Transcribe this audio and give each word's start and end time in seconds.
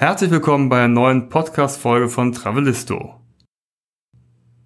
Herzlich 0.00 0.30
willkommen 0.30 0.70
bei 0.70 0.78
einer 0.78 0.88
neuen 0.88 1.28
Podcast-Folge 1.28 2.08
von 2.08 2.32
Travelisto. 2.32 3.16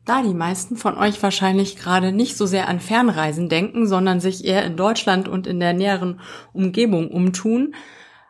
Da 0.04 0.22
die 0.22 0.32
meisten 0.32 0.76
von 0.76 0.96
euch 0.96 1.20
wahrscheinlich 1.24 1.74
gerade 1.74 2.12
nicht 2.12 2.36
so 2.36 2.46
sehr 2.46 2.68
an 2.68 2.78
Fernreisen 2.78 3.48
denken, 3.48 3.88
sondern 3.88 4.20
sich 4.20 4.44
eher 4.44 4.64
in 4.64 4.76
Deutschland 4.76 5.26
und 5.26 5.48
in 5.48 5.58
der 5.58 5.72
näheren 5.72 6.20
Umgebung 6.52 7.10
umtun, 7.10 7.74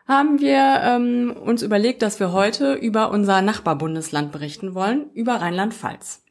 haben 0.09 0.41
wir 0.41 0.81
ähm, 0.83 1.35
uns 1.39 1.61
überlegt, 1.61 2.01
dass 2.01 2.21
wir 2.21 2.33
heute 2.33 2.73
über 2.73 3.11
unser 3.11 3.43
Nachbarbundesland 3.43 4.33
berichten 4.33 4.75
wollen, 4.75 5.11
über 5.13 5.35
Rheinland-Pfalz. 5.35 6.25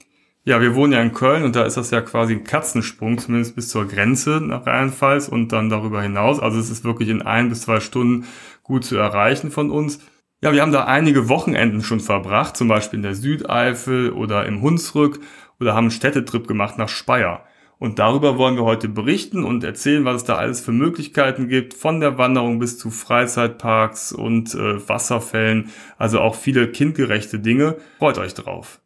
Ja, 0.44 0.60
wir 0.60 0.74
wohnen 0.74 0.94
ja 0.94 1.04
in 1.04 1.14
Köln 1.14 1.44
und 1.44 1.56
da 1.56 1.66
ist 1.66 1.78
das 1.78 1.92
ja 1.92 2.02
quasi 2.02 2.34
ein 2.34 2.46
Katzensprung, 2.46 3.20
zumindest 3.20 3.56
bis 3.56 3.70
zur 3.70 3.88
Grenze 3.88 4.42
nach 4.42 4.66
Rheinland-Pfalz 4.66 5.28
und 5.28 5.52
dann 5.52 5.70
darüber 5.70 6.02
hinaus. 6.02 6.40
Also 6.40 6.58
es 6.58 6.72
ist 6.72 6.84
wirklich 6.84 7.10
in 7.10 7.22
ein 7.22 7.50
bis 7.50 7.62
zwei 7.62 7.80
Stunden 7.80 8.26
gut 8.64 8.84
zu 8.84 8.98
erreichen 8.98 9.52
von 9.52 9.70
uns. 9.70 10.00
Ja, 10.44 10.52
wir 10.52 10.62
haben 10.62 10.74
da 10.74 10.84
einige 10.84 11.30
Wochenenden 11.30 11.82
schon 11.84 12.02
verbracht, 12.02 12.58
zum 12.58 12.68
Beispiel 12.68 12.98
in 12.98 13.04
der 13.04 13.16
Südeifel 13.16 14.12
oder 14.12 14.46
im 14.46 14.62
Hunsrück 14.62 15.22
oder 15.62 15.74
haben 15.74 15.86
einen 15.86 15.92
Städtetrip 15.92 16.50
gemacht 16.50 16.78
nach 16.78 16.90
Speyer. 16.90 17.46
Und 17.80 17.98
darüber 17.98 18.38
wollen 18.38 18.58
wir 18.58 18.66
heute 18.66 18.90
berichten 18.90 19.46
und 19.46 19.64
erzählen, 19.64 20.04
was 20.04 20.18
es 20.18 20.24
da 20.26 20.36
alles 20.36 20.60
für 20.60 20.74
Möglichkeiten 20.74 21.48
gibt, 21.48 21.74
von 21.74 22.02
der 22.02 22.18
Wanderung 22.18 22.60
bis 22.60 22.78
zu 22.78 22.92
Freizeitparks 22.92 24.12
und 24.12 24.54
äh, 24.54 24.86
Wasserfällen, 24.90 25.70
also 25.98 26.20
auch 26.20 26.36
viele 26.36 26.70
kindgerechte 26.70 27.40
Dinge. 27.40 27.78
Freut 28.00 28.18
euch 28.18 28.34
drauf. 28.34 28.82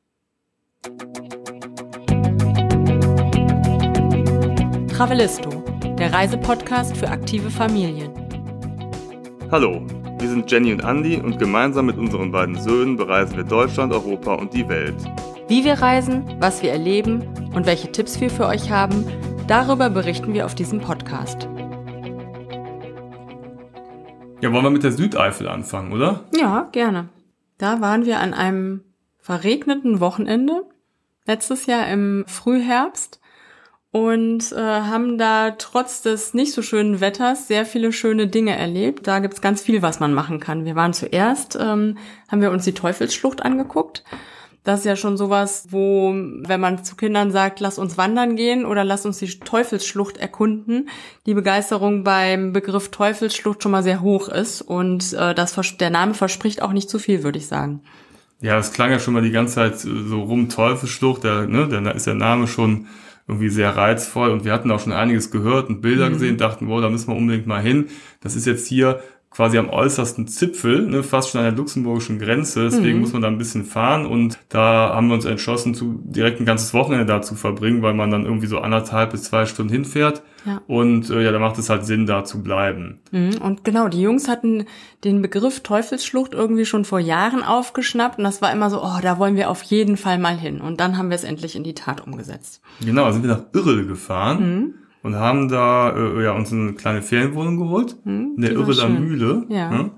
Travelisto, 4.95 5.65
der 5.97 6.13
Reisepodcast 6.13 6.95
für 6.97 7.07
aktive 7.07 7.49
Familien. 7.49 8.11
Hallo, 9.49 9.87
wir 10.19 10.29
sind 10.29 10.49
Jenny 10.51 10.73
und 10.73 10.83
Andy 10.83 11.17
und 11.17 11.37
gemeinsam 11.37 11.85
mit 11.85 11.97
unseren 11.97 12.31
beiden 12.31 12.55
Söhnen 12.55 12.97
bereisen 12.97 13.37
wir 13.37 13.43
Deutschland, 13.43 13.93
Europa 13.93 14.33
und 14.33 14.51
die 14.53 14.67
Welt. 14.67 14.95
Wie 15.47 15.63
wir 15.63 15.75
reisen, 15.75 16.23
was 16.39 16.63
wir 16.63 16.71
erleben 16.71 17.21
und 17.53 17.67
welche 17.67 17.91
Tipps 17.91 18.19
wir 18.19 18.31
für 18.31 18.47
euch 18.47 18.71
haben, 18.71 19.05
darüber 19.47 19.89
berichten 19.89 20.33
wir 20.33 20.45
auf 20.45 20.55
diesem 20.55 20.81
Podcast. 20.81 21.47
Ja, 24.41 24.51
wollen 24.51 24.63
wir 24.63 24.69
mit 24.71 24.83
der 24.83 24.91
Südeifel 24.91 25.47
anfangen, 25.47 25.93
oder? 25.93 26.25
Ja, 26.35 26.67
gerne. 26.71 27.09
Da 27.57 27.81
waren 27.81 28.05
wir 28.05 28.19
an 28.19 28.33
einem 28.33 28.83
verregneten 29.19 29.99
Wochenende, 29.99 30.63
letztes 31.25 31.67
Jahr 31.67 31.87
im 31.89 32.23
Frühherbst 32.27 33.19
und 33.97 34.51
äh, 34.51 34.57
haben 34.57 35.17
da 35.17 35.51
trotz 35.57 36.03
des 36.03 36.35
nicht 36.35 36.53
so 36.53 36.61
schönen 36.61 37.01
Wetters 37.01 37.47
sehr 37.47 37.65
viele 37.65 37.91
schöne 37.91 38.27
Dinge 38.27 38.55
erlebt. 38.55 39.07
Da 39.07 39.17
gibt's 39.17 39.41
ganz 39.41 39.59
viel, 39.59 39.81
was 39.81 39.99
man 39.99 40.13
machen 40.13 40.39
kann. 40.39 40.65
Wir 40.65 40.75
waren 40.75 40.93
zuerst, 40.93 41.57
ähm, 41.59 41.97
haben 42.29 42.41
wir 42.41 42.51
uns 42.51 42.63
die 42.63 42.75
Teufelsschlucht 42.75 43.43
angeguckt. 43.43 44.03
Das 44.63 44.81
ist 44.81 44.85
ja 44.85 44.95
schon 44.95 45.17
sowas, 45.17 45.69
wo, 45.71 46.11
wenn 46.13 46.59
man 46.59 46.83
zu 46.83 46.95
Kindern 46.95 47.31
sagt, 47.31 47.59
lass 47.59 47.79
uns 47.79 47.97
wandern 47.97 48.35
gehen 48.35 48.65
oder 48.65 48.83
lass 48.83 49.05
uns 49.05 49.17
die 49.17 49.39
Teufelsschlucht 49.39 50.17
erkunden, 50.17 50.89
die 51.25 51.33
Begeisterung 51.33 52.03
beim 52.03 52.53
Begriff 52.53 52.91
Teufelsschlucht 52.91 53.63
schon 53.63 53.71
mal 53.71 53.81
sehr 53.81 54.01
hoch 54.01 54.29
ist 54.29 54.61
und 54.61 55.13
äh, 55.13 55.33
das, 55.33 55.55
der 55.79 55.89
Name 55.89 56.13
verspricht 56.13 56.61
auch 56.61 56.73
nicht 56.73 56.89
zu 56.89 56.99
viel, 56.99 57.23
würde 57.23 57.39
ich 57.39 57.47
sagen. 57.47 57.81
Ja, 58.41 58.57
das 58.57 58.73
klang 58.73 58.91
ja 58.91 58.99
schon 58.99 59.15
mal 59.15 59.23
die 59.23 59.31
ganze 59.31 59.55
Zeit 59.55 59.79
so 59.79 60.21
rum, 60.21 60.49
Teufelsschlucht, 60.49 61.23
der, 61.23 61.47
ne, 61.47 61.67
da 61.67 61.89
ist 61.89 62.05
der 62.05 62.13
Name 62.13 62.45
schon 62.47 62.85
irgendwie 63.27 63.49
sehr 63.49 63.75
reizvoll 63.75 64.29
und 64.29 64.45
wir 64.45 64.53
hatten 64.53 64.71
auch 64.71 64.79
schon 64.79 64.93
einiges 64.93 65.31
gehört 65.31 65.69
und 65.69 65.81
Bilder 65.81 66.07
mhm. 66.07 66.13
gesehen, 66.13 66.37
dachten, 66.37 66.67
wow, 66.69 66.81
da 66.81 66.89
müssen 66.89 67.09
wir 67.09 67.15
unbedingt 67.15 67.45
mal 67.45 67.61
hin. 67.61 67.87
Das 68.21 68.35
ist 68.35 68.47
jetzt 68.47 68.67
hier 68.67 69.01
quasi 69.29 69.57
am 69.57 69.69
äußersten 69.69 70.27
Zipfel, 70.27 70.87
ne, 70.87 71.03
fast 71.03 71.29
schon 71.29 71.39
an 71.39 71.45
der 71.45 71.55
luxemburgischen 71.55 72.17
Grenze. 72.17 72.63
Deswegen 72.63 72.95
mhm. 72.95 73.01
muss 73.01 73.13
man 73.13 73.21
da 73.21 73.27
ein 73.27 73.37
bisschen 73.37 73.65
fahren 73.65 74.05
und 74.05 74.39
da 74.49 74.93
haben 74.95 75.07
wir 75.07 75.13
uns 75.13 75.25
entschlossen, 75.25 75.75
zu, 75.75 75.99
direkt 76.03 76.39
ein 76.39 76.45
ganzes 76.45 76.73
Wochenende 76.73 77.05
da 77.05 77.21
zu 77.21 77.35
verbringen, 77.35 77.81
weil 77.81 77.93
man 77.93 78.09
dann 78.09 78.25
irgendwie 78.25 78.47
so 78.47 78.59
anderthalb 78.59 79.11
bis 79.11 79.23
zwei 79.23 79.45
Stunden 79.45 79.71
hinfährt. 79.71 80.23
Ja. 80.45 80.61
Und 80.65 81.09
äh, 81.09 81.23
ja, 81.23 81.31
da 81.31 81.39
macht 81.39 81.59
es 81.59 81.69
halt 81.69 81.85
Sinn, 81.85 82.05
da 82.05 82.23
zu 82.23 82.41
bleiben. 82.41 82.99
Mhm. 83.11 83.37
Und 83.41 83.63
genau, 83.63 83.89
die 83.89 84.01
Jungs 84.01 84.27
hatten 84.27 84.65
den 85.03 85.21
Begriff 85.21 85.59
Teufelsschlucht 85.59 86.33
irgendwie 86.33 86.65
schon 86.65 86.85
vor 86.85 86.99
Jahren 86.99 87.43
aufgeschnappt 87.43 88.17
und 88.17 88.23
das 88.23 88.41
war 88.41 88.51
immer 88.51 88.69
so, 88.69 88.81
oh, 88.81 88.99
da 89.01 89.19
wollen 89.19 89.35
wir 89.35 89.51
auf 89.51 89.61
jeden 89.63 89.97
Fall 89.97 90.17
mal 90.17 90.37
hin. 90.37 90.61
Und 90.61 90.79
dann 90.79 90.97
haben 90.97 91.09
wir 91.09 91.15
es 91.15 91.23
endlich 91.23 91.55
in 91.55 91.63
die 91.63 91.75
Tat 91.75 92.05
umgesetzt. 92.05 92.61
Genau, 92.79 93.11
sind 93.11 93.23
wir 93.23 93.31
nach 93.31 93.43
Irrel 93.53 93.85
gefahren. 93.85 94.39
Mhm 94.39 94.73
und 95.03 95.15
haben 95.15 95.49
da 95.49 95.95
äh, 95.95 96.23
ja, 96.23 96.31
uns 96.31 96.51
eine 96.51 96.73
kleine 96.73 97.01
Ferienwohnung 97.01 97.57
geholt, 97.57 97.97
hm, 98.03 98.33
in 98.35 98.41
der 98.41 98.51
Irreler 98.51 98.89
Mühle. 98.89 99.45
Ja. 99.49 99.69
Ne? 99.69 99.91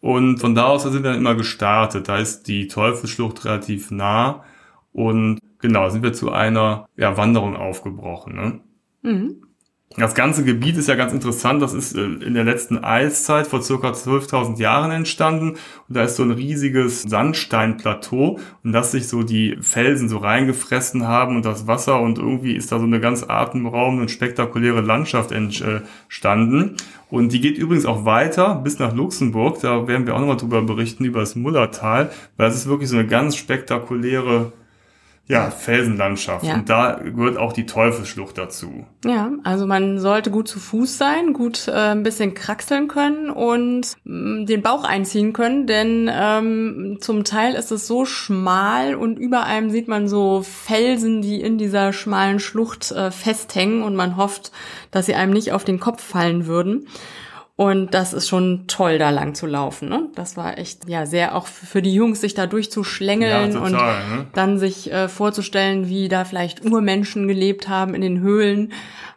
Und 0.00 0.38
von 0.38 0.54
da 0.54 0.64
aus 0.66 0.82
sind 0.82 0.92
wir 0.92 1.00
dann 1.02 1.16
immer 1.16 1.34
gestartet. 1.34 2.08
Da 2.08 2.18
ist 2.18 2.46
die 2.46 2.68
Teufelsschlucht 2.68 3.44
relativ 3.46 3.90
nah. 3.90 4.44
Und 4.92 5.38
genau, 5.60 5.88
sind 5.88 6.02
wir 6.02 6.12
zu 6.12 6.30
einer 6.30 6.86
ja, 6.96 7.16
Wanderung 7.16 7.56
aufgebrochen. 7.56 8.34
Ne? 8.34 8.60
Mhm. 9.02 9.42
Das 9.96 10.16
ganze 10.16 10.44
Gebiet 10.44 10.76
ist 10.76 10.88
ja 10.88 10.96
ganz 10.96 11.12
interessant. 11.12 11.62
Das 11.62 11.72
ist 11.72 11.96
äh, 11.96 12.02
in 12.02 12.34
der 12.34 12.42
letzten 12.42 12.82
Eiszeit 12.82 13.46
vor 13.46 13.62
circa 13.62 13.92
12.000 13.92 14.58
Jahren 14.58 14.90
entstanden. 14.90 15.50
Und 15.50 15.96
da 15.96 16.02
ist 16.02 16.16
so 16.16 16.24
ein 16.24 16.32
riesiges 16.32 17.02
Sandsteinplateau 17.02 18.40
und 18.64 18.72
dass 18.72 18.90
sich 18.90 19.06
so 19.06 19.22
die 19.22 19.56
Felsen 19.60 20.08
so 20.08 20.18
reingefressen 20.18 21.06
haben 21.06 21.36
und 21.36 21.44
das 21.44 21.68
Wasser 21.68 22.00
und 22.00 22.18
irgendwie 22.18 22.56
ist 22.56 22.72
da 22.72 22.78
so 22.80 22.84
eine 22.84 22.98
ganz 22.98 23.22
atemberaubende 23.22 24.02
und 24.02 24.10
spektakuläre 24.10 24.80
Landschaft 24.80 25.30
entstanden. 25.30 26.76
Und 27.08 27.32
die 27.32 27.40
geht 27.40 27.56
übrigens 27.56 27.86
auch 27.86 28.04
weiter 28.04 28.56
bis 28.56 28.80
nach 28.80 28.92
Luxemburg. 28.92 29.60
Da 29.60 29.86
werden 29.86 30.08
wir 30.08 30.16
auch 30.16 30.20
nochmal 30.20 30.38
drüber 30.38 30.62
berichten, 30.62 31.04
über 31.04 31.20
das 31.20 31.36
Mullertal, 31.36 32.10
weil 32.36 32.48
das 32.48 32.56
ist 32.56 32.66
wirklich 32.66 32.90
so 32.90 32.96
eine 32.96 33.06
ganz 33.06 33.36
spektakuläre 33.36 34.52
ja, 35.26 35.50
Felsenlandschaft. 35.50 36.44
Ja. 36.44 36.54
Und 36.54 36.68
da 36.68 37.00
gehört 37.02 37.38
auch 37.38 37.54
die 37.54 37.64
Teufelsschlucht 37.64 38.36
dazu. 38.36 38.84
Ja, 39.06 39.30
also 39.42 39.66
man 39.66 39.98
sollte 39.98 40.30
gut 40.30 40.48
zu 40.48 40.58
Fuß 40.60 40.98
sein, 40.98 41.32
gut 41.32 41.66
äh, 41.66 41.72
ein 41.72 42.02
bisschen 42.02 42.34
kraxeln 42.34 42.88
können 42.88 43.30
und 43.30 43.94
mh, 44.04 44.42
mm, 44.42 44.46
den 44.46 44.60
Bauch 44.60 44.84
einziehen 44.84 45.32
können, 45.32 45.66
denn 45.66 46.10
ähm, 46.12 46.98
zum 47.00 47.24
Teil 47.24 47.54
ist 47.54 47.72
es 47.72 47.86
so 47.86 48.04
schmal 48.04 48.94
und 48.94 49.18
über 49.18 49.44
einem 49.44 49.70
sieht 49.70 49.88
man 49.88 50.08
so 50.08 50.42
Felsen, 50.42 51.22
die 51.22 51.40
in 51.40 51.56
dieser 51.56 51.94
schmalen 51.94 52.38
Schlucht 52.38 52.92
äh, 52.92 53.10
festhängen 53.10 53.82
und 53.82 53.96
man 53.96 54.18
hofft, 54.18 54.52
dass 54.90 55.06
sie 55.06 55.14
einem 55.14 55.32
nicht 55.32 55.52
auf 55.52 55.64
den 55.64 55.80
Kopf 55.80 56.02
fallen 56.02 56.46
würden. 56.46 56.86
Und 57.56 57.94
das 57.94 58.12
ist 58.12 58.28
schon 58.28 58.64
toll, 58.66 58.98
da 58.98 59.10
lang 59.10 59.36
zu 59.36 59.46
laufen. 59.46 59.88
Ne? 59.88 60.08
Das 60.16 60.36
war 60.36 60.58
echt 60.58 60.88
ja 60.88 61.06
sehr 61.06 61.36
auch 61.36 61.46
für 61.46 61.82
die 61.82 61.94
Jungs, 61.94 62.20
sich 62.20 62.34
da 62.34 62.48
durchzuschlängeln 62.48 63.52
ja, 63.52 63.60
total, 63.60 63.64
und 63.64 64.16
ne? 64.16 64.26
dann 64.32 64.58
sich 64.58 64.92
äh, 64.92 65.08
vorzustellen, 65.08 65.88
wie 65.88 66.08
da 66.08 66.24
vielleicht 66.24 66.64
Urmenschen 66.64 67.28
gelebt 67.28 67.68
haben 67.68 67.94
in 67.94 68.00
den 68.00 68.20
Höhlen. 68.20 68.72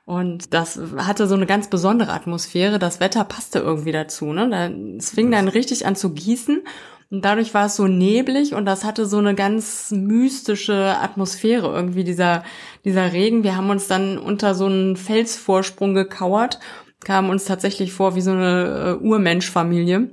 Und 0.06 0.54
das 0.54 0.80
hatte 0.98 1.26
so 1.26 1.34
eine 1.34 1.48
ganz 1.48 1.68
besondere 1.68 2.14
Atmosphäre. 2.14 2.78
Das 2.78 3.00
Wetter 3.00 3.24
passte 3.24 3.58
irgendwie 3.60 3.92
dazu. 3.92 4.32
Ne? 4.32 4.50
Da, 4.50 4.70
es 4.98 5.10
fing 5.10 5.32
dann 5.32 5.48
richtig 5.48 5.88
an 5.88 5.96
zu 5.96 6.14
gießen. 6.14 6.62
Und 7.10 7.26
dadurch 7.26 7.56
war 7.56 7.68
es 7.68 7.76
so 7.78 7.88
neblig 7.88 8.54
und 8.54 8.66
das 8.66 8.84
hatte 8.84 9.06
so 9.06 9.18
eine 9.18 9.34
ganz 9.34 9.92
mystische 9.92 10.98
Atmosphäre 11.02 11.74
irgendwie, 11.74 12.04
dieser, 12.04 12.44
dieser 12.84 13.14
Regen. 13.14 13.44
Wir 13.44 13.56
haben 13.56 13.70
uns 13.70 13.88
dann 13.88 14.18
unter 14.18 14.54
so 14.54 14.66
einen 14.66 14.98
Felsvorsprung 14.98 15.94
gekauert 15.94 16.60
kamen 17.08 17.30
uns 17.30 17.46
tatsächlich 17.46 17.94
vor 17.94 18.16
wie 18.16 18.22
so 18.22 18.32
eine 18.32 18.98
äh, 19.00 19.04
Urmenschfamilie 19.04 20.10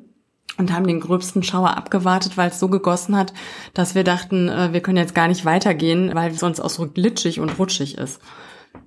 und 0.58 0.72
haben 0.72 0.86
den 0.86 1.00
gröbsten 1.00 1.42
Schauer 1.42 1.76
abgewartet, 1.76 2.36
weil 2.36 2.50
es 2.50 2.60
so 2.60 2.68
gegossen 2.68 3.16
hat, 3.16 3.34
dass 3.74 3.96
wir 3.96 4.04
dachten, 4.04 4.48
äh, 4.48 4.72
wir 4.72 4.80
können 4.80 4.98
jetzt 4.98 5.14
gar 5.14 5.26
nicht 5.26 5.44
weitergehen, 5.44 6.14
weil 6.14 6.30
es 6.30 6.38
sonst 6.38 6.60
auch 6.60 6.70
so 6.70 6.86
glitschig 6.86 7.40
und 7.40 7.58
rutschig 7.58 7.98
ist. 7.98 8.20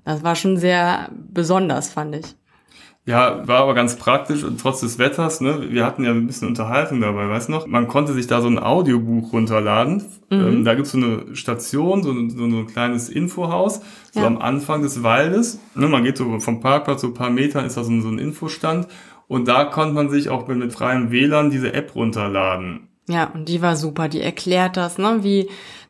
Das 0.05 0.23
war 0.23 0.37
schon 0.37 0.55
sehr 0.55 1.09
besonders, 1.11 1.89
fand 1.89 2.15
ich. 2.15 2.35
Ja, 3.07 3.47
war 3.47 3.61
aber 3.61 3.73
ganz 3.73 3.95
praktisch 3.95 4.43
und 4.43 4.59
trotz 4.59 4.81
des 4.81 4.99
Wetters, 4.99 5.39
ne, 5.39 5.71
wir 5.71 5.85
hatten 5.85 6.03
ja 6.03 6.11
ein 6.11 6.27
bisschen 6.27 6.49
Unterhaltung 6.49 6.99
dabei, 6.99 7.29
weißt 7.29 7.47
du 7.47 7.53
noch? 7.53 7.65
Man 7.65 7.87
konnte 7.87 8.11
sich 8.11 8.27
da 8.27 8.41
so 8.41 8.49
ein 8.49 8.59
Audiobuch 8.59 9.31
runterladen. 9.31 10.03
Mhm. 10.29 10.47
Ähm, 10.47 10.65
da 10.65 10.75
gibt's 10.75 10.91
so 10.91 10.97
eine 10.97 11.33
Station, 11.33 12.03
so, 12.03 12.11
so 12.11 12.43
ein 12.43 12.67
kleines 12.67 13.07
Infohaus, 13.07 13.79
so 14.11 14.19
ja. 14.19 14.27
am 14.27 14.37
Anfang 14.37 14.81
des 14.81 15.03
Waldes. 15.03 15.57
Ne, 15.73 15.87
man 15.87 16.03
geht 16.03 16.17
so 16.17 16.37
vom 16.41 16.59
Parkplatz 16.59 16.99
so 16.99 17.07
ein 17.07 17.13
paar 17.13 17.29
Metern, 17.29 17.63
ist 17.63 17.77
da 17.77 17.85
so 17.85 17.91
ein, 17.91 18.01
so 18.01 18.09
ein 18.09 18.19
Infostand. 18.19 18.87
Und 19.29 19.47
da 19.47 19.63
konnte 19.63 19.93
man 19.93 20.09
sich 20.09 20.27
auch 20.27 20.45
mit, 20.49 20.57
mit 20.57 20.73
freiem 20.73 21.09
WLAN 21.09 21.49
diese 21.49 21.71
App 21.73 21.95
runterladen. 21.95 22.89
Ja, 23.07 23.31
und 23.33 23.47
die 23.47 23.61
war 23.61 23.77
super. 23.77 24.09
Die 24.09 24.21
erklärt 24.21 24.75
das, 24.75 24.97
ne, 24.97 25.19
wie 25.21 25.47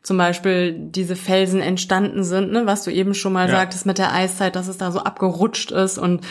zum 0.08 0.16
Beispiel 0.16 0.72
diese 0.72 1.14
Felsen 1.16 1.60
entstanden 1.60 2.24
sind, 2.24 2.50
ne, 2.50 2.64
was 2.64 2.82
du 2.82 2.90
eben 2.90 3.14
schon 3.14 3.34
mal 3.34 3.46
ja. 3.46 3.56
sagtest 3.56 3.84
mit 3.84 3.98
der 3.98 4.12
Eiszeit, 4.14 4.56
dass 4.56 4.66
es 4.66 4.78
da 4.78 4.90
so 4.90 5.00
abgerutscht 5.00 5.70
ist 5.70 5.98
und 5.98 6.22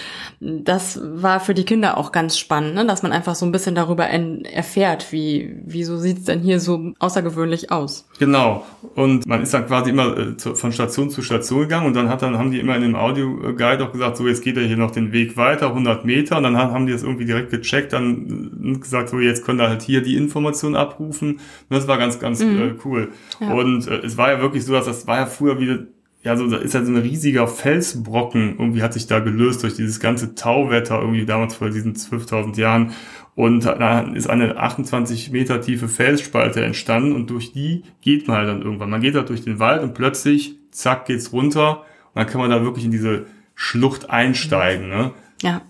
das 0.41 0.99
war 1.01 1.39
für 1.39 1.53
die 1.53 1.63
Kinder 1.63 1.97
auch 1.97 2.11
ganz 2.11 2.39
spannend, 2.39 2.73
ne, 2.73 2.85
dass 2.87 3.03
man 3.03 3.11
einfach 3.11 3.35
so 3.35 3.45
ein 3.45 3.51
bisschen 3.51 3.75
darüber 3.75 4.05
erfährt, 4.07 5.11
wie 5.11 5.55
wieso 5.63 5.97
sieht's 5.97 6.25
denn 6.25 6.39
hier 6.41 6.59
so 6.59 6.91
außergewöhnlich 6.99 7.71
aus. 7.71 8.09
Genau 8.17 8.65
und 8.95 9.27
man 9.27 9.43
ist 9.43 9.53
dann 9.53 9.67
quasi 9.67 9.91
immer 9.91 10.17
äh, 10.17 10.35
von 10.37 10.71
Station 10.71 11.11
zu 11.11 11.21
Station 11.21 11.61
gegangen 11.61 11.85
und 11.85 11.95
dann 11.95 12.09
hat 12.09 12.23
dann 12.23 12.37
haben 12.37 12.49
die 12.49 12.59
immer 12.59 12.75
in 12.75 12.81
dem 12.81 12.95
Audioguide 12.95 13.85
auch 13.85 13.91
gesagt, 13.91 14.17
so 14.17 14.27
jetzt 14.27 14.43
geht 14.43 14.57
er 14.57 14.63
hier 14.63 14.77
noch 14.77 14.89
den 14.89 15.11
Weg 15.11 15.37
weiter, 15.37 15.67
100 15.67 16.03
Meter 16.03 16.37
und 16.37 16.43
dann 16.43 16.57
haben 16.57 16.87
die 16.87 16.93
das 16.93 17.03
irgendwie 17.03 17.25
direkt 17.25 17.51
gecheckt, 17.51 17.93
dann 17.93 18.51
äh, 18.63 18.77
gesagt, 18.79 19.09
so 19.09 19.19
jetzt 19.19 19.45
können 19.45 19.59
da 19.59 19.69
halt 19.69 19.83
hier 19.83 20.01
die 20.01 20.15
Informationen 20.15 20.75
abrufen 20.75 21.33
und 21.33 21.41
das 21.69 21.87
war 21.87 21.99
ganz 21.99 22.19
ganz 22.19 22.43
mhm. 22.43 22.59
äh, 22.59 22.73
cool. 22.85 23.09
Ja. 23.39 23.53
Und 23.53 23.66
und 23.67 23.87
äh, 23.87 23.97
es 23.97 24.17
war 24.17 24.31
ja 24.31 24.41
wirklich 24.41 24.65
so, 24.65 24.73
dass 24.73 24.85
das 24.85 25.07
war 25.07 25.17
ja 25.17 25.25
früher 25.25 25.59
wieder, 25.59 25.79
ja, 26.23 26.35
so 26.35 26.49
da 26.49 26.57
ist 26.57 26.73
ja 26.73 26.83
so 26.83 26.91
ein 26.91 26.97
riesiger 26.97 27.47
Felsbrocken 27.47 28.57
irgendwie 28.57 28.81
hat 28.81 28.93
sich 28.93 29.07
da 29.07 29.19
gelöst 29.19 29.63
durch 29.63 29.75
dieses 29.75 29.99
ganze 29.99 30.35
Tauwetter 30.35 30.99
irgendwie 30.99 31.25
damals 31.25 31.55
vor 31.55 31.69
diesen 31.69 31.95
12.000 31.95 32.59
Jahren. 32.59 32.93
Und 33.35 33.65
da 33.65 33.99
ist 33.99 34.27
eine 34.27 34.57
28 34.57 35.31
Meter 35.31 35.61
tiefe 35.61 35.87
Felsspalte 35.87 36.65
entstanden 36.65 37.13
und 37.13 37.29
durch 37.29 37.53
die 37.53 37.83
geht 38.01 38.27
man 38.27 38.37
halt 38.37 38.49
dann 38.49 38.61
irgendwann. 38.63 38.89
Man 38.89 39.01
geht 39.01 39.13
da 39.13 39.21
durch 39.21 39.43
den 39.43 39.59
Wald 39.59 39.83
und 39.83 39.93
plötzlich, 39.93 40.55
zack, 40.71 41.05
geht's 41.05 41.31
runter 41.33 41.81
und 41.81 42.15
dann 42.15 42.25
kann 42.25 42.41
man 42.41 42.49
da 42.49 42.63
wirklich 42.63 42.85
in 42.85 42.91
diese 42.91 43.27
Schlucht 43.53 44.09
einsteigen. 44.09 44.89
Ne? 44.89 45.11
Ja. 45.43 45.61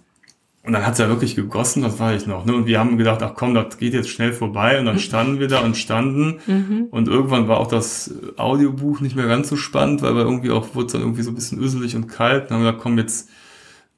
Und 0.67 0.73
dann 0.73 0.85
hat's 0.85 0.99
ja 0.99 1.07
wirklich 1.07 1.37
gegossen, 1.37 1.81
das 1.81 1.97
war 1.97 2.13
ich 2.13 2.27
noch. 2.27 2.43
Ne? 2.43 2.53
Und 2.53 2.65
wir 2.65 2.77
haben 2.77 2.97
gedacht, 2.97 3.23
ach 3.23 3.31
komm, 3.35 3.53
das 3.53 3.77
geht 3.77 3.93
jetzt 3.93 4.09
schnell 4.09 4.33
vorbei. 4.33 4.77
Und 4.77 4.85
dann 4.85 4.99
standen 4.99 5.39
wir 5.39 5.47
da 5.47 5.61
und 5.61 5.77
standen. 5.77 6.41
Mhm. 6.45 6.87
Und 6.91 7.07
irgendwann 7.07 7.47
war 7.47 7.61
auch 7.61 7.67
das 7.67 8.13
Audiobuch 8.35 8.99
nicht 8.99 9.15
mehr 9.15 9.27
ganz 9.27 9.47
so 9.47 9.55
spannend, 9.55 10.01
weil 10.01 10.13
wir 10.15 10.23
irgendwie 10.23 10.51
auch 10.51 10.75
wurde 10.75 10.91
dann 10.91 11.01
irgendwie 11.01 11.21
so 11.21 11.31
ein 11.31 11.35
bisschen 11.35 11.57
öselig 11.59 11.95
und 11.95 12.07
kalt. 12.07 12.43
Und 12.43 12.51
dann 12.51 12.57
haben 12.57 12.65
wir 12.65 12.71
gesagt, 12.71 12.83
komm, 12.83 12.97
jetzt 12.97 13.29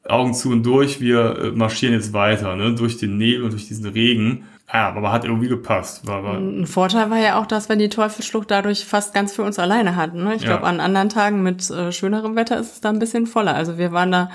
Augen 0.07 0.35
zu 0.35 0.51
und 0.51 0.63
durch, 0.63 1.01
wir 1.01 1.39
äh, 1.39 1.51
marschieren 1.51 1.95
jetzt 1.95 2.13
weiter, 2.13 2.55
ne? 2.55 2.75
durch 2.75 2.97
den 2.97 3.17
Nebel 3.17 3.45
und 3.45 3.53
durch 3.53 3.67
diesen 3.67 3.87
Regen. 3.87 4.43
Ja, 4.71 4.89
aber 4.89 5.11
hat 5.11 5.25
irgendwie 5.25 5.47
gepasst. 5.47 6.05
War, 6.05 6.23
war 6.23 6.37
Ein 6.37 6.67
Vorteil 6.67 7.09
war 7.09 7.17
ja 7.17 7.39
auch, 7.39 7.47
dass 7.47 7.67
wir 7.67 7.77
die 7.77 7.89
Teufelsschlucht 7.89 8.51
dadurch 8.51 8.85
fast 8.85 9.15
ganz 9.15 9.33
für 9.33 9.41
uns 9.41 9.57
alleine 9.57 9.95
hatten. 9.95 10.23
Ne? 10.23 10.35
Ich 10.35 10.43
ja. 10.43 10.49
glaube, 10.49 10.67
an 10.67 10.79
anderen 10.79 11.09
Tagen 11.09 11.41
mit 11.41 11.67
äh, 11.71 11.91
schönerem 11.91 12.35
Wetter 12.35 12.59
ist 12.59 12.73
es 12.73 12.81
da 12.81 12.89
ein 12.89 12.99
bisschen 12.99 13.25
voller. 13.25 13.55
Also 13.55 13.79
wir 13.79 13.91
waren 13.91 14.11
da 14.11 14.29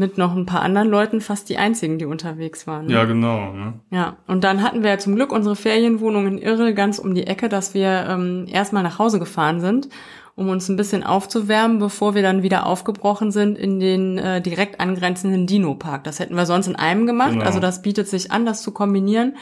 mit 0.00 0.16
noch 0.16 0.34
ein 0.34 0.46
paar 0.46 0.62
anderen 0.62 0.88
Leuten 0.88 1.20
fast 1.20 1.50
die 1.50 1.58
einzigen, 1.58 1.98
die 1.98 2.06
unterwegs 2.06 2.66
waren. 2.66 2.86
Ne? 2.86 2.94
Ja, 2.94 3.04
genau. 3.04 3.52
Ne? 3.52 3.74
Ja, 3.90 4.16
und 4.26 4.42
dann 4.42 4.62
hatten 4.62 4.82
wir 4.82 4.90
ja 4.90 4.98
zum 4.98 5.14
Glück 5.14 5.30
unsere 5.30 5.54
Ferienwohnung 5.54 6.26
in 6.26 6.38
Irrel 6.38 6.72
ganz 6.72 6.98
um 6.98 7.14
die 7.14 7.26
Ecke, 7.26 7.50
dass 7.50 7.74
wir 7.74 8.06
ähm, 8.08 8.46
erstmal 8.50 8.82
nach 8.82 8.98
Hause 8.98 9.18
gefahren 9.18 9.60
sind, 9.60 9.90
um 10.36 10.48
uns 10.48 10.70
ein 10.70 10.76
bisschen 10.76 11.04
aufzuwärmen, 11.04 11.78
bevor 11.78 12.14
wir 12.14 12.22
dann 12.22 12.42
wieder 12.42 12.64
aufgebrochen 12.64 13.30
sind 13.30 13.58
in 13.58 13.78
den 13.78 14.16
äh, 14.16 14.40
direkt 14.40 14.80
angrenzenden 14.80 15.46
Dino-Park. 15.46 16.02
Das 16.04 16.18
hätten 16.18 16.34
wir 16.34 16.46
sonst 16.46 16.66
in 16.66 16.76
einem 16.76 17.06
gemacht. 17.06 17.32
Genau. 17.32 17.44
Also 17.44 17.60
das 17.60 17.82
bietet 17.82 18.08
sich 18.08 18.32
an, 18.32 18.46
das 18.46 18.62
zu 18.62 18.72
kombinieren, 18.72 19.36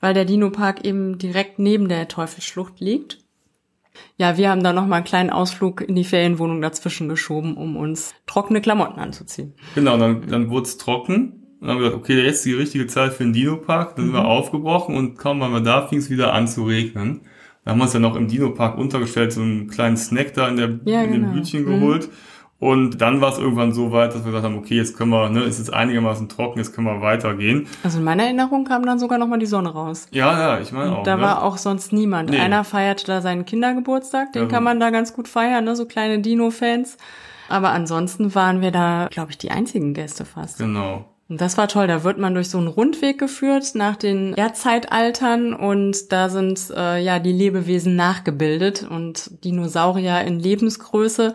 weil 0.00 0.12
der 0.12 0.24
Dino-Park 0.24 0.84
eben 0.84 1.18
direkt 1.18 1.60
neben 1.60 1.88
der 1.88 2.08
Teufelsschlucht 2.08 2.80
liegt 2.80 3.19
ja, 4.20 4.36
wir 4.36 4.50
haben 4.50 4.62
da 4.62 4.74
noch 4.74 4.86
mal 4.86 4.96
einen 4.96 5.06
kleinen 5.06 5.30
Ausflug 5.30 5.80
in 5.80 5.94
die 5.96 6.04
Ferienwohnung 6.04 6.60
dazwischen 6.60 7.08
geschoben, 7.08 7.56
um 7.56 7.74
uns 7.78 8.14
trockene 8.26 8.60
Klamotten 8.60 9.00
anzuziehen. 9.00 9.54
Genau, 9.74 9.96
dann, 9.96 10.28
dann 10.28 10.50
wurde 10.50 10.64
es 10.64 10.76
trocken. 10.76 11.56
Und 11.58 11.66
dann 11.66 11.70
haben 11.70 11.78
wir 11.78 11.84
gesagt, 11.86 12.02
okay, 12.02 12.22
jetzt 12.22 12.36
ist 12.36 12.44
die 12.44 12.52
richtige 12.52 12.86
Zeit 12.86 13.14
für 13.14 13.24
den 13.24 13.32
Dino-Park. 13.32 13.96
Dann 13.96 14.04
sind 14.04 14.14
wir 14.14 14.20
mhm. 14.20 14.26
aufgebrochen 14.26 14.94
und 14.94 15.16
kaum 15.16 15.40
waren 15.40 15.52
wir 15.52 15.62
da, 15.62 15.86
fing 15.86 16.00
es 16.00 16.10
wieder 16.10 16.34
an 16.34 16.48
zu 16.48 16.64
regnen. 16.64 17.22
Da 17.64 17.70
haben 17.70 17.78
wir 17.78 17.84
uns 17.84 17.92
dann 17.92 18.02
noch 18.02 18.14
im 18.14 18.28
Dino-Park 18.28 18.76
untergestellt, 18.76 19.32
so 19.32 19.40
einen 19.40 19.68
kleinen 19.68 19.96
Snack 19.96 20.34
da 20.34 20.48
in, 20.48 20.56
der, 20.58 20.80
ja, 20.84 21.00
in 21.00 21.12
genau. 21.12 21.28
dem 21.28 21.36
Hütchen 21.36 21.64
geholt. 21.64 22.08
Mhm. 22.08 22.12
Und 22.60 23.00
dann 23.00 23.22
war 23.22 23.32
es 23.32 23.38
irgendwann 23.38 23.72
so 23.72 23.90
weit, 23.90 24.14
dass 24.14 24.24
wir 24.24 24.32
gesagt 24.32 24.44
haben, 24.44 24.58
okay, 24.58 24.76
jetzt 24.76 24.94
können 24.94 25.10
wir, 25.10 25.30
ne, 25.30 25.40
ist 25.44 25.58
jetzt 25.58 25.72
einigermaßen 25.72 26.28
trocken, 26.28 26.58
jetzt 26.58 26.74
können 26.74 26.86
wir 26.86 27.00
weitergehen. 27.00 27.66
Also 27.82 27.98
in 27.98 28.04
meiner 28.04 28.24
Erinnerung 28.24 28.66
kam 28.66 28.84
dann 28.84 28.98
sogar 28.98 29.18
noch 29.18 29.26
mal 29.26 29.38
die 29.38 29.46
Sonne 29.46 29.70
raus. 29.70 30.06
Ja, 30.10 30.38
ja, 30.38 30.60
ich 30.60 30.70
meine 30.70 30.98
auch. 30.98 31.02
Da 31.02 31.16
ne? 31.16 31.22
war 31.22 31.42
auch 31.42 31.56
sonst 31.56 31.90
niemand. 31.94 32.28
Nee. 32.28 32.38
Einer 32.38 32.62
feierte 32.62 33.06
da 33.06 33.22
seinen 33.22 33.46
Kindergeburtstag, 33.46 34.34
den 34.34 34.42
also. 34.42 34.54
kann 34.54 34.62
man 34.62 34.78
da 34.78 34.90
ganz 34.90 35.14
gut 35.14 35.26
feiern, 35.26 35.64
ne, 35.64 35.74
so 35.74 35.86
kleine 35.86 36.18
Dino-Fans. 36.18 36.98
Aber 37.48 37.70
ansonsten 37.70 38.34
waren 38.34 38.60
wir 38.60 38.70
da, 38.72 39.08
glaube 39.10 39.30
ich, 39.30 39.38
die 39.38 39.50
einzigen 39.50 39.94
Gäste 39.94 40.26
fast. 40.26 40.58
Genau. 40.58 41.06
Und 41.30 41.40
das 41.40 41.56
war 41.56 41.68
toll. 41.68 41.86
Da 41.86 42.04
wird 42.04 42.18
man 42.18 42.34
durch 42.34 42.50
so 42.50 42.58
einen 42.58 42.66
Rundweg 42.66 43.18
geführt 43.18 43.74
nach 43.74 43.96
den 43.96 44.34
Erdzeitaltern 44.34 45.54
und 45.54 46.12
da 46.12 46.28
sind 46.28 46.70
äh, 46.76 47.00
ja 47.00 47.20
die 47.20 47.32
Lebewesen 47.32 47.96
nachgebildet 47.96 48.86
und 48.88 49.44
Dinosaurier 49.44 50.22
in 50.22 50.40
Lebensgröße. 50.40 51.32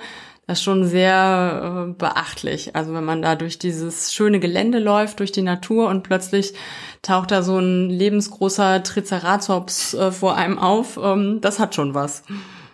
Das 0.48 0.60
ist 0.60 0.64
schon 0.64 0.86
sehr 0.86 1.88
äh, 1.90 1.94
beachtlich. 1.94 2.76
Also 2.76 2.94
wenn 2.94 3.04
man 3.04 3.22
da 3.24 3.36
durch 3.36 3.58
dieses 3.58 4.14
schöne 4.14 4.40
Gelände 4.40 4.78
läuft, 4.78 5.20
durch 5.20 5.32
die 5.32 5.42
Natur 5.42 5.90
und 5.90 6.04
plötzlich 6.04 6.54
taucht 7.02 7.32
da 7.32 7.42
so 7.42 7.58
ein 7.58 7.90
lebensgroßer 7.90 8.84
Triceratops 8.84 9.96
äh, 9.96 10.12
vor 10.12 10.36
einem 10.36 10.60
auf, 10.60 11.00
ähm, 11.02 11.40
das 11.42 11.60
hat 11.60 11.74
schon 11.74 11.96
was. 11.96 12.24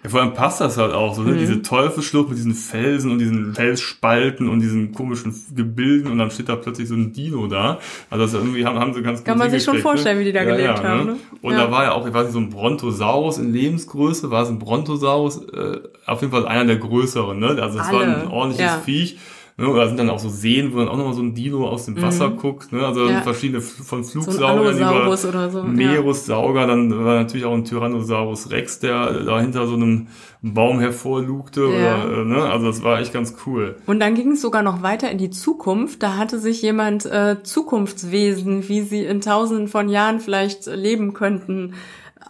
Ja, 0.04 0.10
vor 0.10 0.22
allem 0.22 0.34
passt 0.34 0.62
das 0.62 0.78
halt 0.78 0.94
auch 0.94 1.14
so, 1.14 1.22
ne? 1.22 1.34
Mhm. 1.34 1.38
Diese 1.38 1.62
Teufelsschlucht 1.62 2.30
mit 2.30 2.38
diesen 2.38 2.56
Felsen 2.56 3.12
und 3.12 3.20
diesen 3.20 3.54
Felsspalten 3.54 4.50
und 4.50 4.60
diesen 4.60 4.94
komischen 4.94 5.34
Gebilden 5.56 6.12
und 6.12 6.18
dann 6.18 6.32
steht 6.32 6.50
da 6.50 6.56
plötzlich 6.56 6.88
so 6.88 6.96
ein 6.96 7.14
Dino 7.14 7.46
da. 7.48 7.80
Also 8.10 8.26
das 8.26 8.34
irgendwie 8.34 8.66
haben, 8.66 8.80
haben 8.80 8.94
sie 8.94 9.04
ganz 9.04 9.24
Kann 9.24 9.38
man 9.38 9.52
sich 9.52 9.64
schon 9.64 9.76
ne? 9.76 9.82
vorstellen, 9.82 10.18
ne? 10.18 10.22
wie 10.22 10.26
die 10.26 10.34
da 10.34 10.44
ja, 10.44 10.56
gelebt 10.56 10.80
ja, 10.80 10.84
haben. 10.84 11.06
Ne? 11.06 11.16
Und 11.42 11.54
da 11.54 11.70
war 11.70 11.84
ja 11.84 11.92
auch, 11.92 12.08
ich 12.08 12.14
weiß 12.14 12.26
nicht, 12.26 12.34
so 12.34 12.40
ein 12.40 12.50
Brontosaurus 12.50 13.38
in 13.38 13.54
Lebensgröße, 13.54 14.32
war 14.32 14.44
es 14.44 14.50
ein 14.50 14.58
Brontosaurus, 14.58 15.46
äh, 15.50 15.80
auf 16.08 16.22
jeden 16.22 16.34
Fall 16.34 16.48
einer 16.48 16.66
der 16.66 16.78
größeren, 16.78 17.38
ne? 17.38 17.62
Also 17.62 17.80
es 17.80 17.92
war 17.92 18.02
ein 18.02 18.28
ordentliches 18.28 18.76
Viech. 18.84 19.20
Ne? 19.62 19.68
Oder 19.68 19.88
sind 19.88 19.98
dann 19.98 20.10
auch 20.10 20.20
so 20.20 20.30
Seen, 20.30 20.74
wo 20.74 20.80
dann 20.80 20.88
auch 20.88 20.98
nochmal 20.98 21.14
so 21.14 21.22
ein 21.22 21.36
Dino 21.36 21.68
aus 21.68 21.86
dem 21.86 22.02
Wasser 22.02 22.30
mhm. 22.30 22.38
guckt. 22.38 22.72
Ne? 22.72 22.86
Also 22.86 23.08
ja. 23.08 23.22
verschiedene 23.22 23.62
von 23.62 24.04
Flugsaugern 24.04 24.76
so 24.76 25.28
über 25.30 25.50
so. 25.50 25.64
Meerussauger. 25.64 26.62
Ja. 26.62 26.68
Dann 26.68 27.06
war 27.06 27.16
natürlich 27.16 27.46
auch 27.46 27.54
ein 27.54 27.64
Tyrannosaurus 27.64 28.50
Rex, 28.50 28.80
der 28.80 29.24
da 29.24 29.40
hinter 29.40 29.68
so 29.68 29.76
einem 29.76 30.08
Baum 30.42 30.80
hervorlugte. 30.80 31.62
Ja. 31.62 32.04
Oder, 32.06 32.22
äh, 32.22 32.26
ne? 32.26 32.44
Also 32.44 32.66
das 32.66 32.84
war 32.84 33.00
echt 33.00 33.14
ganz 33.14 33.36
cool. 33.46 33.76
Und 33.86 34.00
dann 34.00 34.16
ging 34.16 34.32
es 34.32 34.42
sogar 34.42 34.64
noch 34.64 34.82
weiter 34.82 35.12
in 35.12 35.20
die 35.20 35.30
Zukunft. 35.30 36.02
Da 36.02 36.18
hatte 36.18 36.40
sich 36.40 36.62
jemand 36.64 37.06
äh, 37.06 37.44
Zukunftswesen, 37.44 38.68
wie 38.68 38.82
sie 38.82 39.06
in 39.06 39.22
tausenden 39.22 39.68
von 39.68 39.90
Jahren 39.90 40.20
vielleicht 40.20 40.66
leben 40.66 41.14
könnten, 41.14 41.76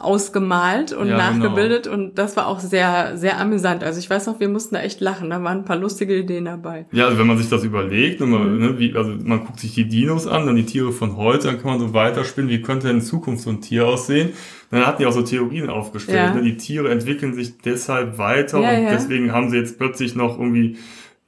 ausgemalt 0.03 0.94
und 0.94 1.07
ja, 1.07 1.18
genau. 1.31 1.45
nachgebildet 1.45 1.83
genau. 1.83 1.95
und 1.95 2.18
das 2.18 2.36
war 2.36 2.48
auch 2.48 2.59
sehr, 2.59 3.18
sehr 3.18 3.39
amüsant. 3.39 3.83
Also 3.83 4.00
ich 4.00 4.09
weiß 4.09 4.27
noch, 4.27 4.39
wir 4.39 4.50
mussten 4.50 4.75
da 4.75 4.81
echt 4.81 5.01
lachen, 5.01 5.30
da 5.30 5.44
waren 5.44 5.59
ein 5.59 5.65
paar 5.65 5.77
lustige 5.77 6.18
Ideen 6.18 6.45
dabei. 6.45 6.86
Ja, 6.92 7.06
also 7.06 7.18
wenn 7.18 7.27
man 7.27 7.38
sich 7.38 7.50
das 7.50 7.63
überlegt, 7.63 8.19
man, 8.19 8.53
mhm. 8.53 8.59
ne, 8.59 8.80
wie, 8.80 8.95
also 8.95 9.12
man 9.24 9.45
guckt 9.45 9.59
sich 9.59 9.74
die 9.74 9.88
Dinos 9.88 10.27
an, 10.27 10.45
dann 10.45 10.56
die 10.56 10.65
Tiere 10.65 10.92
von 10.92 11.18
heute, 11.18 11.48
dann 11.48 11.62
kann 11.62 11.71
man 11.71 11.80
so 11.80 11.94
weiterspinnen, 11.94 12.50
wie 12.50 12.62
könnte 12.62 12.88
denn 12.88 12.98
in 12.98 13.01
Zukunft 13.01 13.44
so 13.44 13.50
ein 13.50 13.62
Tier 13.62 13.88
aussehen. 13.88 14.30
Dann 14.71 14.86
hatten 14.86 15.01
die 15.01 15.06
auch 15.06 15.12
so 15.12 15.21
Theorien 15.21 15.69
aufgestellt. 15.69 16.18
Ja. 16.18 16.33
Ne? 16.33 16.44
Die 16.44 16.57
Tiere 16.57 16.89
entwickeln 16.89 17.33
sich 17.33 17.57
deshalb 17.57 18.18
weiter 18.18 18.62
ja, 18.62 18.77
und 18.77 18.86
deswegen 18.86 19.33
haben 19.33 19.50
sie 19.50 19.57
jetzt 19.57 19.77
plötzlich 19.77 20.15
noch 20.15 20.39
irgendwie 20.39 20.77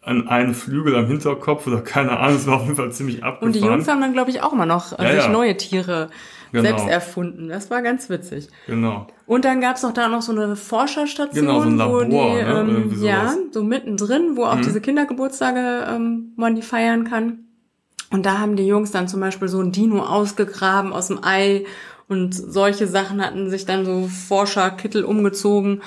an 0.06 0.28
einen 0.28 0.54
Flügel 0.54 0.96
am 0.96 1.08
Hinterkopf 1.08 1.66
oder 1.68 1.82
keine 1.82 2.20
Ahnung, 2.20 2.36
es 2.36 2.48
war 2.48 2.56
auf 2.56 2.64
jeden 2.64 2.76
Fall 2.76 2.92
ziemlich 2.92 3.24
abgefahren. 3.24 3.48
Und 3.48 3.56
die 3.56 3.66
Jungs 3.66 3.88
haben 3.88 4.02
dann, 4.02 4.14
glaube 4.14 4.32
ich, 4.32 4.42
auch 4.42 4.54
immer 4.54 4.66
noch 4.66 4.98
ja, 5.00 5.16
sich 5.16 5.30
neue 5.30 5.56
Tiere 5.56 6.10
genau. 6.54 6.70
selbst 6.70 6.88
erfunden. 6.88 7.50
Das 7.50 7.70
war 7.70 7.82
ganz 7.82 8.10
witzig. 8.10 8.48
Genau. 8.68 9.08
Und 9.26 9.44
dann 9.44 9.60
gab's 9.60 9.84
noch 9.84 9.94
da 9.94 10.08
noch 10.08 10.22
so 10.22 10.32
eine 10.32 10.56
Forscherstation, 10.56 11.46
genau, 11.46 11.62
so 11.62 11.68
ein 11.68 11.78
Labor, 11.78 12.02
wo 12.02 12.06
die, 12.06 12.16
ne? 12.16 12.40
ähm, 12.60 13.04
ja, 13.04 13.36
so 13.52 13.64
mittendrin, 13.64 14.38
wo 14.38 14.46
auch 14.46 14.56
mhm. 14.56 14.62
diese 14.62 14.80
Kindergeburtstage 14.80 15.88
ähm, 15.90 16.34
man 16.36 16.56
die 16.56 16.62
feiern 16.62 17.04
kann. 17.04 17.40
Und 18.12 18.26
da 18.26 18.40
haben 18.40 18.56
die 18.56 18.68
Jungs 18.68 18.92
dann 18.92 19.08
zum 19.08 19.20
Beispiel 19.20 19.48
so 19.48 19.60
ein 19.60 19.72
Dino 19.72 20.04
ausgegraben 20.04 20.94
aus 20.94 21.08
dem 21.08 21.24
Ei 21.24 21.66
und 22.08 22.34
solche 22.34 22.88
Sachen 22.88 23.26
hatten 23.26 23.50
sich 23.50 23.66
dann 23.66 23.86
so 23.86 24.08
Forscherkittel 24.08 25.04
umgezogen 25.04 25.82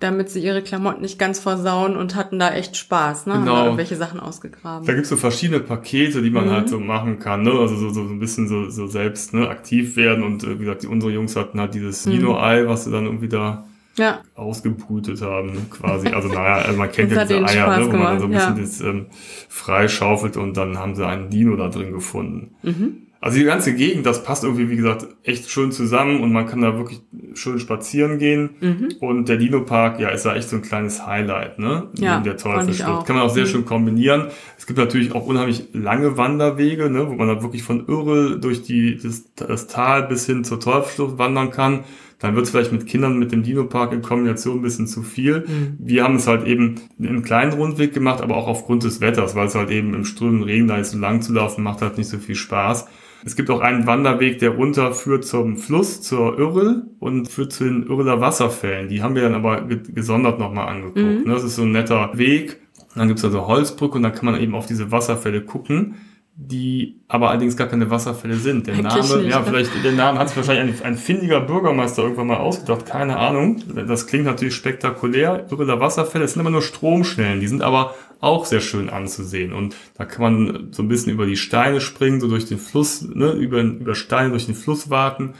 damit 0.00 0.30
sie 0.30 0.40
ihre 0.40 0.62
Klamotten 0.62 1.02
nicht 1.02 1.18
ganz 1.18 1.40
versauen 1.40 1.96
und 1.96 2.14
hatten 2.14 2.38
da 2.38 2.52
echt 2.54 2.76
Spaß, 2.76 3.26
ne? 3.26 3.34
Genau. 3.34 3.46
Haben 3.46 3.46
da 3.46 3.64
irgendwelche 3.64 3.96
Sachen 3.96 4.20
ausgegraben. 4.20 4.86
Da 4.86 4.94
gibt's 4.94 5.08
so 5.08 5.16
verschiedene 5.16 5.60
Pakete, 5.60 6.22
die 6.22 6.30
man 6.30 6.46
mhm. 6.46 6.50
halt 6.50 6.68
so 6.68 6.78
machen 6.78 7.18
kann, 7.18 7.42
ne? 7.42 7.50
Also 7.50 7.76
so, 7.76 7.90
so 7.90 8.02
ein 8.02 8.20
bisschen 8.20 8.46
so, 8.46 8.70
so 8.70 8.86
selbst 8.86 9.34
ne, 9.34 9.48
aktiv 9.48 9.96
werden 9.96 10.22
und 10.22 10.44
äh, 10.44 10.54
wie 10.54 10.64
gesagt, 10.64 10.84
die, 10.84 10.86
unsere 10.86 11.12
Jungs 11.12 11.34
hatten 11.34 11.60
halt 11.60 11.74
dieses 11.74 12.06
mhm. 12.06 12.12
Nino-Ei, 12.12 12.66
was 12.66 12.84
sie 12.84 12.92
dann 12.92 13.06
irgendwie 13.06 13.28
da 13.28 13.66
ja. 13.96 14.20
ausgebrütet 14.36 15.20
haben, 15.20 15.68
quasi. 15.70 16.08
Also 16.08 16.28
naja, 16.28 16.64
also 16.64 16.78
man 16.78 16.92
kennt 16.92 17.10
ja 17.12 17.24
diese 17.24 17.44
Eier, 17.44 17.78
ne, 17.78 17.86
wo 17.86 17.96
man 17.96 18.18
dann 18.18 18.20
so 18.20 18.24
ein 18.26 18.30
bisschen 18.30 18.56
ja. 18.56 18.62
das 18.62 18.80
ähm, 18.80 19.06
freischaufelt 19.48 20.36
und 20.36 20.56
dann 20.56 20.78
haben 20.78 20.94
sie 20.94 21.04
einen 21.04 21.28
Dino 21.28 21.56
da 21.56 21.68
drin 21.68 21.92
gefunden. 21.92 22.54
Mhm. 22.62 23.07
Also 23.20 23.38
die 23.38 23.44
ganze 23.44 23.74
Gegend, 23.74 24.06
das 24.06 24.22
passt 24.22 24.44
irgendwie, 24.44 24.70
wie 24.70 24.76
gesagt, 24.76 25.06
echt 25.24 25.50
schön 25.50 25.72
zusammen 25.72 26.20
und 26.20 26.32
man 26.32 26.46
kann 26.46 26.60
da 26.60 26.76
wirklich 26.76 27.00
schön 27.34 27.58
spazieren 27.58 28.18
gehen. 28.18 28.50
Mhm. 28.60 28.88
Und 29.00 29.28
der 29.28 29.38
Dino-Park, 29.38 29.98
ja, 29.98 30.10
ist 30.10 30.24
da 30.24 30.36
echt 30.36 30.48
so 30.48 30.56
ein 30.56 30.62
kleines 30.62 31.06
Highlight, 31.06 31.58
ne? 31.58 31.88
Ja, 31.98 32.14
Neben 32.14 32.24
der 32.24 32.36
Teufelsschlucht. 32.36 33.06
Kann 33.06 33.16
man 33.16 33.24
auch 33.24 33.34
sehr 33.34 33.44
mhm. 33.44 33.48
schön 33.48 33.64
kombinieren. 33.64 34.28
Es 34.56 34.66
gibt 34.66 34.78
natürlich 34.78 35.12
auch 35.12 35.26
unheimlich 35.26 35.68
lange 35.72 36.16
Wanderwege, 36.16 36.90
ne? 36.90 37.08
wo 37.08 37.14
man 37.14 37.28
da 37.28 37.42
wirklich 37.42 37.62
von 37.62 37.86
Irrel 37.88 38.40
durch 38.40 38.62
die, 38.62 38.98
das, 39.02 39.24
das 39.34 39.66
Tal 39.66 40.04
bis 40.06 40.26
hin 40.26 40.44
zur 40.44 40.60
Teufelsschlucht 40.60 41.18
wandern 41.18 41.50
kann 41.50 41.84
dann 42.18 42.34
wird 42.34 42.46
es 42.46 42.50
vielleicht 42.50 42.72
mit 42.72 42.86
Kindern 42.86 43.18
mit 43.18 43.30
dem 43.30 43.42
Dino-Park 43.42 43.92
in 43.92 44.02
Kombination 44.02 44.58
ein 44.58 44.62
bisschen 44.62 44.88
zu 44.88 45.02
viel. 45.02 45.44
Mhm. 45.46 45.76
Wir 45.78 46.02
haben 46.02 46.16
es 46.16 46.26
halt 46.26 46.46
eben 46.46 46.80
einen 46.98 47.22
kleinen 47.22 47.52
Rundweg 47.52 47.94
gemacht, 47.94 48.22
aber 48.22 48.36
auch 48.36 48.48
aufgrund 48.48 48.82
des 48.82 49.00
Wetters, 49.00 49.36
weil 49.36 49.46
es 49.46 49.54
halt 49.54 49.70
eben 49.70 49.94
im 49.94 50.04
strömenden 50.04 50.42
Regen 50.42 50.66
da 50.66 50.76
ist 50.78 50.90
so 50.90 50.98
lang 50.98 51.22
zu 51.22 51.32
laufen, 51.32 51.62
macht 51.62 51.80
halt 51.80 51.96
nicht 51.96 52.08
so 52.08 52.18
viel 52.18 52.34
Spaß. 52.34 52.86
Es 53.24 53.36
gibt 53.36 53.50
auch 53.50 53.60
einen 53.60 53.86
Wanderweg, 53.86 54.38
der 54.38 54.50
runter 54.50 54.92
führt 54.92 55.24
zum 55.24 55.56
Fluss, 55.56 56.02
zur 56.02 56.38
Irrel 56.38 56.84
und 56.98 57.28
führt 57.28 57.52
zu 57.52 57.64
den 57.64 57.86
Irreler 57.86 58.20
Wasserfällen. 58.20 58.88
Die 58.88 59.02
haben 59.02 59.14
wir 59.14 59.22
dann 59.22 59.34
aber 59.34 59.62
gesondert 59.62 60.38
nochmal 60.38 60.68
angeguckt. 60.68 61.26
Mhm. 61.26 61.28
Das 61.28 61.44
ist 61.44 61.56
so 61.56 61.62
ein 61.62 61.72
netter 61.72 62.16
Weg. 62.16 62.60
Dann 62.94 63.08
gibt's 63.08 63.24
also 63.24 63.46
Holzbrücke 63.46 63.96
und 63.96 64.02
dann 64.02 64.14
kann 64.14 64.26
man 64.26 64.40
eben 64.40 64.54
auf 64.54 64.66
diese 64.66 64.90
Wasserfälle 64.90 65.42
gucken 65.42 65.96
die 66.40 67.00
aber 67.08 67.30
allerdings 67.30 67.56
gar 67.56 67.66
keine 67.66 67.90
Wasserfälle 67.90 68.36
sind. 68.36 68.68
Der 68.68 68.76
Name, 68.76 69.00
nicht, 69.00 69.28
ja, 69.28 69.42
vielleicht, 69.42 69.72
der 69.82 69.90
Name 69.90 70.20
hat 70.20 70.28
sich 70.28 70.36
wahrscheinlich 70.36 70.80
ein, 70.80 70.92
ein 70.92 70.96
findiger 70.96 71.40
Bürgermeister 71.40 72.04
irgendwann 72.04 72.28
mal 72.28 72.36
ausgedacht, 72.36 72.86
keine 72.86 73.16
Ahnung. 73.16 73.60
Das 73.88 74.06
klingt 74.06 74.24
natürlich 74.24 74.54
spektakulär, 74.54 75.46
Irreler 75.50 75.80
Wasserfälle, 75.80 76.24
es 76.24 76.34
sind 76.34 76.40
immer 76.40 76.50
nur 76.50 76.62
Stromschnellen, 76.62 77.40
die 77.40 77.48
sind 77.48 77.60
aber 77.60 77.96
auch 78.20 78.44
sehr 78.44 78.60
schön 78.60 78.88
anzusehen. 78.88 79.52
Und 79.52 79.74
da 79.96 80.04
kann 80.04 80.22
man 80.22 80.68
so 80.72 80.84
ein 80.84 80.88
bisschen 80.88 81.12
über 81.12 81.26
die 81.26 81.36
Steine 81.36 81.80
springen, 81.80 82.20
so 82.20 82.28
durch 82.28 82.46
den 82.46 82.58
Fluss, 82.58 83.02
ne, 83.02 83.32
über, 83.32 83.60
über 83.60 83.96
Steine 83.96 84.30
durch 84.30 84.46
den 84.46 84.54
Fluss 84.54 84.90
warten. 84.90 85.34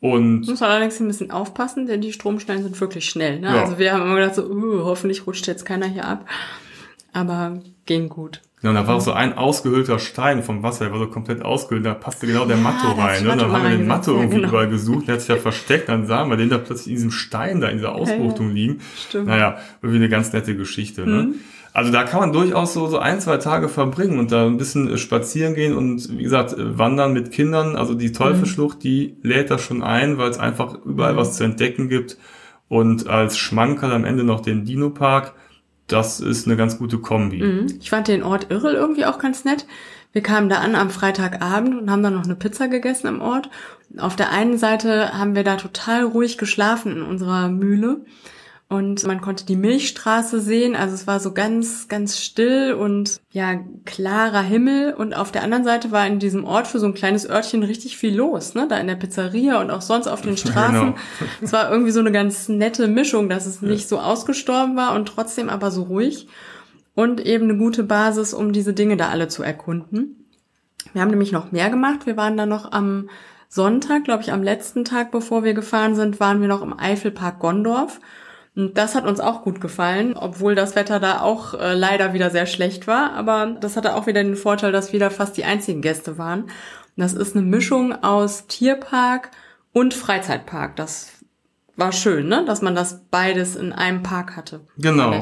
Und 0.00 0.46
muss 0.48 0.60
man 0.60 0.70
allerdings 0.70 0.98
ein 0.98 1.08
bisschen 1.08 1.30
aufpassen, 1.30 1.86
denn 1.86 2.00
die 2.00 2.12
Stromschnellen 2.14 2.62
sind 2.62 2.80
wirklich 2.80 3.04
schnell. 3.04 3.38
Ne? 3.40 3.48
Ja. 3.48 3.64
Also 3.64 3.78
wir 3.78 3.92
haben 3.92 4.02
immer 4.02 4.14
gedacht, 4.14 4.36
so, 4.36 4.46
uh, 4.46 4.84
hoffentlich 4.84 5.26
rutscht 5.26 5.46
jetzt 5.46 5.66
keiner 5.66 5.86
hier 5.86 6.06
ab. 6.06 6.24
Aber 7.12 7.60
ging 7.84 8.08
gut. 8.08 8.40
Genau, 8.60 8.74
da 8.74 8.86
war 8.86 8.96
auch 8.96 9.00
so 9.00 9.12
ein 9.12 9.38
ausgehöhlter 9.38 9.98
Stein 10.00 10.42
vom 10.42 10.62
Wasser, 10.64 10.86
der 10.86 10.92
war 10.92 10.98
so 10.98 11.06
komplett 11.06 11.42
ausgehöhlt, 11.44 11.86
da 11.86 11.94
passte 11.94 12.26
genau 12.26 12.44
der 12.44 12.56
Matto 12.56 12.88
rein. 12.88 13.22
Ne? 13.22 13.36
Dann 13.36 13.52
haben 13.52 13.62
wir 13.62 13.70
den 13.70 13.86
Matto 13.86 14.12
irgendwie 14.12 14.34
ja, 14.34 14.40
genau. 14.40 14.48
überall 14.48 14.68
gesucht, 14.68 15.06
der 15.06 15.14
hat 15.14 15.20
sich 15.20 15.30
ja 15.30 15.36
versteckt, 15.40 15.88
dann 15.88 16.06
sahen 16.06 16.28
wir 16.28 16.36
den 16.36 16.48
da 16.48 16.58
plötzlich 16.58 16.88
in 16.88 16.94
diesem 16.94 17.10
Stein 17.12 17.60
da, 17.60 17.68
in 17.68 17.76
dieser 17.76 17.94
Ausbuchtung 17.94 18.50
liegen. 18.50 18.80
Stimmt. 18.96 19.28
Naja, 19.28 19.58
irgendwie 19.80 19.98
eine 19.98 20.08
ganz 20.08 20.32
nette 20.32 20.56
Geschichte. 20.56 21.06
Ne? 21.06 21.22
Mhm. 21.22 21.34
Also 21.72 21.92
da 21.92 22.02
kann 22.02 22.18
man 22.18 22.32
durchaus 22.32 22.74
so, 22.74 22.88
so 22.88 22.98
ein, 22.98 23.20
zwei 23.20 23.36
Tage 23.36 23.68
verbringen 23.68 24.18
und 24.18 24.32
da 24.32 24.44
ein 24.46 24.56
bisschen 24.56 24.90
äh, 24.90 24.98
spazieren 24.98 25.54
gehen 25.54 25.76
und 25.76 26.18
wie 26.18 26.24
gesagt, 26.24 26.52
äh, 26.54 26.76
wandern 26.76 27.12
mit 27.12 27.30
Kindern. 27.30 27.76
Also 27.76 27.94
die 27.94 28.10
Teufelsschlucht, 28.10 28.82
die 28.82 29.16
lädt 29.22 29.52
da 29.52 29.58
schon 29.58 29.84
ein, 29.84 30.18
weil 30.18 30.30
es 30.30 30.38
einfach 30.38 30.74
überall 30.84 31.16
was 31.16 31.36
zu 31.36 31.44
entdecken 31.44 31.88
gibt. 31.88 32.18
Und 32.66 33.06
als 33.08 33.38
Schmankerl 33.38 33.92
am 33.92 34.04
Ende 34.04 34.24
noch 34.24 34.40
den 34.40 34.64
Dino-Park 34.64 35.34
das 35.88 36.20
ist 36.20 36.46
eine 36.46 36.56
ganz 36.56 36.78
gute 36.78 36.98
Kombi. 36.98 37.42
Mhm. 37.42 37.78
Ich 37.80 37.90
fand 37.90 38.08
den 38.08 38.22
Ort 38.22 38.50
Irrel 38.50 38.74
irgendwie 38.74 39.06
auch 39.06 39.18
ganz 39.18 39.44
nett. 39.44 39.66
Wir 40.12 40.22
kamen 40.22 40.48
da 40.48 40.58
an 40.58 40.74
am 40.74 40.90
Freitagabend 40.90 41.76
und 41.76 41.90
haben 41.90 42.02
dann 42.02 42.14
noch 42.14 42.24
eine 42.24 42.36
Pizza 42.36 42.68
gegessen 42.68 43.08
im 43.08 43.20
Ort. 43.20 43.50
Auf 43.98 44.16
der 44.16 44.30
einen 44.30 44.58
Seite 44.58 45.18
haben 45.18 45.34
wir 45.34 45.44
da 45.44 45.56
total 45.56 46.04
ruhig 46.04 46.38
geschlafen 46.38 46.92
in 46.92 47.02
unserer 47.02 47.48
Mühle 47.48 48.04
und 48.70 49.06
man 49.06 49.22
konnte 49.22 49.46
die 49.46 49.56
Milchstraße 49.56 50.42
sehen. 50.42 50.76
Also 50.76 50.94
es 50.94 51.06
war 51.06 51.20
so 51.20 51.32
ganz, 51.32 51.88
ganz 51.88 52.18
still 52.18 52.74
und 52.74 53.18
ja, 53.30 53.60
klarer 53.86 54.42
Himmel. 54.42 54.92
Und 54.92 55.14
auf 55.14 55.32
der 55.32 55.42
anderen 55.42 55.64
Seite 55.64 55.90
war 55.90 56.06
in 56.06 56.18
diesem 56.18 56.44
Ort 56.44 56.66
für 56.66 56.78
so 56.78 56.84
ein 56.84 56.92
kleines 56.92 57.28
Örtchen 57.28 57.62
richtig 57.62 57.96
viel 57.96 58.14
los, 58.14 58.54
ne? 58.54 58.66
Da 58.68 58.76
in 58.76 58.86
der 58.86 58.96
Pizzeria 58.96 59.58
und 59.58 59.70
auch 59.70 59.80
sonst 59.80 60.06
auf 60.06 60.20
den 60.20 60.36
Straßen. 60.36 60.80
Genau. 60.80 60.96
Es 61.40 61.52
war 61.54 61.70
irgendwie 61.70 61.92
so 61.92 62.00
eine 62.00 62.12
ganz 62.12 62.50
nette 62.50 62.88
Mischung, 62.88 63.30
dass 63.30 63.46
es 63.46 63.62
nicht 63.62 63.88
so 63.88 64.00
ausgestorben 64.00 64.76
war 64.76 64.94
und 64.94 65.06
trotzdem 65.06 65.48
aber 65.48 65.70
so 65.70 65.84
ruhig. 65.84 66.28
Und 66.94 67.24
eben 67.24 67.44
eine 67.44 67.56
gute 67.56 67.84
Basis, 67.84 68.34
um 68.34 68.52
diese 68.52 68.74
Dinge 68.74 68.98
da 68.98 69.08
alle 69.08 69.28
zu 69.28 69.42
erkunden. 69.42 70.26
Wir 70.92 71.00
haben 71.00 71.10
nämlich 71.10 71.32
noch 71.32 71.52
mehr 71.52 71.70
gemacht. 71.70 72.04
Wir 72.04 72.18
waren 72.18 72.36
da 72.36 72.44
noch 72.44 72.70
am 72.70 73.08
Sonntag, 73.48 74.04
glaube 74.04 74.22
ich, 74.22 74.32
am 74.32 74.42
letzten 74.42 74.84
Tag, 74.84 75.10
bevor 75.10 75.42
wir 75.42 75.54
gefahren 75.54 75.94
sind, 75.94 76.20
waren 76.20 76.42
wir 76.42 76.48
noch 76.48 76.60
im 76.60 76.78
Eifelpark 76.78 77.38
Gondorf. 77.38 77.98
Und 78.54 78.76
das 78.76 78.94
hat 78.94 79.06
uns 79.06 79.20
auch 79.20 79.42
gut 79.42 79.60
gefallen, 79.60 80.14
obwohl 80.16 80.54
das 80.54 80.74
Wetter 80.74 81.00
da 81.00 81.20
auch 81.20 81.54
äh, 81.54 81.74
leider 81.74 82.12
wieder 82.12 82.30
sehr 82.30 82.46
schlecht 82.46 82.86
war. 82.86 83.12
Aber 83.12 83.56
das 83.60 83.76
hatte 83.76 83.94
auch 83.94 84.06
wieder 84.06 84.22
den 84.22 84.36
Vorteil, 84.36 84.72
dass 84.72 84.92
wir 84.92 85.00
da 85.00 85.10
fast 85.10 85.36
die 85.36 85.44
einzigen 85.44 85.80
Gäste 85.80 86.18
waren. 86.18 86.42
Und 86.42 86.50
das 86.96 87.14
ist 87.14 87.36
eine 87.36 87.44
Mischung 87.44 87.92
aus 88.02 88.46
Tierpark 88.48 89.30
und 89.72 89.94
Freizeitpark. 89.94 90.76
Das 90.76 91.12
war 91.76 91.92
schön, 91.92 92.26
ne? 92.26 92.44
dass 92.44 92.60
man 92.60 92.74
das 92.74 93.04
beides 93.10 93.54
in 93.54 93.72
einem 93.72 94.02
Park 94.02 94.36
hatte. 94.36 94.60
Genau. 94.78 95.20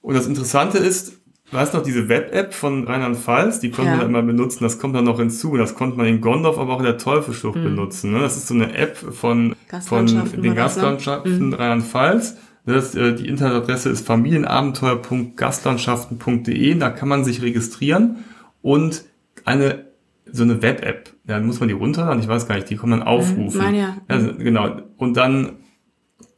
Und 0.00 0.14
das 0.14 0.26
Interessante 0.26 0.78
ist, 0.78 1.20
Du 1.50 1.60
hast 1.60 1.74
noch 1.74 1.82
diese 1.82 2.08
Web-App 2.08 2.52
von 2.54 2.84
Rheinland-Pfalz, 2.84 3.60
die 3.60 3.70
konnte 3.70 3.92
ja. 3.92 3.96
man 3.98 4.08
immer 4.08 4.22
benutzen, 4.22 4.64
das 4.64 4.78
kommt 4.78 4.96
dann 4.96 5.04
noch 5.04 5.20
hinzu. 5.20 5.56
Das 5.56 5.74
konnte 5.76 5.96
man 5.96 6.06
in 6.06 6.20
Gondorf, 6.20 6.58
aber 6.58 6.72
auch 6.72 6.78
in 6.78 6.84
der 6.84 6.98
Teufelsschlucht 6.98 7.58
mhm. 7.58 7.64
benutzen. 7.64 8.12
Ne? 8.12 8.18
Das 8.18 8.36
ist 8.36 8.48
so 8.48 8.54
eine 8.54 8.74
App 8.74 8.96
von, 8.96 9.54
von 9.86 10.06
den 10.06 10.54
Gastlandschaften 10.56 11.48
mhm. 11.48 11.52
Rheinland-Pfalz. 11.52 12.38
Das, 12.66 12.94
äh, 12.94 13.14
die 13.14 13.28
Internetadresse 13.28 13.90
ist 13.90 14.06
familienabenteuer.gastlandschaften.de. 14.06 16.78
Da 16.78 16.90
kann 16.90 17.08
man 17.08 17.24
sich 17.24 17.42
registrieren 17.42 18.24
und 18.62 19.04
eine 19.44 19.84
so 20.30 20.42
eine 20.42 20.62
Web-App. 20.62 21.10
Ja, 21.28 21.34
dann 21.34 21.46
muss 21.46 21.60
man 21.60 21.68
die 21.68 21.74
runterladen. 21.74 22.20
Ich 22.20 22.28
weiß 22.28 22.48
gar 22.48 22.56
nicht, 22.56 22.70
die 22.70 22.76
kann 22.76 22.90
man 22.90 23.00
mhm, 23.00 23.06
aufrufen. 23.06 23.68
Mhm, 23.68 23.74
ja. 23.74 23.96
Also, 24.08 24.34
genau. 24.34 24.80
Und 24.96 25.16
dann 25.16 25.56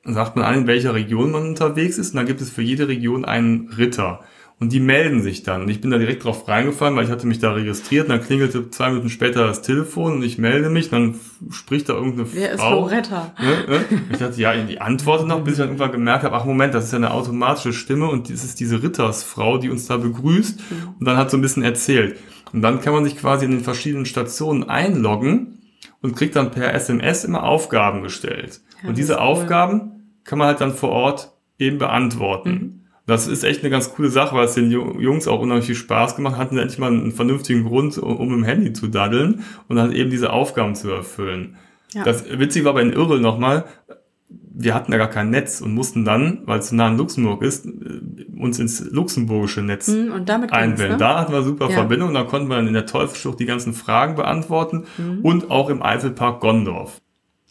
sagt 0.05 0.37
man 0.37 0.45
an, 0.45 0.55
in 0.55 0.67
welcher 0.67 0.95
Region 0.95 1.31
man 1.31 1.47
unterwegs 1.47 1.99
ist. 1.99 2.11
Und 2.11 2.17
dann 2.17 2.27
gibt 2.27 2.41
es 2.41 2.51
für 2.51 2.63
jede 2.63 2.89
Region 2.89 3.25
einen 3.25 3.69
Ritter. 3.71 4.21
Und 4.59 4.73
die 4.73 4.81
melden 4.81 5.21
sich 5.21 5.43
dann. 5.43 5.63
Und 5.63 5.69
ich 5.69 5.83
bin 5.83 5.91
da 5.91 5.99
direkt 5.99 6.25
drauf 6.25 6.49
reingefallen, 6.49 6.97
weil 6.97 7.05
ich 7.05 7.11
hatte 7.11 7.27
mich 7.27 7.41
da 7.41 7.53
registriert. 7.53 8.05
Und 8.05 8.11
dann 8.11 8.23
klingelte 8.23 8.71
zwei 8.71 8.89
Minuten 8.89 9.11
später 9.11 9.47
das 9.47 9.61
Telefon 9.61 10.15
und 10.15 10.23
ich 10.23 10.39
melde 10.39 10.71
mich. 10.71 10.89
Dann 10.89 11.17
spricht 11.51 11.91
da 11.91 11.93
irgendeine 11.93 12.33
Wer 12.33 12.57
Frau. 12.57 12.89
Wer 12.89 13.01
ist 13.01 13.11
Loretta? 13.11 13.35
Ne, 13.39 13.77
ne? 13.77 13.85
Ich 14.11 14.19
dachte, 14.19 14.41
ja, 14.41 14.57
die 14.57 14.81
antwortet 14.81 15.27
noch, 15.27 15.45
bis 15.45 15.55
ich 15.55 15.59
dann 15.59 15.69
irgendwann 15.69 15.93
gemerkt 15.93 16.25
habe, 16.25 16.35
ach 16.35 16.47
Moment, 16.47 16.73
das 16.73 16.87
ist 16.87 16.93
ja 16.93 16.97
eine 16.97 17.11
automatische 17.11 17.75
Stimme 17.75 18.09
und 18.09 18.31
das 18.31 18.45
ist 18.45 18.59
diese 18.59 18.83
Rittersfrau, 18.83 19.59
die 19.59 19.69
uns 19.69 19.89
da 19.89 19.99
begrüßt. 19.99 20.59
Mhm. 20.59 20.89
Und 21.01 21.07
dann 21.07 21.19
hat 21.19 21.31
so 21.31 21.37
ein 21.37 21.43
bisschen 21.43 21.63
erzählt. 21.63 22.19
Und 22.55 22.63
dann 22.63 22.81
kann 22.81 22.95
man 22.95 23.05
sich 23.05 23.19
quasi 23.19 23.45
in 23.45 23.51
den 23.51 23.61
verschiedenen 23.61 24.07
Stationen 24.07 24.65
einloggen 24.65 25.59
und 26.01 26.17
kriegt 26.17 26.35
dann 26.35 26.51
per 26.51 26.73
SMS 26.73 27.25
immer 27.25 27.43
Aufgaben 27.43 28.03
gestellt. 28.03 28.63
Ja, 28.83 28.89
und 28.89 28.97
diese 28.97 29.15
cool. 29.15 29.21
Aufgaben 29.21 30.15
kann 30.25 30.39
man 30.39 30.49
halt 30.49 30.63
dann 30.63 30.73
vor 30.73 30.91
Ort 30.91 31.33
eben 31.59 31.77
beantworten. 31.77 32.51
Mhm. 32.51 32.86
Das 33.07 33.29
ist 33.29 33.45
echt 33.45 33.63
eine 33.63 33.71
ganz 33.71 33.95
coole 33.95 34.11
Sache, 34.11 34.35
weil 34.35 34.47
es 34.47 34.55
den 34.55 34.71
Jungs 34.71 35.29
auch 35.29 35.41
unheimlich 35.41 35.67
viel 35.67 35.77
Spaß 35.77 36.17
gemacht 36.17 36.37
hatten 36.37 36.59
endlich 36.59 36.79
mal 36.79 36.89
einen 36.89 37.13
vernünftigen 37.13 37.65
Grund, 37.65 37.99
um 37.99 38.35
im 38.35 38.43
Handy 38.43 38.73
zu 38.73 38.89
daddeln 38.89 39.45
und 39.69 39.77
dann 39.77 39.93
eben 39.93 40.11
diese 40.11 40.33
Aufgaben 40.33 40.75
zu 40.75 40.91
erfüllen. 40.91 41.57
Ja. 41.93 42.03
Das 42.03 42.25
Witzige 42.29 42.65
war 42.65 42.75
bei 42.75 42.83
den 42.83 42.93
Irrel 42.93 43.21
nochmal, 43.21 43.65
wir 44.29 44.75
hatten 44.75 44.91
da 44.91 44.99
gar 44.99 45.11
kein 45.11 45.31
Netz 45.31 45.61
und 45.61 45.73
mussten 45.75 46.05
dann, 46.05 46.41
weil 46.47 46.59
es 46.59 46.73
nah 46.73 46.89
in 46.89 46.97
Luxemburg 46.97 47.43
ist, 47.43 47.69
uns 48.37 48.59
ins 48.59 48.91
luxemburgische 48.91 49.63
Netz 49.63 49.89
mhm, 49.89 50.25
einwählen. 50.51 50.93
Ne? 50.93 50.97
Da 50.97 51.21
hatten 51.21 51.33
wir 51.33 51.43
super 51.43 51.69
ja. 51.69 51.75
Verbindung, 51.75 52.13
da 52.15 52.25
konnten 52.25 52.49
wir 52.49 52.57
dann 52.57 52.67
in 52.67 52.75
der 52.75 52.87
Teufelsschlucht 52.87 53.39
die 53.39 53.47
ganzen 53.47 53.73
Fragen 53.73 54.17
beantworten 54.17 54.85
mhm. 54.99 55.21
und 55.23 55.51
auch 55.51 55.69
im 55.69 55.83
Eifelpark 55.83 56.41
Gondorf. 56.41 57.01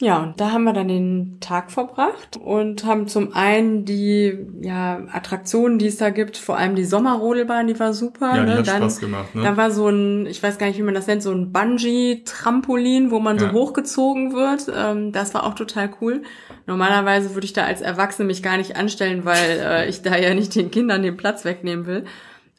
Ja, 0.02 0.22
und 0.22 0.42
da 0.42 0.52
haben 0.52 0.66
wir 0.66 0.74
dann 0.74 0.90
den 0.90 1.38
Tag 1.40 1.72
verbracht 1.72 2.36
und 2.36 2.84
haben 2.84 3.08
zum 3.08 3.34
einen 3.34 3.86
die 3.86 4.38
ja, 4.60 5.00
Attraktionen, 5.10 5.80
die 5.80 5.88
es 5.88 5.96
da 5.96 6.10
gibt, 6.10 6.36
vor 6.36 6.58
allem 6.58 6.76
die 6.76 6.84
Sommerrodelbahn, 6.84 7.68
die 7.68 7.80
war 7.80 7.94
super. 7.94 8.36
Ja, 8.36 8.44
die 8.44 8.52
ne? 8.52 8.58
hat 8.58 8.68
dann, 8.68 8.82
Spaß 8.82 9.00
gemacht. 9.00 9.34
Ne? 9.34 9.44
Da 9.44 9.56
war 9.56 9.72
so 9.72 9.88
ein, 9.88 10.26
ich 10.26 10.44
weiß 10.44 10.58
gar 10.58 10.68
nicht, 10.68 10.78
wie 10.78 10.84
man 10.84 10.96
das 10.96 11.08
nennt, 11.08 11.24
so 11.24 11.32
ein 11.32 11.54
Bungee-Trampolin, 11.54 13.10
wo 13.10 13.20
man 13.20 13.38
ja. 13.38 13.48
so 13.48 13.52
hochgezogen 13.54 14.34
wird. 14.34 14.70
Ähm, 14.76 15.14
das 15.14 15.34
war 15.34 15.46
auch 15.46 15.56
total 15.56 15.90
cool. 16.02 16.24
Normalerweise 16.68 17.34
würde 17.34 17.46
ich 17.46 17.54
da 17.54 17.64
als 17.64 17.80
Erwachsene 17.80 18.28
mich 18.28 18.44
gar 18.44 18.58
nicht 18.58 18.76
anstellen, 18.76 19.24
weil 19.24 19.60
äh, 19.62 19.88
ich 19.88 20.02
da 20.02 20.18
ja 20.18 20.34
nicht 20.34 20.56
den 20.56 20.72
Kindern 20.72 21.04
den 21.04 21.16
Platz 21.16 21.46
wegnehmen 21.46 21.86
will. 21.86 22.04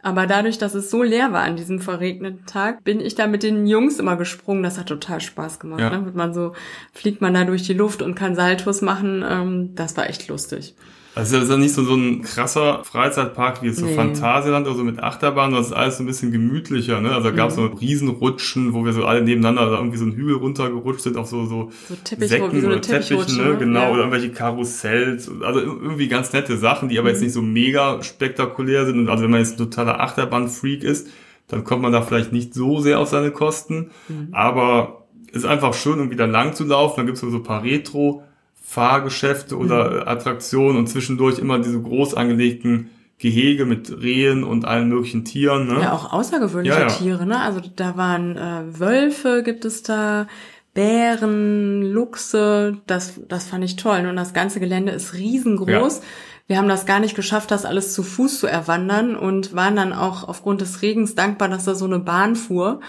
Aber 0.07 0.29
dadurch, 0.29 0.57
dass 0.57 0.77
es 0.77 0.89
so 0.89 1.03
leer 1.03 1.33
war 1.33 1.43
an 1.43 1.57
diesem 1.57 1.81
verregneten 1.81 2.47
Tag, 2.47 2.85
bin 2.85 3.01
ich 3.01 3.17
da 3.17 3.27
mit 3.27 3.43
den 3.43 3.67
Jungs 3.67 3.99
immer 3.99 4.15
gesprungen. 4.15 4.63
Das 4.63 4.79
hat 4.79 4.87
total 4.87 5.21
Spaß 5.21 5.59
gemacht. 5.59 5.81
Ja. 5.81 5.91
Ne? 5.91 6.13
Man 6.15 6.33
so 6.33 6.53
fliegt 6.93 7.21
man 7.21 7.35
da 7.35 7.43
durch 7.43 7.65
die 7.65 7.73
Luft 7.73 8.03
und 8.03 8.15
kann 8.15 8.37
Saltos 8.37 8.83
machen. 8.83 9.25
Ähm, 9.29 9.75
das 9.75 9.97
war 9.97 10.09
echt 10.09 10.29
lustig. 10.29 10.77
Also 11.17 11.37
das 11.37 11.45
ist 11.45 11.51
ja 11.51 11.57
nicht 11.57 11.73
so, 11.73 11.83
so 11.83 11.95
ein 11.95 12.21
krasser 12.21 12.85
Freizeitpark 12.85 13.63
wie 13.63 13.69
jetzt 13.69 13.79
so 13.79 13.87
nee. 13.87 13.95
Phantasialand 13.95 14.67
oder 14.67 14.77
so 14.77 14.85
mit 14.85 15.03
Achterbahn, 15.03 15.51
das 15.51 15.69
ist 15.69 15.73
alles 15.73 15.97
so 15.97 16.03
ein 16.03 16.07
bisschen 16.07 16.31
gemütlicher, 16.31 17.01
ne? 17.01 17.13
Also 17.13 17.31
da 17.31 17.35
gab 17.35 17.49
es 17.49 17.57
mhm. 17.57 17.71
so 17.71 17.79
Riesenrutschen, 17.79 18.75
wo 18.75 18.85
wir 18.85 18.93
so 18.93 19.07
alle 19.07 19.23
nebeneinander 19.23 19.71
da 19.71 19.79
irgendwie 19.79 19.97
so 19.97 20.05
einen 20.05 20.13
Hügel 20.13 20.37
runtergerutscht 20.37 21.01
sind, 21.01 21.17
auf 21.17 21.27
so, 21.27 21.47
so, 21.47 21.71
so 21.89 21.95
Teppich, 22.05 22.29
Säcken 22.29 22.61
so 22.61 22.67
oder 22.67 22.83
Teppichen, 22.83 23.37
ne? 23.39 23.57
Genau, 23.59 23.81
ja. 23.81 23.91
oder 23.93 24.01
irgendwelche 24.01 24.31
Karussells, 24.31 25.31
also 25.41 25.59
irgendwie 25.59 26.09
ganz 26.09 26.35
nette 26.35 26.59
Sachen, 26.59 26.91
die 26.91 26.99
aber 26.99 27.09
mhm. 27.09 27.15
jetzt 27.15 27.23
nicht 27.23 27.33
so 27.33 27.41
mega 27.41 28.03
spektakulär 28.03 28.85
sind. 28.85 28.99
Und 28.99 29.09
also 29.09 29.25
wenn 29.25 29.31
man 29.31 29.41
jetzt 29.41 29.55
ein 29.55 29.59
totaler 29.59 30.01
Achterbahn-Freak 30.01 30.85
ist, 30.85 31.09
dann 31.49 31.65
kommt 31.65 31.81
man 31.81 31.93
da 31.93 32.03
vielleicht 32.03 32.35
nicht 32.35 32.53
so 32.53 32.81
sehr 32.81 33.01
auf 33.01 33.09
seine 33.09 33.31
Kosten. 33.31 33.91
Mhm. 34.09 34.29
Aber 34.33 35.07
ist 35.33 35.47
einfach 35.47 35.73
schön, 35.73 35.99
um 35.99 36.11
wieder 36.11 36.27
lang 36.27 36.53
zu 36.53 36.65
laufen. 36.65 36.97
Dann 36.99 37.07
gibt's 37.07 37.23
so 37.23 37.29
ein 37.29 37.43
paar 37.43 37.63
Retro- 37.63 38.23
Fahrgeschäfte 38.69 39.57
oder 39.57 39.91
mhm. 39.91 40.09
Attraktionen 40.09 40.77
und 40.77 40.89
zwischendurch 40.89 41.39
immer 41.39 41.61
diese 41.61 41.81
groß 41.81 42.15
angelegten 42.15 42.91
Gehege 43.19 43.65
mit 43.65 44.03
Rehen 44.03 44.43
und 44.45 44.65
allen 44.65 44.89
möglichen 44.89 45.25
Tieren. 45.25 45.69
Ne? 45.69 45.81
Ja, 45.81 45.93
auch 45.93 46.13
außergewöhnliche 46.13 46.81
ja, 46.81 46.89
ja. 46.89 46.93
Tiere. 46.93 47.27
Ne? 47.27 47.41
Also 47.41 47.61
da 47.77 47.97
waren 47.97 48.37
äh, 48.37 48.79
Wölfe, 48.79 49.43
gibt 49.45 49.65
es 49.65 49.85
da, 49.85 50.27
Bären, 50.75 51.83
Luchse. 51.83 52.79
Das, 52.87 53.15
das 53.29 53.47
fand 53.47 53.65
ich 53.65 53.77
toll. 53.77 54.05
Und 54.11 54.17
das 54.17 54.35
ganze 54.35 54.61
Gelände 54.61 54.93
ist 54.93 55.15
riesengroß. 55.15 55.99
Ja. 55.99 56.05
Wir 56.49 56.59
haben 56.59 56.69
das 56.69 56.87
gar 56.87 57.01
nicht 57.01 57.15
geschafft, 57.15 57.53
das 57.53 57.65
alles 57.65 57.95
zu 57.95 58.03
Fuß 58.03 58.41
zu 58.41 58.47
erwandern 58.47 59.17
und 59.17 59.55
waren 59.55 59.77
dann 59.77 59.93
auch 59.93 60.29
aufgrund 60.29 60.61
des 60.61 60.83
Regens 60.83 61.15
dankbar, 61.15 61.49
dass 61.49 61.65
da 61.65 61.75
so 61.75 61.87
eine 61.87 62.01
Bahn 62.01 62.37
fuhr 62.37 62.81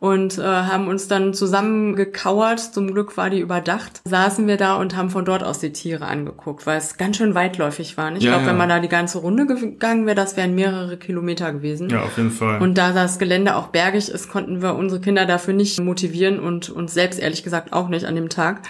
und 0.00 0.38
äh, 0.38 0.42
haben 0.42 0.86
uns 0.86 1.08
dann 1.08 1.34
zusammengekauert. 1.34 2.60
Zum 2.60 2.92
Glück 2.92 3.16
war 3.16 3.30
die 3.30 3.40
überdacht. 3.40 4.00
Saßen 4.04 4.46
wir 4.46 4.56
da 4.56 4.76
und 4.76 4.96
haben 4.96 5.10
von 5.10 5.24
dort 5.24 5.42
aus 5.42 5.58
die 5.58 5.72
Tiere 5.72 6.06
angeguckt, 6.06 6.66
weil 6.66 6.78
es 6.78 6.96
ganz 6.96 7.16
schön 7.16 7.34
weitläufig 7.34 7.96
war. 7.96 8.14
Ich 8.14 8.22
ja, 8.22 8.30
glaube, 8.30 8.44
ja. 8.44 8.50
wenn 8.50 8.56
man 8.56 8.68
da 8.68 8.78
die 8.78 8.88
ganze 8.88 9.18
Runde 9.18 9.46
gegangen 9.46 10.06
wäre, 10.06 10.14
das 10.14 10.36
wären 10.36 10.54
mehrere 10.54 10.96
Kilometer 10.96 11.52
gewesen. 11.52 11.90
Ja, 11.90 12.02
auf 12.02 12.16
jeden 12.16 12.30
Fall. 12.30 12.60
Und 12.60 12.78
da 12.78 12.92
das 12.92 13.18
Gelände 13.18 13.56
auch 13.56 13.68
bergig 13.68 14.08
ist, 14.08 14.28
konnten 14.28 14.62
wir 14.62 14.76
unsere 14.76 15.00
Kinder 15.00 15.26
dafür 15.26 15.54
nicht 15.54 15.80
motivieren 15.80 16.38
und 16.38 16.70
uns 16.70 16.94
selbst 16.94 17.18
ehrlich 17.18 17.42
gesagt 17.42 17.72
auch 17.72 17.88
nicht 17.88 18.06
an 18.06 18.14
dem 18.14 18.28
Tag. 18.28 18.62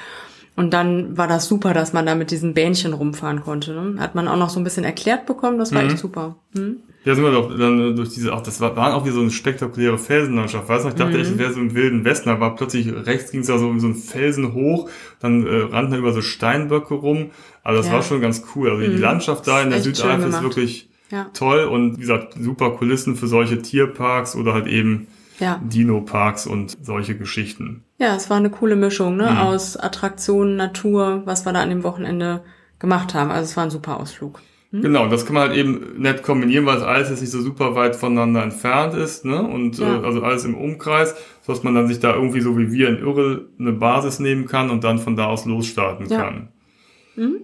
Und 0.59 0.73
dann 0.75 1.17
war 1.17 1.29
das 1.29 1.47
super, 1.47 1.73
dass 1.73 1.93
man 1.93 2.05
da 2.05 2.17
mit 2.17 2.33
diesen 2.33 2.53
Bähnchen 2.53 2.93
rumfahren 2.93 3.43
konnte. 3.43 3.73
Ne? 3.73 4.01
Hat 4.01 4.17
man 4.17 4.27
auch 4.27 4.37
noch 4.37 4.51
so 4.51 4.59
ein 4.59 4.65
bisschen 4.65 4.83
erklärt 4.83 5.25
bekommen, 5.25 5.57
das 5.57 5.73
war 5.73 5.83
mhm. 5.83 5.91
echt 5.91 5.99
super. 5.99 6.35
Hm? 6.57 6.79
Ja, 7.05 7.15
sind 7.15 7.23
wir 7.23 7.31
doch 7.31 7.57
dann 7.57 7.95
durch 7.95 8.09
diese, 8.09 8.33
ach, 8.33 8.43
das 8.43 8.61
war, 8.61 8.75
waren 8.75 8.93
auch 8.93 9.07
wie 9.07 9.11
so 9.11 9.21
eine 9.21 9.31
spektakuläre 9.31 9.99
Felsenlandschaft. 9.99 10.69
Weißt 10.69 10.85
du, 10.85 10.89
ich 10.89 10.97
dachte 10.97 11.15
mhm. 11.15 11.21
echt, 11.21 11.31
es 11.31 11.39
wäre 11.39 11.53
so 11.53 11.61
im 11.61 11.77
wilden 11.77 12.05
Westen, 12.05 12.29
aber 12.29 12.57
plötzlich 12.57 12.93
rechts 12.93 13.31
ging 13.31 13.43
es 13.43 13.47
da 13.47 13.57
so 13.57 13.71
in 13.71 13.79
so 13.79 13.87
einen 13.87 13.95
Felsen 13.95 14.53
hoch, 14.53 14.91
dann 15.21 15.47
äh, 15.47 15.61
rannten 15.73 15.93
da 15.93 15.99
über 15.99 16.13
so 16.13 16.23
Steinböcke 16.23 16.95
rum. 16.95 17.31
Also 17.63 17.79
das 17.79 17.87
ja. 17.87 17.93
war 17.93 18.03
schon 18.03 18.21
ganz 18.21 18.43
cool. 18.57 18.69
Also 18.69 18.83
mhm. 18.85 18.97
die 18.97 19.01
Landschaft 19.01 19.47
da 19.47 19.63
in 19.63 19.71
der 19.71 19.81
Südeifel 19.81 20.29
ist 20.29 20.43
wirklich 20.43 20.91
ja. 21.13 21.31
toll 21.35 21.67
und 21.67 21.99
wie 21.99 22.01
gesagt, 22.01 22.35
super 22.37 22.73
Kulissen 22.73 23.15
für 23.15 23.29
solche 23.29 23.63
Tierparks 23.63 24.35
oder 24.35 24.55
halt 24.55 24.67
eben 24.67 25.07
ja. 25.39 25.61
Dino-Parks 25.65 26.49
und 26.49 26.77
solche 26.83 27.17
Geschichten. 27.17 27.85
Ja, 27.99 28.15
es 28.15 28.31
war 28.31 28.37
eine 28.37 28.51
coole 28.51 28.77
Mischung, 28.77 29.17
ne? 29.17 29.31
Mhm. 29.31 29.39
Aus 29.39 29.77
Attraktionen, 29.77 30.57
Natur, 30.57 31.23
was 31.25 31.45
wir 31.45 31.53
da 31.53 31.61
an 31.61 31.69
dem 31.69 31.83
Wochenende 31.83 32.43
gemacht 32.79 33.13
haben. 33.13 33.31
Also 33.31 33.45
es 33.45 33.57
war 33.57 33.65
ein 33.65 33.71
super 33.71 33.99
Ausflug. 33.99 34.41
Mhm. 34.71 34.83
Genau, 34.83 35.09
das 35.09 35.27
kann 35.27 35.35
man 35.35 35.49
halt 35.49 35.59
eben 35.59 36.01
nett 36.01 36.23
kombinieren, 36.23 36.65
weil 36.65 36.77
es 36.77 36.83
alles 36.83 37.11
jetzt 37.11 37.21
nicht 37.23 37.33
so 37.33 37.41
super 37.41 37.75
weit 37.75 37.97
voneinander 37.97 38.43
entfernt 38.43 38.95
ist, 38.95 39.25
ne? 39.25 39.43
Und 39.43 39.79
ja. 39.79 40.01
äh, 40.01 40.05
also 40.05 40.23
alles 40.23 40.45
im 40.45 40.55
Umkreis, 40.55 41.17
so 41.43 41.53
dass 41.53 41.65
man 41.65 41.75
dann 41.75 41.89
sich 41.89 41.99
da 41.99 42.15
irgendwie 42.15 42.41
so 42.41 42.57
wie 42.57 42.71
wir 42.71 42.89
in 42.89 42.99
Irre 42.99 43.47
eine 43.59 43.73
Basis 43.73 44.21
nehmen 44.21 44.47
kann 44.47 44.71
und 44.71 44.85
dann 44.85 44.99
von 44.99 45.17
da 45.17 45.27
aus 45.27 45.45
losstarten 45.45 46.07
ja. 46.09 46.23
kann. 46.23 46.49
Mhm. 47.17 47.41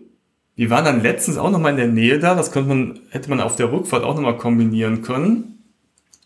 Wir 0.56 0.70
waren 0.70 0.84
dann 0.84 1.02
letztens 1.02 1.36
auch 1.36 1.50
nochmal 1.50 1.72
in 1.72 1.78
der 1.78 1.88
Nähe 1.88 2.20
da, 2.20 2.36
das 2.36 2.52
könnte 2.52 2.68
man, 2.68 3.00
hätte 3.10 3.28
man 3.28 3.40
auf 3.40 3.56
der 3.56 3.72
Rückfahrt 3.72 4.04
auch 4.04 4.14
nochmal 4.14 4.36
kombinieren 4.36 5.02
können. 5.02 5.64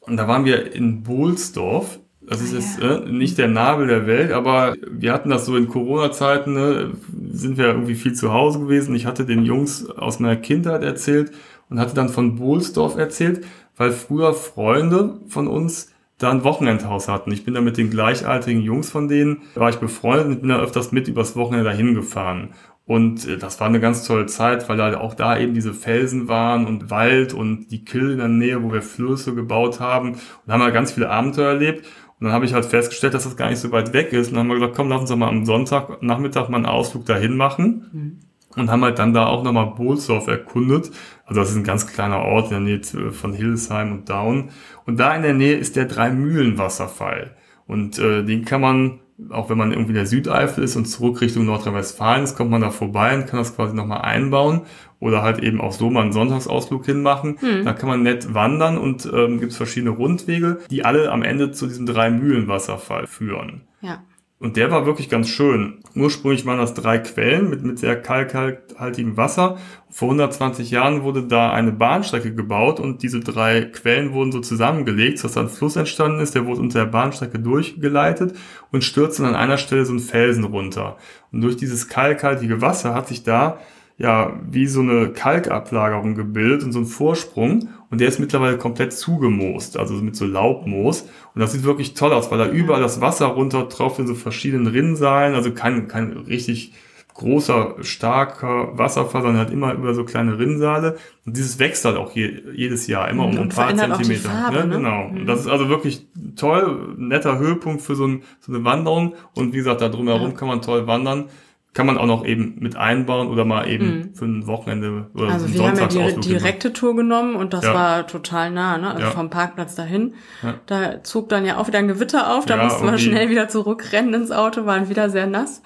Und 0.01 0.19
da 0.19 0.29
waren 0.29 0.45
wir 0.45 0.73
in 0.75 1.03
Bohlsdorf. 1.03 1.99
Das 2.29 2.41
ist 2.43 2.53
ah, 2.53 2.57
jetzt 2.57 3.07
äh, 3.07 3.11
nicht 3.11 3.39
der 3.39 3.49
Nabel 3.49 3.87
der 3.87 4.07
Welt, 4.07 4.33
aber 4.33 4.75
wir 4.91 5.13
hatten 5.13 5.31
das 5.31 5.47
so 5.47 5.57
in 5.57 5.69
Corona-Zeiten, 5.69 6.53
ne, 6.53 6.93
sind 7.31 7.57
wir 7.57 7.67
irgendwie 7.67 7.95
viel 7.95 8.15
zu 8.15 8.33
Hause 8.33 8.61
gewesen. 8.61 8.95
Ich 8.95 9.07
hatte 9.07 9.25
den 9.25 9.45
Jungs 9.45 9.89
aus 9.89 10.21
meiner 10.21 10.37
Kindheit 10.37 10.83
erzählt 10.83 11.33
und 11.71 11.81
hatte 11.81 11.95
dann 11.95 12.09
von 12.09 12.37
Bohlsdorf 12.37 12.97
erzählt, 12.97 13.47
weil 13.77 13.93
früher 13.93 14.35
Freunde 14.35 15.21
von 15.29 15.49
uns 15.49 15.93
da 16.19 16.31
ein 16.31 16.45
Wochenendhaus 16.45 17.09
hatten. 17.09 17.31
Ich 17.31 17.45
bin 17.45 17.55
da 17.55 17.61
mit 17.61 17.77
den 17.77 17.91
gleichaltrigen 17.91 18.61
Jungs 18.61 18.91
von 18.91 19.09
denen, 19.09 19.43
war 19.55 19.71
ich 19.71 19.77
befreundet 19.77 20.27
und 20.27 20.41
bin 20.41 20.51
da 20.51 20.59
öfters 20.59 20.93
mit 20.93 21.09
übers 21.09 21.37
Wochenende 21.37 21.65
dahin 21.65 21.95
gefahren. 21.95 22.51
Und 22.89 23.29
äh, 23.29 23.39
das 23.39 23.61
war 23.61 23.69
eine 23.69 23.81
ganz 23.81 24.05
tolle 24.05 24.27
Zeit, 24.27 24.69
weil 24.69 24.77
da 24.79 24.99
auch 24.99 25.15
da 25.15 25.39
eben 25.39 25.55
diese 25.55 25.75
Felsen 25.75 26.27
waren 26.27 26.67
und 26.67 26.91
Wald 26.91 27.35
und 27.35 27.69
die 27.71 27.85
Kill 27.85 28.11
in 28.11 28.19
der 28.19 28.29
Nähe, 28.29 28.63
wo 28.63 28.73
wir 28.73 28.83
Flüsse 28.83 29.35
gebaut 29.35 29.79
haben 29.79 30.15
und 30.15 30.53
haben 30.53 30.63
halt 30.63 30.75
ganz 30.75 30.93
viele 30.93 31.11
Abenteuer 31.11 31.51
erlebt. 31.51 31.87
Und 32.21 32.27
dann 32.27 32.33
habe 32.33 32.45
ich 32.45 32.53
halt 32.53 32.67
festgestellt, 32.67 33.15
dass 33.15 33.25
das 33.25 33.37
gar 33.37 33.49
nicht 33.49 33.61
so 33.61 33.71
weit 33.71 33.93
weg 33.93 34.13
ist. 34.13 34.29
Und 34.29 34.35
dann 34.35 34.41
haben 34.41 34.49
wir 34.49 34.55
gesagt, 34.57 34.77
komm, 34.77 34.89
lass 34.89 35.01
uns 35.01 35.11
doch 35.11 35.17
mal 35.17 35.29
am 35.29 35.45
Sonntag 35.45 36.03
Nachmittag 36.03 36.49
mal 36.49 36.57
einen 36.57 36.67
Ausflug 36.67 37.07
dahin 37.07 37.37
machen. 37.37 37.87
Mhm. 37.93 38.19
Und 38.61 38.71
haben 38.71 38.83
halt 38.83 38.99
dann 38.99 39.13
da 39.13 39.27
auch 39.27 39.45
nochmal 39.45 39.75
Bohlsdorf 39.77 40.27
erkundet. 40.27 40.91
Also 41.27 41.41
das 41.41 41.51
ist 41.51 41.57
ein 41.57 41.65
ganz 41.65 41.87
kleiner 41.87 42.23
Ort 42.23 42.51
in 42.51 42.51
der 42.51 42.61
Nähe 42.61 43.13
von 43.13 43.33
Hildesheim 43.33 43.93
und 43.93 44.09
Down. 44.09 44.51
Und 44.85 44.99
da 44.99 45.15
in 45.15 45.23
der 45.23 45.35
Nähe 45.35 45.57
ist 45.57 45.77
der 45.77 45.85
Drei-Mühlen-Wasserfall. 45.85 47.37
Und 47.67 47.99
äh, 47.99 48.25
den 48.25 48.45
kann 48.45 48.63
man 48.63 49.01
auch 49.31 49.51
wenn 49.51 49.59
man 49.59 49.73
irgendwie 49.73 49.91
in 49.91 49.97
der 49.97 50.07
Südeifel 50.07 50.63
ist 50.63 50.77
und 50.77 50.87
zurück 50.87 51.21
Richtung 51.21 51.45
Nordrhein-Westfalen 51.45 52.25
ist, 52.25 52.37
kommt 52.37 52.51
man 52.51 52.61
da 52.61 52.71
vorbei 52.71 53.17
und 53.17 53.27
kann 53.27 53.39
das 53.39 53.57
quasi 53.57 53.75
nochmal 53.75 54.03
einbauen 54.03 54.63
oder 55.01 55.23
halt 55.23 55.41
eben 55.41 55.61
auch 55.61 55.73
so 55.73 55.91
mal 55.91 56.03
einen 56.03 56.13
Sonntagsausflug 56.13 56.87
hinmachen. 56.87 57.39
Hm. 57.41 57.65
Da 57.65 57.73
kann 57.73 57.89
man 57.89 58.03
nett 58.03 58.33
wandern 58.35 58.79
und 58.79 59.09
ähm, 59.13 59.41
gibt 59.41 59.53
es 59.53 59.57
verschiedene 59.57 59.91
Rundwege, 59.91 60.59
die 60.71 60.85
alle 60.85 61.11
am 61.11 61.23
Ende 61.23 61.51
zu 61.53 61.67
diesem 61.67 61.87
Drei-Mühlen-Wasserfall 61.87 63.07
führen. 63.07 63.63
Ja. 63.81 64.03
Und 64.41 64.57
der 64.57 64.71
war 64.71 64.87
wirklich 64.87 65.09
ganz 65.09 65.29
schön. 65.29 65.81
Ursprünglich 65.97 66.47
waren 66.47 66.59
das 66.59 66.73
drei 66.73 66.99
Quellen 66.99 67.51
mit, 67.51 67.65
mit 67.65 67.81
sehr 67.81 68.01
kalkhaltigem 68.01 69.17
Wasser. 69.17 69.59
Vor 69.91 70.11
120 70.11 70.71
Jahren 70.71 71.03
wurde 71.03 71.25
da 71.25 71.51
eine 71.51 71.73
Bahnstrecke 71.73 72.33
gebaut 72.33 72.79
und 72.79 73.03
diese 73.03 73.19
drei 73.19 73.63
Quellen 73.63 74.13
wurden 74.13 74.31
so 74.31 74.39
zusammengelegt, 74.39 75.19
sodass 75.19 75.37
ein 75.39 75.49
Fluss 75.49 75.75
entstanden 75.75 76.21
ist, 76.21 76.37
der 76.37 76.47
wurde 76.47 76.61
unter 76.61 76.85
der 76.85 76.91
Bahnstrecke 76.91 77.41
durchgeleitet 77.41 78.37
und 78.71 78.85
stürzte 78.85 79.27
an 79.27 79.35
einer 79.35 79.59
Stelle 79.59 79.85
so 79.85 79.91
einen 79.91 80.01
Felsen 80.01 80.45
runter. 80.45 80.99
Und 81.33 81.41
durch 81.41 81.57
dieses 81.57 81.89
kalkhaltige 81.89 82.61
Wasser 82.61 82.95
hat 82.95 83.09
sich 83.09 83.25
da 83.25 83.59
ja 83.99 84.39
wie 84.49 84.67
so 84.67 84.81
eine 84.81 85.09
Kalkablagerung 85.11 86.15
gebildet 86.15 86.63
und 86.63 86.73
so 86.73 86.79
ein 86.79 86.87
Vorsprung 86.87 87.69
und 87.91 88.01
der 88.01 88.09
ist 88.09 88.21
mittlerweile 88.21 88.57
komplett 88.57 88.93
zugemoost, 88.93 89.77
also 89.77 89.95
mit 89.95 90.17
so 90.17 90.25
Laubmoos 90.25 91.03
und 91.35 91.41
das 91.41 91.53
sieht 91.53 91.65
wirklich 91.65 91.95
toll 91.95 92.13
aus, 92.13 92.31
weil 92.31 92.39
da 92.39 92.49
überall 92.49 92.81
das 92.81 93.01
Wasser 93.01 93.27
runter 93.27 93.69
tropft 93.69 93.99
in 93.99 94.07
so 94.07 94.15
verschiedenen 94.15 94.69
Rinnsalen, 94.69 95.35
also 95.35 95.51
kein, 95.53 95.89
kein 95.89 96.13
richtig 96.13 96.73
großer, 97.19 97.75
starker 97.81 98.79
Wasserfall, 98.79 99.23
sondern 99.23 99.39
halt 99.39 99.53
immer 99.53 99.75
über 99.75 99.93
so 99.93 100.05
kleine 100.05 100.39
Rinnsale. 100.39 100.97
Und 101.27 101.37
dieses 101.37 101.59
wächst 101.59 101.85
halt 101.85 101.97
auch 101.97 102.13
je, 102.13 102.43
jedes 102.55 102.87
Jahr, 102.87 103.09
immer 103.09 103.25
um 103.25 103.37
ein 103.37 103.49
paar 103.49 103.77
Zentimeter. 103.77 104.31
Farbe, 104.31 104.59
ja, 104.59 104.67
ne? 104.67 104.77
Genau. 104.77 105.09
Und 105.09 105.27
das 105.27 105.41
ist 105.41 105.49
also 105.49 105.69
wirklich 105.69 106.07
toll, 106.37 106.95
netter 106.97 107.41
Höhepunkt 107.41 107.83
für 107.83 107.97
so, 107.97 108.07
ein, 108.07 108.23
so 108.39 108.53
eine 108.53 108.63
Wanderung. 108.63 109.15
Und 109.35 109.53
wie 109.53 109.59
gesagt, 109.59 109.81
da 109.81 109.89
drumherum 109.89 110.31
ja. 110.31 110.37
kann 110.37 110.47
man 110.47 110.63
toll 110.63 110.87
wandern 110.87 111.25
kann 111.75 111.87
man 111.87 111.99
auch 111.99 112.07
noch 112.07 112.25
eben 112.25 112.57
mit 112.59 112.77
einbauen 112.77 113.29
oder 113.29 113.45
mal 113.45 113.69
eben 113.69 113.87
mhm. 113.87 114.15
für 114.15 114.25
ein 114.25 114.47
Wochenende 114.47 115.11
oder 115.15 115.33
Also 115.33 115.53
wir 115.53 115.63
haben 115.63 115.79
ja 115.79 115.87
die 115.87 116.21
direkte 116.21 116.73
Tour 116.73 116.97
genommen 116.97 117.37
und 117.37 117.53
das 117.53 117.65
ja. 117.65 117.75
war 117.75 118.07
total 118.07 118.51
nah, 118.51 118.79
ne? 118.79 118.91
Also 118.91 119.03
ja. 119.03 119.11
vom 119.11 119.31
Parkplatz 119.31 119.75
dahin. 119.75 120.15
Ja. 120.43 120.55
Da 120.67 121.05
zog 121.05 121.29
dann 121.29 121.45
ja 121.45 121.59
auch 121.59 121.69
wieder 121.69 121.79
ein 121.79 121.89
Gewitter 121.89 122.35
auf, 122.35 122.47
da 122.47 122.63
mussten 122.63 122.85
wir 122.85 122.99
schnell 122.99 123.31
wieder 123.31 123.49
zurückrennen 123.49 124.15
ins 124.15 124.33
Auto, 124.33 124.67
waren 124.67 124.89
wieder 124.89 125.11
sehr 125.11 125.27
nass. 125.27 125.63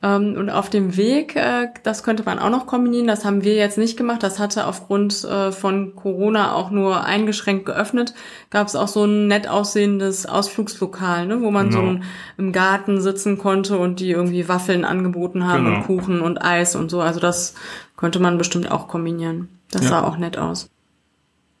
Ähm, 0.00 0.36
und 0.38 0.48
auf 0.48 0.70
dem 0.70 0.96
Weg, 0.96 1.34
äh, 1.34 1.68
das 1.82 2.04
könnte 2.04 2.22
man 2.22 2.38
auch 2.38 2.50
noch 2.50 2.66
kombinieren. 2.66 3.08
Das 3.08 3.24
haben 3.24 3.42
wir 3.42 3.54
jetzt 3.54 3.78
nicht 3.78 3.96
gemacht. 3.96 4.22
Das 4.22 4.38
hatte 4.38 4.66
aufgrund 4.66 5.24
äh, 5.24 5.50
von 5.50 5.96
Corona 5.96 6.52
auch 6.52 6.70
nur 6.70 7.04
eingeschränkt 7.04 7.66
geöffnet. 7.66 8.14
Gab 8.50 8.68
es 8.68 8.76
auch 8.76 8.86
so 8.86 9.04
ein 9.04 9.26
nett 9.26 9.48
aussehendes 9.48 10.26
Ausflugslokal, 10.26 11.26
ne, 11.26 11.40
wo 11.40 11.50
man 11.50 11.70
genau. 11.70 11.94
so 11.94 12.00
im 12.36 12.52
Garten 12.52 13.00
sitzen 13.00 13.38
konnte 13.38 13.76
und 13.78 13.98
die 13.98 14.10
irgendwie 14.10 14.48
Waffeln 14.48 14.84
angeboten 14.84 15.46
haben 15.48 15.64
genau. 15.64 15.76
und 15.78 15.86
Kuchen 15.86 16.20
und 16.20 16.44
Eis 16.44 16.76
und 16.76 16.90
so. 16.90 17.00
Also 17.00 17.18
das 17.18 17.54
könnte 17.96 18.20
man 18.20 18.38
bestimmt 18.38 18.70
auch 18.70 18.86
kombinieren. 18.86 19.48
Das 19.72 19.82
ja. 19.82 19.88
sah 19.88 20.04
auch 20.04 20.16
nett 20.16 20.38
aus. 20.38 20.70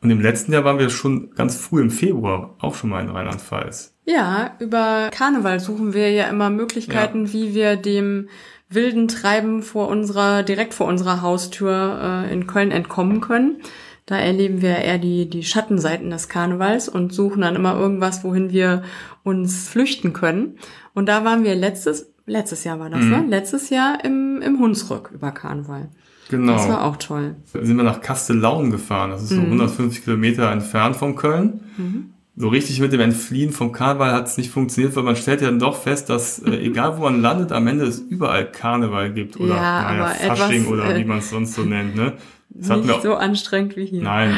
Und 0.00 0.10
im 0.10 0.20
letzten 0.20 0.52
Jahr 0.52 0.64
waren 0.64 0.78
wir 0.78 0.90
schon 0.90 1.30
ganz 1.34 1.56
früh 1.56 1.80
im 1.80 1.90
Februar 1.90 2.54
auch 2.60 2.74
schon 2.74 2.90
mal 2.90 3.02
in 3.02 3.10
Rheinland-Pfalz. 3.10 3.94
Ja, 4.04 4.52
über 4.60 5.10
Karneval 5.10 5.60
suchen 5.60 5.92
wir 5.92 6.10
ja 6.12 6.28
immer 6.28 6.50
Möglichkeiten, 6.50 7.26
ja. 7.26 7.32
wie 7.32 7.54
wir 7.54 7.76
dem 7.76 8.28
wilden 8.70 9.08
Treiben 9.08 9.62
vor 9.62 9.88
unserer, 9.88 10.42
direkt 10.42 10.74
vor 10.74 10.86
unserer 10.86 11.22
Haustür 11.22 12.26
äh, 12.26 12.32
in 12.32 12.46
Köln 12.46 12.70
entkommen 12.70 13.20
können. 13.20 13.62
Da 14.06 14.16
erleben 14.16 14.62
wir 14.62 14.76
eher 14.76 14.98
die, 14.98 15.28
die 15.28 15.42
Schattenseiten 15.42 16.10
des 16.10 16.28
Karnevals 16.28 16.88
und 16.88 17.12
suchen 17.12 17.42
dann 17.42 17.56
immer 17.56 17.78
irgendwas, 17.78 18.24
wohin 18.24 18.50
wir 18.50 18.82
uns 19.22 19.68
flüchten 19.68 20.14
können. 20.14 20.58
Und 20.94 21.10
da 21.10 21.24
waren 21.24 21.44
wir 21.44 21.54
letztes, 21.54 22.10
letztes 22.24 22.64
Jahr 22.64 22.80
war 22.80 22.88
das, 22.88 23.02
mhm. 23.02 23.10
ne? 23.10 23.24
Letztes 23.28 23.68
Jahr 23.68 24.02
im, 24.04 24.40
im 24.40 24.58
Hunsrück 24.60 25.10
über 25.12 25.32
Karneval. 25.32 25.90
Genau. 26.28 26.52
Das 26.52 26.68
war 26.68 26.84
auch 26.84 26.96
toll. 26.96 27.36
Da 27.52 27.64
sind 27.64 27.76
wir 27.76 27.84
nach 27.84 28.00
Kastellaun 28.00 28.70
gefahren. 28.70 29.10
Das 29.10 29.22
ist 29.22 29.30
so 29.30 29.36
mhm. 29.36 29.46
150 29.46 30.04
Kilometer 30.04 30.50
entfernt 30.50 30.96
von 30.96 31.16
Köln. 31.16 31.60
Mhm 31.76 32.10
so 32.38 32.48
richtig 32.48 32.78
mit 32.78 32.92
dem 32.92 33.00
Entfliehen 33.00 33.50
vom 33.50 33.72
Karneval 33.72 34.12
hat 34.12 34.28
es 34.28 34.36
nicht 34.36 34.50
funktioniert, 34.50 34.94
weil 34.94 35.02
man 35.02 35.16
stellt 35.16 35.40
ja 35.40 35.48
dann 35.48 35.58
doch 35.58 35.76
fest, 35.76 36.08
dass 36.08 36.38
äh, 36.38 36.50
egal 36.64 36.96
wo 36.96 37.02
man 37.02 37.20
landet, 37.20 37.50
am 37.50 37.66
Ende 37.66 37.84
es 37.84 37.98
überall 37.98 38.50
Karneval 38.50 39.12
gibt 39.12 39.38
oder 39.40 39.56
ja, 39.56 39.92
naja, 39.92 40.06
Fasching 40.34 40.62
etwas, 40.62 40.72
oder 40.72 40.96
wie 40.96 41.04
man 41.04 41.18
es 41.18 41.30
sonst 41.30 41.54
so 41.54 41.62
nennt. 41.62 41.96
Ne? 41.96 42.14
Das 42.50 42.80
nicht 42.80 42.90
auch, 42.90 43.02
so 43.02 43.14
anstrengend 43.16 43.76
wie 43.76 43.86
hier. 43.86 44.02
Nein. 44.02 44.36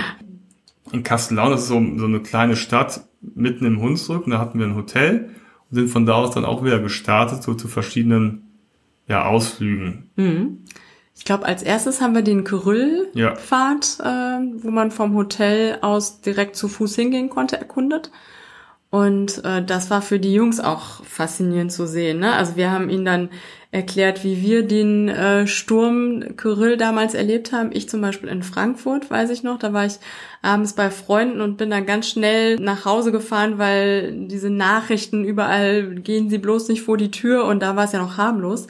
In 0.92 1.02
Kastellaun 1.02 1.52
ist 1.52 1.68
so, 1.68 1.74
so 1.98 2.06
eine 2.06 2.20
kleine 2.20 2.56
Stadt 2.56 3.02
mitten 3.20 3.66
im 3.66 3.80
Hunsrück 3.82 4.24
und 4.24 4.32
da 4.32 4.38
hatten 4.38 4.58
wir 4.58 4.66
ein 4.66 4.76
Hotel 4.76 5.28
und 5.70 5.76
sind 5.76 5.88
von 5.88 6.06
da 6.06 6.14
aus 6.14 6.34
dann 6.34 6.46
auch 6.46 6.64
wieder 6.64 6.78
gestartet, 6.78 7.42
so 7.42 7.52
zu 7.52 7.68
verschiedenen 7.68 8.46
ja, 9.08 9.26
Ausflügen. 9.26 10.10
Mhm. 10.16 10.58
Ich 11.20 11.26
glaube, 11.26 11.44
als 11.44 11.62
erstes 11.62 12.00
haben 12.00 12.14
wir 12.14 12.22
den 12.22 12.44
Kyrill-Pfad, 12.44 13.98
ja. 13.98 14.38
äh, 14.38 14.42
wo 14.62 14.70
man 14.70 14.90
vom 14.90 15.14
Hotel 15.14 15.76
aus 15.82 16.22
direkt 16.22 16.56
zu 16.56 16.66
Fuß 16.66 16.96
hingehen 16.96 17.28
konnte, 17.28 17.58
erkundet. 17.58 18.10
Und 18.88 19.44
äh, 19.44 19.62
das 19.62 19.90
war 19.90 20.00
für 20.00 20.18
die 20.18 20.32
Jungs 20.32 20.60
auch 20.60 21.04
faszinierend 21.04 21.72
zu 21.72 21.86
sehen. 21.86 22.20
Ne? 22.20 22.32
Also 22.32 22.56
wir 22.56 22.70
haben 22.70 22.88
ihnen 22.88 23.04
dann 23.04 23.28
erklärt, 23.70 24.24
wie 24.24 24.40
wir 24.40 24.66
den 24.66 25.10
äh, 25.10 25.46
Sturm 25.46 26.38
Kyrill 26.38 26.78
damals 26.78 27.12
erlebt 27.12 27.52
haben. 27.52 27.68
Ich 27.70 27.90
zum 27.90 28.00
Beispiel 28.00 28.30
in 28.30 28.42
Frankfurt, 28.42 29.10
weiß 29.10 29.28
ich 29.28 29.42
noch. 29.42 29.58
Da 29.58 29.74
war 29.74 29.84
ich 29.84 29.98
abends 30.40 30.72
bei 30.72 30.90
Freunden 30.90 31.42
und 31.42 31.58
bin 31.58 31.68
dann 31.68 31.84
ganz 31.84 32.08
schnell 32.08 32.56
nach 32.56 32.86
Hause 32.86 33.12
gefahren, 33.12 33.58
weil 33.58 34.26
diese 34.26 34.48
Nachrichten 34.48 35.22
überall 35.22 35.96
gehen 35.96 36.30
sie 36.30 36.38
bloß 36.38 36.68
nicht 36.68 36.80
vor 36.80 36.96
die 36.96 37.10
Tür 37.10 37.44
und 37.44 37.60
da 37.60 37.76
war 37.76 37.84
es 37.84 37.92
ja 37.92 38.00
noch 38.00 38.16
harmlos. 38.16 38.68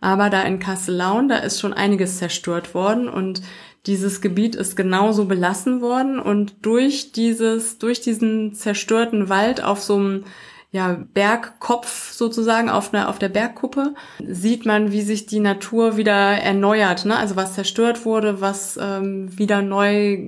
Aber 0.00 0.30
da 0.30 0.42
in 0.42 0.58
Kastellaun, 0.58 1.28
da 1.28 1.38
ist 1.38 1.60
schon 1.60 1.72
einiges 1.72 2.18
zerstört 2.18 2.74
worden 2.74 3.08
und 3.08 3.42
dieses 3.86 4.20
Gebiet 4.20 4.54
ist 4.56 4.76
genauso 4.76 5.26
belassen 5.26 5.80
worden 5.80 6.18
und 6.18 6.66
durch 6.66 7.12
dieses, 7.12 7.78
durch 7.78 8.00
diesen 8.00 8.54
zerstörten 8.54 9.28
Wald 9.28 9.62
auf 9.62 9.80
so 9.82 9.96
einem 9.96 10.24
ja, 10.72 10.98
Bergkopf 11.14 12.12
sozusagen 12.12 12.68
auf, 12.68 12.92
einer, 12.92 13.08
auf 13.08 13.18
der 13.18 13.28
Bergkuppe 13.28 13.94
sieht 14.22 14.66
man, 14.66 14.92
wie 14.92 15.02
sich 15.02 15.26
die 15.26 15.40
Natur 15.40 15.96
wieder 15.96 16.12
erneuert. 16.12 17.04
Ne? 17.04 17.16
Also 17.16 17.36
was 17.36 17.54
zerstört 17.54 18.04
wurde, 18.04 18.40
was 18.40 18.78
ähm, 18.80 19.36
wieder 19.38 19.62
neu 19.62 20.18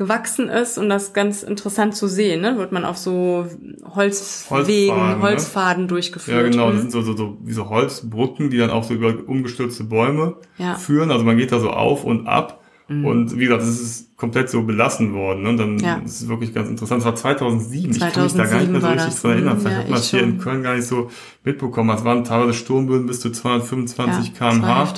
gewachsen 0.00 0.48
ist 0.48 0.78
und 0.78 0.88
das 0.88 1.12
ganz 1.12 1.42
interessant 1.42 1.94
zu 1.94 2.08
sehen, 2.08 2.40
ne? 2.40 2.56
Wird 2.56 2.72
man 2.72 2.86
auf 2.86 2.96
so 2.96 3.46
Holzwegen, 3.94 4.96
Holzfaden, 4.96 5.22
Holzfaden 5.22 5.82
ne? 5.82 5.88
durchgeführt. 5.88 6.38
Ja, 6.38 6.42
genau, 6.42 6.72
das 6.72 6.80
sind 6.80 6.90
so, 6.90 7.02
so, 7.02 7.14
so 7.14 7.36
wie 7.44 7.52
so 7.52 7.68
Holzbrücken, 7.68 8.48
die 8.48 8.56
dann 8.56 8.70
auch 8.70 8.82
so 8.82 8.94
über 8.94 9.14
umgestürzte 9.26 9.84
Bäume 9.84 10.36
ja. 10.56 10.76
führen. 10.76 11.10
Also 11.10 11.26
man 11.26 11.36
geht 11.36 11.52
da 11.52 11.60
so 11.60 11.68
auf 11.68 12.04
und 12.04 12.26
ab. 12.26 12.62
Mhm. 12.88 13.04
Und 13.04 13.38
wie 13.38 13.44
gesagt, 13.44 13.62
es 13.62 13.78
ist 13.78 14.16
komplett 14.16 14.48
so 14.48 14.62
belassen 14.62 15.12
worden. 15.12 15.42
Ne? 15.42 15.48
Und 15.50 15.56
dann 15.58 15.78
ja. 15.80 15.96
ist 16.02 16.22
es 16.22 16.28
wirklich 16.28 16.54
ganz 16.54 16.70
interessant. 16.70 17.00
Das 17.00 17.04
war 17.04 17.14
2007. 17.16 17.92
2007 17.92 17.92
ich 17.92 18.14
kann 18.14 18.24
mich 18.24 18.32
da 18.32 18.44
gar 18.46 18.60
nicht 18.60 18.72
mehr 18.72 18.80
so 18.80 18.86
richtig 18.86 19.20
dran 19.20 19.30
erinnern. 19.32 19.56
Mhm, 19.58 19.60
Vielleicht 19.60 19.76
ja, 19.76 19.82
hat 19.82 19.90
man 19.90 19.98
es 19.98 20.10
hier 20.10 20.22
in 20.22 20.38
Köln 20.38 20.62
gar 20.62 20.76
nicht 20.76 20.86
so 20.86 21.10
mitbekommen. 21.44 21.94
Es 21.94 22.04
waren 22.06 22.24
teilweise 22.24 22.54
Sturmböen 22.54 23.06
bis 23.06 23.20
zu 23.20 23.30
225 23.30 24.28
ja, 24.28 24.50
km/h. 24.50 24.94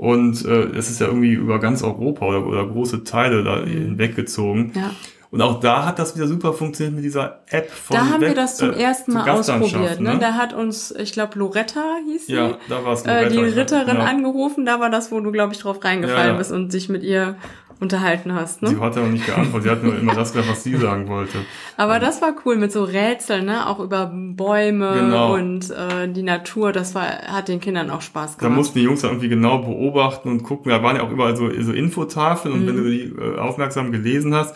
Und 0.00 0.46
äh, 0.46 0.62
es 0.78 0.88
ist 0.88 0.98
ja 0.98 1.08
irgendwie 1.08 1.34
über 1.34 1.58
ganz 1.58 1.82
Europa 1.82 2.24
oder, 2.24 2.46
oder 2.46 2.66
große 2.66 3.04
Teile 3.04 3.44
da 3.44 3.56
mhm. 3.56 3.66
hinweggezogen. 3.66 4.72
Ja. 4.74 4.92
Und 5.30 5.42
auch 5.42 5.60
da 5.60 5.84
hat 5.84 5.98
das 5.98 6.16
wieder 6.16 6.26
super 6.26 6.54
funktioniert 6.54 6.94
mit 6.94 7.04
dieser 7.04 7.42
App 7.50 7.70
von 7.70 7.98
Da 7.98 8.06
haben 8.06 8.22
Web, 8.22 8.30
wir 8.30 8.34
das 8.34 8.56
zum 8.56 8.72
äh, 8.72 8.82
ersten 8.82 9.12
Mal 9.12 9.28
ausprobiert. 9.28 10.00
Ne? 10.00 10.14
ne? 10.14 10.18
Da 10.18 10.36
hat 10.36 10.54
uns, 10.54 10.90
ich 10.92 11.12
glaube, 11.12 11.38
Loretta 11.38 11.98
hieß 12.06 12.28
sie, 12.28 12.32
ja, 12.32 12.56
da 12.70 12.82
war's 12.82 13.04
Loretta, 13.04 13.26
äh, 13.26 13.28
die 13.28 13.40
Ritterin 13.40 13.96
ja. 13.98 14.04
angerufen. 14.04 14.64
Da 14.64 14.80
war 14.80 14.88
das, 14.88 15.12
wo 15.12 15.20
du, 15.20 15.30
glaube 15.32 15.52
ich, 15.52 15.58
drauf 15.58 15.84
reingefallen 15.84 16.32
ja. 16.32 16.38
bist 16.38 16.50
und 16.50 16.72
dich 16.72 16.88
mit 16.88 17.02
ihr 17.02 17.36
unterhalten 17.80 18.34
hast. 18.34 18.62
Ne? 18.62 18.68
Sie 18.68 18.76
hat 18.78 18.96
aber 18.96 19.08
nicht 19.08 19.26
geantwortet, 19.26 19.62
sie 19.64 19.70
hat 19.70 19.82
nur 19.82 19.98
immer 19.98 20.14
das 20.14 20.32
gesagt, 20.32 20.50
was 20.50 20.62
sie 20.62 20.76
sagen 20.76 21.08
wollte. 21.08 21.38
Aber 21.76 21.94
und 21.94 22.02
das 22.02 22.20
war 22.20 22.34
cool 22.44 22.56
mit 22.56 22.72
so 22.72 22.84
Rätseln, 22.84 23.46
ne? 23.46 23.66
auch 23.66 23.80
über 23.80 24.12
Bäume 24.14 24.92
genau. 24.94 25.34
und 25.34 25.70
äh, 25.70 26.06
die 26.08 26.22
Natur, 26.22 26.72
das 26.72 26.94
war, 26.94 27.06
hat 27.06 27.48
den 27.48 27.60
Kindern 27.60 27.90
auch 27.90 28.02
Spaß 28.02 28.36
gemacht. 28.36 28.52
Da 28.52 28.54
mussten 28.54 28.78
die 28.78 28.84
Jungs 28.84 29.00
dann 29.00 29.12
irgendwie 29.12 29.30
genau 29.30 29.58
beobachten 29.58 30.28
und 30.28 30.42
gucken, 30.42 30.70
da 30.70 30.82
waren 30.82 30.96
ja 30.96 31.02
auch 31.02 31.10
überall 31.10 31.36
so, 31.36 31.50
so 31.60 31.72
Infotafeln 31.72 32.52
und 32.54 32.62
mhm. 32.62 32.66
wenn 32.66 32.76
du 32.76 32.90
die 32.90 33.02
äh, 33.18 33.38
aufmerksam 33.38 33.92
gelesen 33.92 34.34
hast, 34.34 34.54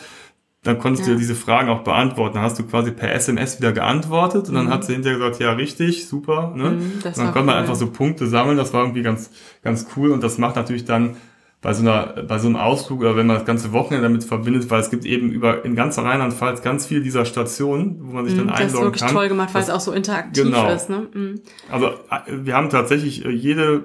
dann 0.63 0.79
konntest 0.79 1.07
ja. 1.07 1.13
du 1.13 1.19
diese 1.19 1.35
Fragen 1.35 1.69
auch 1.69 1.81
beantworten. 1.81 2.37
Dann 2.37 2.43
hast 2.43 2.59
du 2.59 2.65
quasi 2.65 2.91
per 2.91 3.13
SMS 3.13 3.59
wieder 3.59 3.73
geantwortet 3.73 4.49
und 4.49 4.55
dann 4.55 4.67
mhm. 4.67 4.71
hat 4.71 4.85
sie 4.85 4.95
hinterher 4.95 5.19
gesagt, 5.19 5.41
ja, 5.41 5.53
richtig, 5.53 6.09
super. 6.09 6.53
Ne? 6.57 6.71
Mhm, 6.71 6.93
und 7.05 7.05
dann 7.05 7.33
konnte 7.33 7.43
man 7.43 7.57
einfach 7.57 7.75
so 7.75 7.91
Punkte 7.91 8.27
sammeln, 8.27 8.57
das 8.57 8.73
war 8.73 8.83
irgendwie 8.83 9.03
ganz, 9.03 9.31
ganz 9.63 9.87
cool 9.97 10.11
und 10.11 10.23
das 10.23 10.39
macht 10.39 10.57
natürlich 10.57 10.85
dann 10.85 11.17
bei 11.65 11.73
so 11.73 11.81
einer, 11.81 12.23
bei 12.29 12.39
so 12.39 12.47
einem 12.47 12.57
Ausflug 12.57 13.01
oder 13.01 13.17
wenn 13.17 13.27
man 13.27 13.37
das 13.37 13.47
ganze 13.47 13.73
Wochenende 13.73 14.07
damit 14.07 14.23
verbindet, 14.23 14.69
weil 14.69 14.81
es 14.81 14.91
gibt 14.91 15.07
eben 15.07 15.31
über 15.33 15.65
in 15.65 15.75
ganz 15.75 15.97
Rheinland-Pfalz 15.99 16.61
ganz 16.61 16.85
viel 16.85 17.03
dieser 17.03 17.25
Stationen, 17.25 18.01
wo 18.03 18.13
man 18.13 18.27
sich 18.27 18.37
dann 18.37 18.51
einloggen 18.51 18.55
kann. 18.55 18.67
Das 18.67 18.75
ist 18.75 18.83
wirklich 18.83 19.03
kann. 19.03 19.13
toll 19.15 19.29
gemacht, 19.29 19.55
weil 19.55 19.63
es 19.63 19.71
auch 19.71 19.81
so 19.81 19.93
interaktiv 19.93 20.45
genau. 20.45 20.71
ist. 20.71 20.91
Ne? 20.91 21.09
Mhm. 21.15 21.41
Also 21.73 21.87
äh, 21.87 21.93
wir 22.27 22.55
haben 22.55 22.69
tatsächlich 22.69 23.25
äh, 23.25 23.31
jede 23.31 23.83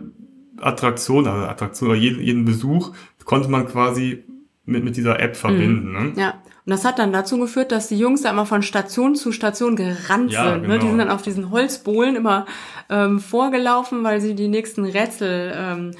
Attraktion, 0.59 1.25
also 1.25 1.47
Attraktion 1.47 1.91
oder 1.91 1.97
jeden, 1.97 2.21
jeden 2.21 2.43
Besuch 2.43 2.91
konnte 3.23 3.47
man 3.47 3.65
quasi 3.65 4.25
mit, 4.65 4.83
mit 4.83 4.97
dieser 4.97 5.17
App 5.21 5.37
verbinden. 5.37 5.87
Mhm. 5.87 5.93
Ne? 5.93 6.13
Ja. 6.17 6.31
Und 6.65 6.71
das 6.71 6.83
hat 6.83 6.99
dann 6.99 7.13
dazu 7.13 7.39
geführt, 7.39 7.71
dass 7.71 7.87
die 7.87 7.97
Jungs 7.97 8.23
da 8.23 8.31
immer 8.31 8.45
von 8.45 8.61
Station 8.61 9.15
zu 9.15 9.31
Station 9.31 9.77
gerannt 9.77 10.33
ja, 10.33 10.51
sind. 10.51 10.63
Genau. 10.63 10.67
Ne? 10.67 10.73
Die 10.73 10.79
genau. 10.79 10.89
sind 10.89 10.97
dann 10.97 11.09
auf 11.09 11.21
diesen 11.21 11.49
Holzbohlen 11.49 12.17
immer 12.17 12.45
ähm, 12.89 13.21
vorgelaufen, 13.21 14.03
weil 14.03 14.19
sie 14.19 14.35
die 14.35 14.49
nächsten 14.49 14.83
Rätsel 14.83 15.53
ähm, 15.55 15.91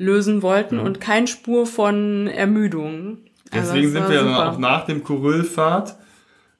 lösen 0.00 0.42
wollten 0.42 0.76
ja. 0.76 0.82
und 0.82 1.00
kein 1.00 1.26
Spur 1.26 1.66
von 1.66 2.26
Ermüdung. 2.26 3.18
Also 3.50 3.74
Deswegen 3.74 3.92
sind 3.92 4.08
wir 4.08 4.14
ja 4.16 4.24
dann 4.24 4.34
auch 4.34 4.58
nach 4.58 4.86
dem 4.86 5.04
Kurillfahrt 5.04 5.96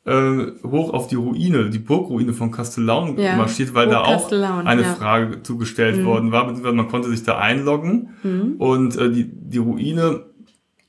äh, 0.04 0.52
hoch 0.62 0.92
auf 0.92 1.06
die 1.06 1.14
Ruine, 1.14 1.70
die 1.70 1.78
Burgruine 1.78 2.34
von 2.34 2.50
Castellaun 2.50 3.18
ja. 3.18 3.36
marschiert, 3.36 3.72
weil 3.72 3.86
Burg 3.86 4.04
da 4.04 4.14
auch 4.14 4.32
eine 4.66 4.82
ja. 4.82 4.94
Frage 4.94 5.42
zugestellt 5.42 5.98
mhm. 5.98 6.04
worden 6.04 6.32
war, 6.32 6.46
beziehungsweise 6.46 6.76
man 6.76 6.88
konnte 6.88 7.08
sich 7.08 7.22
da 7.22 7.38
einloggen 7.38 8.10
mhm. 8.22 8.56
und 8.58 8.96
äh, 8.96 9.10
die, 9.10 9.30
die 9.32 9.58
Ruine, 9.58 10.26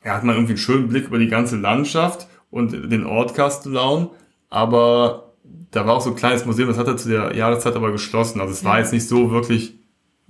ja, 0.04 0.16
hat 0.16 0.26
man 0.26 0.36
irgendwie 0.36 0.54
einen 0.54 0.58
schönen 0.58 0.90
Blick 0.90 1.08
über 1.08 1.20
die 1.20 1.28
ganze 1.28 1.56
Landschaft 1.56 2.28
und 2.50 2.92
den 2.92 3.06
Ort 3.06 3.34
Castellaun, 3.34 4.10
aber 4.50 5.34
da 5.72 5.88
war 5.88 5.96
auch 5.96 6.02
so 6.02 6.10
ein 6.10 6.16
kleines 6.18 6.46
Museum, 6.46 6.68
das 6.68 6.78
hat 6.78 6.88
er 6.88 6.98
zu 6.98 7.08
der 7.08 7.34
Jahreszeit 7.34 7.78
aber 7.78 7.94
geschlossen. 7.94 8.42
Also 8.42 8.52
es 8.52 8.66
war 8.66 8.80
jetzt 8.80 8.92
nicht 8.92 9.08
so 9.08 9.32
wirklich 9.32 9.81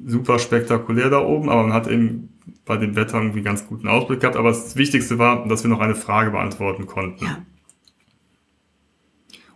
super 0.06 0.40
spektakulär 0.40 1.10
da 1.10 1.20
oben, 1.20 1.50
aber 1.50 1.64
man 1.64 1.74
hat 1.74 1.88
eben 1.88 2.30
bei 2.66 2.78
dem 2.78 2.96
Wetter 2.96 3.18
irgendwie 3.18 3.42
ganz 3.42 3.68
guten 3.68 3.88
Ausblick 3.88 4.22
gehabt. 4.22 4.36
Aber 4.36 4.50
das 4.50 4.76
Wichtigste 4.76 5.18
war, 5.20 5.48
dass 5.48 5.64
wir 5.64 5.70
noch 5.70 5.80
eine 5.80 5.96
Frage 5.96 6.32
beantworten 6.32 6.86
konnten. 6.86 7.26
Ja. 7.26 7.38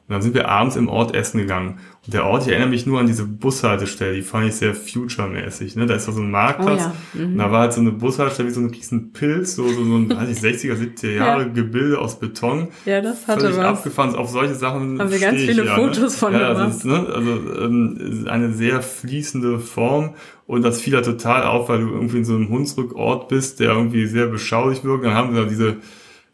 Und 0.07 0.13
dann 0.13 0.21
sind 0.21 0.35
wir 0.35 0.49
abends 0.49 0.75
im 0.75 0.87
Ort 0.87 1.15
essen 1.15 1.39
gegangen. 1.39 1.79
Und 2.05 2.13
der 2.13 2.25
Ort, 2.25 2.43
ich 2.43 2.49
erinnere 2.49 2.69
mich 2.69 2.85
nur 2.85 2.99
an 2.99 3.07
diese 3.07 3.25
Bushaltestelle, 3.25 4.13
die 4.13 4.21
fand 4.21 4.47
ich 4.47 4.55
sehr 4.55 4.75
future-mäßig. 4.75 5.75
Ne? 5.75 5.87
Da 5.87 5.95
ist 5.95 6.07
da 6.07 6.11
so 6.11 6.21
ein 6.21 6.29
Marktplatz. 6.29 6.83
Oh 6.85 7.17
ja. 7.17 7.25
mhm. 7.25 7.31
Und 7.31 7.37
da 7.39 7.51
war 7.51 7.61
halt 7.61 7.73
so 7.73 7.81
eine 7.81 7.91
Bushaltestelle 7.91 8.49
wie 8.49 8.53
so 8.53 8.59
ein 8.59 8.69
riesen 8.69 9.13
Pilz, 9.13 9.55
so, 9.55 9.67
so, 9.67 9.83
so 9.83 9.95
ein, 9.95 10.07
weiß 10.15 10.29
ich, 10.29 10.37
60er, 10.37 10.75
70er 10.75 11.09
Jahre 11.09 11.41
ja. 11.41 11.47
Gebilde 11.47 11.97
aus 11.97 12.19
Beton. 12.19 12.67
Ja, 12.85 13.01
das 13.01 13.27
hatte 13.27 13.41
Völlig 13.41 13.57
was. 13.57 13.65
abgefahren. 13.65 14.13
Auf 14.13 14.29
solche 14.29 14.53
Sachen 14.53 14.99
Haben 14.99 15.09
wir 15.09 15.17
ganz 15.17 15.41
viele 15.41 15.65
ja, 15.65 15.75
ne? 15.75 15.83
Fotos 15.83 16.13
ne? 16.13 16.19
von 16.19 16.33
ja, 16.33 16.53
gemacht. 16.53 16.69
Ist, 16.69 16.85
ne? 16.85 17.07
Also 17.11 17.31
ähm, 17.63 18.27
eine 18.29 18.53
sehr 18.53 18.83
fließende 18.83 19.57
Form. 19.57 20.13
Und 20.45 20.61
das 20.61 20.81
fiel 20.81 20.93
da 20.93 21.01
total 21.01 21.45
auf, 21.45 21.67
weil 21.69 21.79
du 21.79 21.87
irgendwie 21.87 22.17
in 22.17 22.25
so 22.25 22.35
einem 22.35 22.49
Hunsrückort 22.49 23.27
bist, 23.27 23.59
der 23.59 23.71
irgendwie 23.71 24.05
sehr 24.05 24.27
beschaulich 24.27 24.83
wirkt. 24.83 25.03
Dann 25.03 25.15
haben 25.15 25.33
wir 25.33 25.41
da 25.41 25.49
diese 25.49 25.77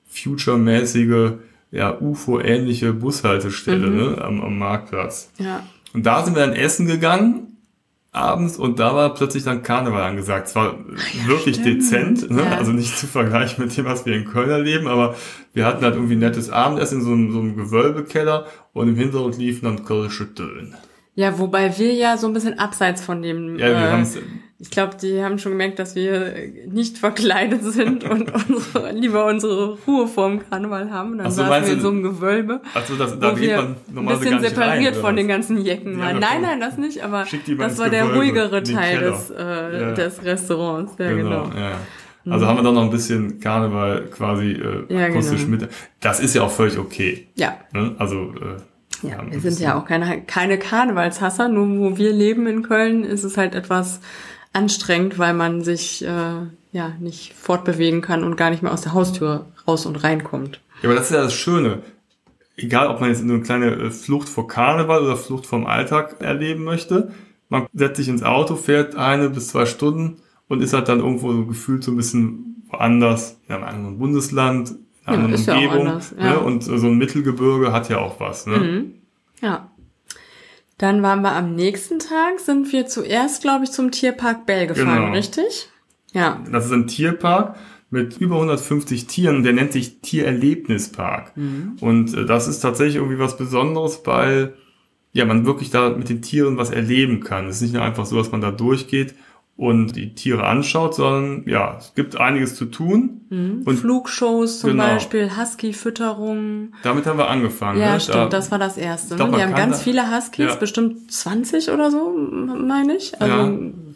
future-mäßige 0.10 1.38
ja, 1.72 1.98
UFO-ähnliche 2.00 2.94
Bushaltestelle 2.94 3.88
mhm. 3.88 3.98
ne, 3.98 4.22
am, 4.22 4.42
am 4.42 4.58
Marktplatz. 4.58 5.32
Ja. 5.38 5.64
Und 5.94 6.06
da 6.06 6.24
sind 6.24 6.36
wir 6.36 6.46
dann 6.46 6.56
essen 6.56 6.86
gegangen 6.86 7.48
abends 8.12 8.58
und 8.58 8.80
da 8.80 8.94
war 8.94 9.14
plötzlich 9.14 9.44
dann 9.44 9.64
Karneval 9.64 10.04
angesagt. 10.04 10.50
Es 10.50 10.56
war 10.56 10.74
ja, 10.74 11.28
wirklich 11.28 11.56
stimmt. 11.56 11.82
dezent, 11.82 12.30
ne? 12.30 12.44
Ja. 12.44 12.58
also 12.58 12.74
nicht 12.74 12.98
zu 12.98 13.08
vergleichen 13.08 13.64
mit 13.64 13.76
dem, 13.76 13.86
was 13.86 14.06
wir 14.06 14.16
in 14.16 14.26
Köln 14.26 14.50
erleben, 14.50 14.88
aber 14.88 15.16
wir 15.54 15.66
hatten 15.66 15.84
halt 15.84 15.96
irgendwie 15.96 16.16
ein 16.16 16.20
nettes 16.20 16.50
Abendessen 16.50 17.00
in 17.00 17.06
so 17.06 17.12
einem, 17.12 17.32
so 17.32 17.40
einem 17.40 17.56
Gewölbekeller 17.56 18.48
und 18.74 18.90
im 18.90 18.96
Hintergrund 18.96 19.38
liefen 19.38 19.64
dann 19.64 19.86
kölsche 19.86 20.34
Töne. 20.34 20.74
Ja, 21.16 21.40
wobei 21.40 21.78
wir 21.78 21.94
ja 21.94 22.18
so 22.18 22.28
ein 22.28 22.34
bisschen 22.34 22.60
abseits 22.60 23.02
von 23.02 23.22
dem. 23.22 23.58
Ja, 23.58 23.68
wir 23.68 23.76
äh, 23.76 23.92
haben 23.92 24.08
ich 24.62 24.70
glaube, 24.70 24.96
die 25.02 25.24
haben 25.24 25.40
schon 25.40 25.54
gemerkt, 25.54 25.80
dass 25.80 25.96
wir 25.96 26.34
nicht 26.70 27.00
verkleidet 27.00 27.64
sind 27.64 28.04
und 28.10 28.32
unsere, 28.32 28.92
lieber 28.92 29.26
unsere 29.26 29.78
Ruhe 29.88 30.08
vorm 30.08 30.40
Karneval 30.48 30.92
haben. 30.92 31.18
dann 31.18 31.32
so, 31.32 31.44
saßen 31.44 31.66
wir 31.66 31.74
in 31.74 31.82
so 31.82 31.90
einem 31.90 32.04
Gewölbe. 32.04 32.62
Also 32.76 32.96
das, 32.96 33.20
da 33.20 33.32
geht 33.32 33.56
man 33.56 33.76
normalerweise 33.92 34.30
ein 34.30 34.42
bisschen 34.42 34.56
separiert 34.56 34.96
rein, 34.96 35.02
von 35.02 35.16
den 35.16 35.28
ganzen 35.28 35.62
Jecken. 35.62 36.00
Ja, 36.00 36.14
nein, 36.14 36.42
nein, 36.42 36.60
das 36.60 36.78
nicht, 36.78 37.04
aber 37.04 37.26
das 37.58 37.78
war 37.80 37.90
der 37.90 38.14
ruhigere 38.14 38.62
Teil 38.62 39.00
des, 39.00 39.32
äh, 39.32 39.82
ja. 39.82 39.92
des 39.94 40.24
Restaurants. 40.24 40.94
Ja, 41.00 41.12
genau. 41.12 41.46
genau. 41.46 41.60
Ja. 41.60 41.72
Also 42.30 42.46
mhm. 42.46 42.50
haben 42.50 42.58
wir 42.58 42.64
dann 42.64 42.76
noch 42.76 42.84
ein 42.84 42.92
bisschen 42.92 43.40
Karneval 43.40 44.04
quasi 44.12 44.52
äh, 44.52 44.86
ja, 44.90 45.06
akustisch 45.06 45.46
genau. 45.46 45.62
mit. 45.62 45.70
Das 46.02 46.20
ist 46.20 46.36
ja 46.36 46.44
auch 46.44 46.52
völlig 46.52 46.78
okay. 46.78 47.28
Ja. 47.36 47.56
Ne? 47.74 47.96
Also 47.98 48.34
äh, 48.36 49.08
ja, 49.08 49.24
wir 49.28 49.40
sind 49.40 49.60
ja 49.60 49.80
auch 49.80 49.86
keine, 49.86 50.22
keine 50.22 50.60
Karnevalshasser, 50.60 51.48
nur 51.48 51.80
wo 51.80 51.98
wir 51.98 52.12
leben 52.14 52.46
in 52.46 52.62
Köln, 52.62 53.04
ist 53.04 53.24
es 53.24 53.38
halt 53.38 53.56
etwas 53.56 54.00
anstrengend, 54.54 55.18
weil 55.18 55.34
man 55.34 55.64
sich 55.64 56.04
äh, 56.04 56.34
ja 56.72 56.94
nicht 57.00 57.34
fortbewegen 57.34 58.02
kann 58.02 58.24
und 58.24 58.36
gar 58.38 58.50
nicht 58.50 58.64
mehr 58.64 58.74
aus 58.74 58.82
der 58.82 58.94
Haustür 58.94 59.46
raus 59.68 59.86
und 59.86 60.04
reinkommt. 60.04 60.60
Ja, 60.82 60.90
aber 60.90 60.96
das 60.96 61.06
ist 61.10 61.16
ja 61.16 61.24
das 61.24 61.34
Schöne. 61.34 61.80
Egal, 62.58 62.88
ob 62.88 63.00
man 63.00 63.10
jetzt 63.10 63.24
nur 63.24 63.36
eine 63.36 63.44
kleine 63.44 63.72
äh, 63.72 63.92
Flucht 63.92 64.30
vor 64.30 64.48
Karneval 64.48 65.04
oder 65.04 65.16
Flucht 65.16 65.46
vom 65.46 65.66
Alltag 65.66 66.18
erleben 66.20 66.64
möchte, 66.64 67.12
man 67.50 67.68
setzt 67.74 67.98
sich 67.98 68.08
ins 68.08 68.24
Auto, 68.24 68.56
fährt 68.56 68.96
eine 68.96 69.30
bis 69.30 69.50
zwei 69.50 69.66
Stunden 69.66 70.18
und 70.48 70.62
ist 70.62 70.74
halt 70.74 70.88
dann 70.90 71.00
irgendwo 71.00 71.32
so 71.34 71.46
gefühlt 71.46 71.84
so 71.84 71.92
ein 71.92 71.98
bisschen 71.98 72.64
woanders, 72.70 73.38
in 73.48 73.56
einem 73.56 73.64
anderen 73.64 74.00
Bundesland, 74.00 74.72
in 74.72 74.78
einer 75.06 75.18
ja, 75.18 75.24
anderen 75.26 75.48
Umgebung. 75.48 75.86
Ja 75.86 75.92
anders, 75.92 76.16
ja. 76.18 76.30
ne? 76.30 76.40
Und 76.40 76.64
so 76.64 76.74
ein 76.88 76.98
Mittelgebirge 76.98 77.72
hat 77.72 77.90
ja 77.90 78.00
auch 78.00 78.20
was. 78.20 78.48
Ne? 78.48 78.58
Mhm. 78.58 78.94
Ja. 79.42 79.71
Dann 80.82 81.04
waren 81.04 81.22
wir 81.22 81.34
am 81.34 81.54
nächsten 81.54 82.00
Tag, 82.00 82.40
sind 82.40 82.74
wir 82.74 82.88
zuerst, 82.88 83.44
glaube 83.44 83.66
ich, 83.66 83.72
zum 83.72 83.92
Tierpark 83.92 84.48
Bell 84.48 84.66
gefahren, 84.66 85.04
genau. 85.04 85.14
richtig? 85.14 85.70
Ja. 86.12 86.42
Das 86.52 86.66
ist 86.66 86.72
ein 86.72 86.88
Tierpark 86.88 87.56
mit 87.92 88.18
über 88.18 88.38
150 88.38 89.06
Tieren, 89.06 89.44
der 89.44 89.54
nennt 89.54 89.74
sich 89.74 90.02
Tiererlebnispark. 90.02 91.38
Mhm. 91.38 91.78
Und 91.82 92.16
äh, 92.16 92.26
das 92.26 92.48
ist 92.48 92.62
tatsächlich 92.62 92.96
irgendwie 92.96 93.20
was 93.20 93.38
Besonderes, 93.38 94.02
weil 94.06 94.56
ja, 95.14 95.26
man 95.26 95.46
wirklich 95.46 95.70
da 95.70 95.92
mit 95.92 96.10
den 96.10 96.24
Tieren 96.24 96.58
was 96.58 96.72
erleben 96.72 97.20
kann. 97.20 97.48
Es 97.48 97.58
ist 97.58 97.62
nicht 97.62 97.74
nur 97.76 97.84
einfach 97.84 98.08
so, 98.08 98.18
dass 98.18 98.32
man 98.32 98.42
da 98.42 98.50
durchgeht 98.50 99.14
und 99.58 99.96
die 99.96 100.16
Tiere 100.16 100.44
anschaut, 100.46 100.96
sondern 100.96 101.48
ja, 101.48 101.78
es 101.78 101.94
gibt 101.94 102.20
einiges 102.20 102.56
zu 102.56 102.66
tun. 102.66 103.22
Mhm. 103.30 103.62
Und 103.66 103.78
Flugshows 103.78 104.60
zum 104.60 104.72
genau. 104.72 104.86
Beispiel, 104.86 105.38
Husky-Fütterung. 105.38 106.74
Damit 106.84 107.06
haben 107.06 107.20
wir 107.20 107.30
angefangen. 107.30 107.80
Ja, 107.80 107.94
ne? 107.94 108.00
stimmt, 108.00 108.16
da, 108.16 108.26
das 108.30 108.50
war 108.50 108.58
das 108.58 108.78
erste. 108.78 109.16
Ne? 109.16 109.32
Die 109.36 109.42
haben 109.42 109.54
ganz 109.54 109.78
da, 109.78 109.84
viele 109.84 110.16
Huskies, 110.16 110.48
ja. 110.48 110.56
bestimmt 110.56 111.12
20 111.12 111.70
oder 111.70 111.92
so, 111.92 112.12
meine 112.12 112.96
ich. 112.96 113.22
Also, 113.22 113.36
ja, 113.36 113.52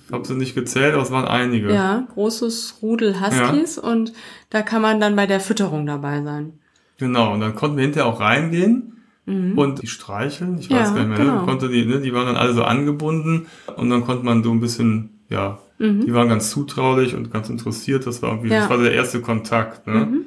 ich 0.07 0.13
habe 0.13 0.27
sie 0.27 0.35
nicht 0.35 0.53
gezählt, 0.53 0.93
aber 0.93 1.01
es 1.01 1.11
waren 1.11 1.25
einige. 1.25 1.73
Ja, 1.73 2.07
großes 2.13 2.79
Rudel 2.83 3.19
Huskies 3.19 3.77
ja. 3.77 3.83
und 3.83 4.13
da 4.51 4.61
kann 4.61 4.83
man 4.83 4.99
dann 4.99 5.15
bei 5.15 5.25
der 5.25 5.39
Fütterung 5.39 5.87
dabei 5.87 6.21
sein. 6.21 6.59
Genau, 6.99 7.33
und 7.33 7.39
dann 7.39 7.55
konnten 7.55 7.77
wir 7.77 7.83
hinterher 7.83 8.07
auch 8.07 8.19
reingehen. 8.19 8.91
Mhm. 9.25 9.57
Und 9.57 9.81
die 9.81 9.87
streicheln, 9.87 10.59
ich 10.59 10.69
weiß 10.69 10.89
ja, 10.89 10.95
gar 10.95 10.99
nicht 10.99 11.07
mehr, 11.07 11.17
ne? 11.17 11.25
genau. 11.25 11.39
ne? 11.39 11.45
konnte 11.45 11.69
die, 11.69 11.85
ne? 11.85 11.99
die 11.99 12.13
waren 12.13 12.27
dann 12.27 12.35
alle 12.35 12.53
so 12.53 12.63
angebunden 12.63 13.47
und 13.75 13.89
dann 13.89 14.05
konnte 14.05 14.23
man 14.23 14.43
so 14.43 14.51
ein 14.51 14.59
bisschen 14.59 15.14
ja, 15.29 15.59
mhm. 15.77 16.05
die 16.05 16.13
waren 16.13 16.29
ganz 16.29 16.49
zutraulich 16.49 17.15
und 17.15 17.31
ganz 17.31 17.49
interessiert. 17.49 18.05
Das 18.05 18.21
war 18.21 18.31
irgendwie, 18.31 18.49
ja. 18.49 18.61
das 18.61 18.69
war 18.69 18.77
der 18.77 18.93
erste 18.93 19.21
Kontakt. 19.21 19.87
Ne? 19.87 19.93
Mhm. 19.93 20.25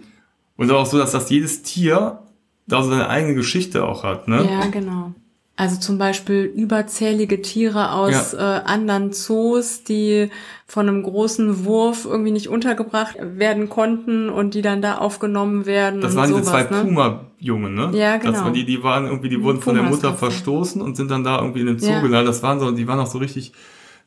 Und 0.57 0.71
auch 0.73 0.87
so, 0.87 0.99
dass 0.99 1.13
das 1.13 1.31
jedes 1.31 1.63
Tier 1.63 2.21
da 2.67 2.83
so 2.83 2.91
seine 2.91 3.09
eigene 3.09 3.35
Geschichte 3.35 3.85
auch 3.85 4.05
hat. 4.05 4.29
Ne? 4.29 4.47
Ja, 4.51 4.67
genau. 4.67 5.15
Also 5.59 5.81
zum 5.81 5.99
Beispiel 5.99 6.45
überzählige 6.45 7.43
Tiere 7.43 7.91
aus 7.91 8.31
ja. 8.31 8.59
äh, 8.59 8.61
anderen 8.65 9.13
Zoos, 9.13 9.83
die 9.83 10.31
von 10.69 10.89
einem 10.89 11.03
großen 11.03 11.65
Wurf 11.65 12.05
irgendwie 12.05 12.31
nicht 12.31 12.49
untergebracht 12.49 13.17
werden 13.21 13.69
konnten 13.69 14.29
und 14.29 14.55
die 14.55 14.63
dann 14.63 14.83
da 14.83 14.99
aufgenommen 14.99 15.67
werden. 15.67 16.01
Das 16.01 16.15
waren 16.15 16.29
diese 16.29 16.43
zwei 16.45 16.63
ne? 16.63 16.69
Puma-Jungen, 16.69 17.75
ne? 17.75 17.91
Ja, 17.93 18.19
genau. 18.19 18.33
Das 18.33 18.45
waren 18.45 18.53
die, 18.53 18.67
die 18.67 18.85
waren 18.85 19.07
irgendwie, 19.07 19.31
die 19.31 19.43
wurden 19.43 19.59
Pumas 19.59 19.65
von 19.65 19.75
der 19.75 19.83
Mutter 19.83 20.15
verstoßen 20.15 20.81
und 20.81 20.97
sind 20.97 21.11
dann 21.11 21.25
da 21.25 21.41
irgendwie 21.41 21.63
in 21.63 21.67
den 21.67 21.81
Zoo 21.81 21.91
ja. 21.91 22.01
gelandet. 22.03 22.29
Das 22.29 22.43
waren 22.45 22.61
so, 22.61 22.71
die 22.71 22.87
waren 22.87 23.01
auch 23.01 23.09
so 23.09 23.19
richtig 23.19 23.53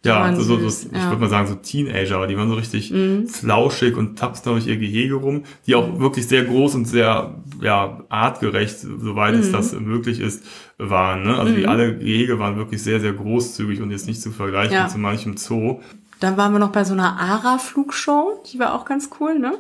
ja, 0.04 0.36
so, 0.36 0.42
so, 0.42 0.58
so, 0.58 0.88
ich 0.88 0.98
ja. 0.98 1.10
würde 1.10 1.22
mal 1.22 1.30
sagen, 1.30 1.48
so 1.48 1.56
Teenager, 1.56 2.16
aber 2.16 2.26
die 2.26 2.36
waren 2.36 2.50
so 2.50 2.56
richtig 2.56 2.92
mhm. 2.92 3.28
flauschig 3.28 3.96
und 3.96 4.18
tapsten 4.18 4.52
durch 4.52 4.66
ihr 4.66 4.78
Gehege 4.78 5.14
rum, 5.14 5.44
die 5.68 5.76
auch 5.76 5.88
mhm. 5.88 6.00
wirklich 6.00 6.28
sehr 6.28 6.44
groß 6.44 6.74
und 6.74 6.86
sehr 6.86 7.36
ja, 7.62 8.04
artgerecht, 8.10 8.80
soweit 8.80 9.36
mhm. 9.36 9.42
es 9.42 9.52
das 9.52 9.74
möglich 9.74 10.20
ist, 10.20 10.44
waren. 10.80 11.24
Ne? 11.24 11.38
Also 11.38 11.54
die 11.54 11.62
mhm. 11.62 11.70
alle 11.70 11.98
Gehege 11.98 12.40
waren 12.40 12.56
wirklich 12.58 12.82
sehr, 12.82 13.00
sehr 13.00 13.14
großzügig 13.14 13.82
und 13.82 13.92
jetzt 13.92 14.08
nicht 14.08 14.22
zu 14.22 14.32
vergleichen 14.32 14.74
ja. 14.74 14.88
zu 14.88 14.98
manchem 14.98 15.38
Zoo. 15.38 15.82
Dann 16.20 16.36
waren 16.36 16.52
wir 16.52 16.60
noch 16.60 16.72
bei 16.72 16.84
so 16.84 16.94
einer 16.94 17.20
ARA-Flugshow, 17.20 18.44
die 18.52 18.58
war 18.58 18.74
auch 18.74 18.86
ganz 18.86 19.10
cool, 19.20 19.38
ne? 19.38 19.54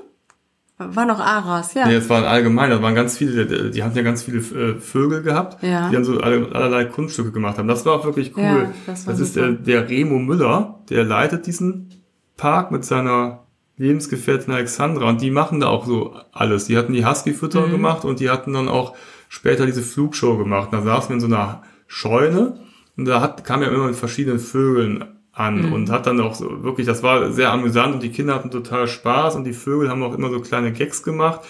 War 0.93 1.05
noch 1.05 1.19
Aras, 1.19 1.73
ja. 1.73 1.87
Nee, 1.87 1.95
es 1.95 2.09
waren 2.09 2.23
allgemein, 2.23 2.69
da 2.69 2.81
waren 2.81 2.95
ganz 2.95 3.17
viele, 3.17 3.71
die 3.71 3.83
haben 3.83 3.95
ja 3.95 4.01
ganz 4.01 4.23
viele 4.23 4.39
äh, 4.39 4.79
Vögel 4.79 5.21
gehabt, 5.21 5.61
ja. 5.63 5.89
die 5.89 5.95
dann 5.95 6.03
so 6.03 6.19
allerlei 6.19 6.85
Kunststücke 6.85 7.31
gemacht 7.31 7.57
haben. 7.57 7.67
Das 7.67 7.85
war 7.85 7.93
auch 7.93 8.05
wirklich 8.05 8.35
cool. 8.37 8.43
Ja, 8.43 8.73
das, 8.85 9.05
das 9.05 9.19
ist 9.19 9.35
der, 9.35 9.51
der 9.51 9.89
Remo 9.89 10.19
Müller, 10.19 10.79
der 10.89 11.03
leitet 11.03 11.47
diesen 11.47 11.89
Park 12.37 12.71
mit 12.71 12.85
seiner 12.85 13.45
Lebensgefährtin 13.77 14.53
Alexandra 14.53 15.09
und 15.09 15.21
die 15.21 15.31
machen 15.31 15.59
da 15.59 15.67
auch 15.67 15.85
so 15.85 16.15
alles. 16.31 16.65
Die 16.65 16.77
hatten 16.77 16.93
die 16.93 17.05
Husky-Fütterung 17.05 17.69
mhm. 17.69 17.73
gemacht 17.73 18.05
und 18.05 18.19
die 18.19 18.29
hatten 18.29 18.53
dann 18.53 18.67
auch 18.67 18.95
später 19.27 19.65
diese 19.65 19.81
Flugshow 19.81 20.37
gemacht. 20.37 20.69
Da 20.71 20.81
saßen 20.81 21.09
wir 21.09 21.15
in 21.15 21.19
so 21.19 21.27
einer 21.27 21.63
Scheune 21.87 22.59
und 22.97 23.05
da 23.05 23.21
hat, 23.21 23.43
kam 23.43 23.61
ja 23.61 23.69
immer 23.69 23.87
mit 23.87 23.95
verschiedenen 23.95 24.39
Vögeln 24.39 25.05
an 25.33 25.67
mhm. 25.67 25.73
und 25.73 25.89
hat 25.89 26.07
dann 26.07 26.19
auch 26.19 26.35
so 26.35 26.63
wirklich, 26.63 26.85
das 26.85 27.03
war 27.03 27.31
sehr 27.31 27.51
amüsant 27.51 27.93
und 27.93 28.03
die 28.03 28.11
Kinder 28.11 28.35
hatten 28.35 28.51
total 28.51 28.87
Spaß 28.87 29.35
und 29.35 29.45
die 29.45 29.53
Vögel 29.53 29.89
haben 29.89 30.03
auch 30.03 30.13
immer 30.13 30.29
so 30.29 30.39
kleine 30.39 30.73
Gags 30.73 31.03
gemacht. 31.03 31.41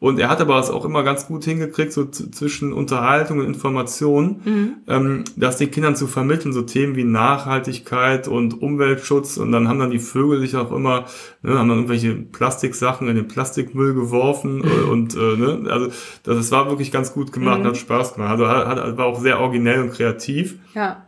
Und 0.00 0.20
er 0.20 0.28
hat 0.28 0.40
aber 0.40 0.60
es 0.60 0.70
auch 0.70 0.84
immer 0.84 1.02
ganz 1.02 1.26
gut 1.26 1.44
hingekriegt, 1.44 1.92
so 1.92 2.04
zwischen 2.06 2.72
Unterhaltung 2.72 3.40
und 3.40 3.46
Information, 3.46 4.40
mhm. 4.44 4.74
ähm, 4.86 5.24
das 5.34 5.56
den 5.56 5.72
Kindern 5.72 5.96
zu 5.96 6.06
vermitteln, 6.06 6.52
so 6.52 6.62
Themen 6.62 6.94
wie 6.94 7.02
Nachhaltigkeit 7.02 8.28
und 8.28 8.62
Umweltschutz. 8.62 9.38
Und 9.38 9.50
dann 9.50 9.66
haben 9.66 9.80
dann 9.80 9.90
die 9.90 9.98
Vögel 9.98 10.38
sich 10.38 10.54
auch 10.54 10.70
immer, 10.70 11.06
ne, 11.42 11.58
haben 11.58 11.68
dann 11.68 11.78
irgendwelche 11.78 12.14
Plastiksachen 12.14 13.08
in 13.08 13.16
den 13.16 13.26
Plastikmüll 13.26 13.92
geworfen. 13.94 14.58
Mhm. 14.58 14.88
und 14.90 15.16
äh, 15.16 15.36
ne, 15.36 15.68
also 15.68 15.88
das, 16.22 16.36
das 16.36 16.52
war 16.52 16.68
wirklich 16.68 16.92
ganz 16.92 17.12
gut 17.12 17.32
gemacht, 17.32 17.60
mhm. 17.60 17.66
hat 17.66 17.76
Spaß 17.76 18.14
gemacht. 18.14 18.30
Also 18.30 18.46
hat, 18.46 18.66
hat, 18.68 18.96
war 18.96 19.06
auch 19.06 19.18
sehr 19.18 19.40
originell 19.40 19.82
und 19.82 19.90
kreativ. 19.90 20.60
Ja. 20.76 21.07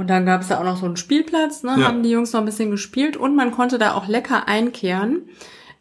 Und 0.00 0.08
dann 0.08 0.24
gab 0.24 0.40
es 0.40 0.48
da 0.48 0.58
auch 0.58 0.64
noch 0.64 0.78
so 0.78 0.86
einen 0.86 0.96
Spielplatz, 0.96 1.62
ne? 1.62 1.76
Ja. 1.78 1.88
haben 1.88 2.02
die 2.02 2.08
Jungs 2.08 2.32
noch 2.32 2.40
ein 2.40 2.46
bisschen 2.46 2.70
gespielt 2.70 3.18
und 3.18 3.36
man 3.36 3.50
konnte 3.50 3.76
da 3.76 3.92
auch 3.92 4.08
lecker 4.08 4.48
einkehren 4.48 5.28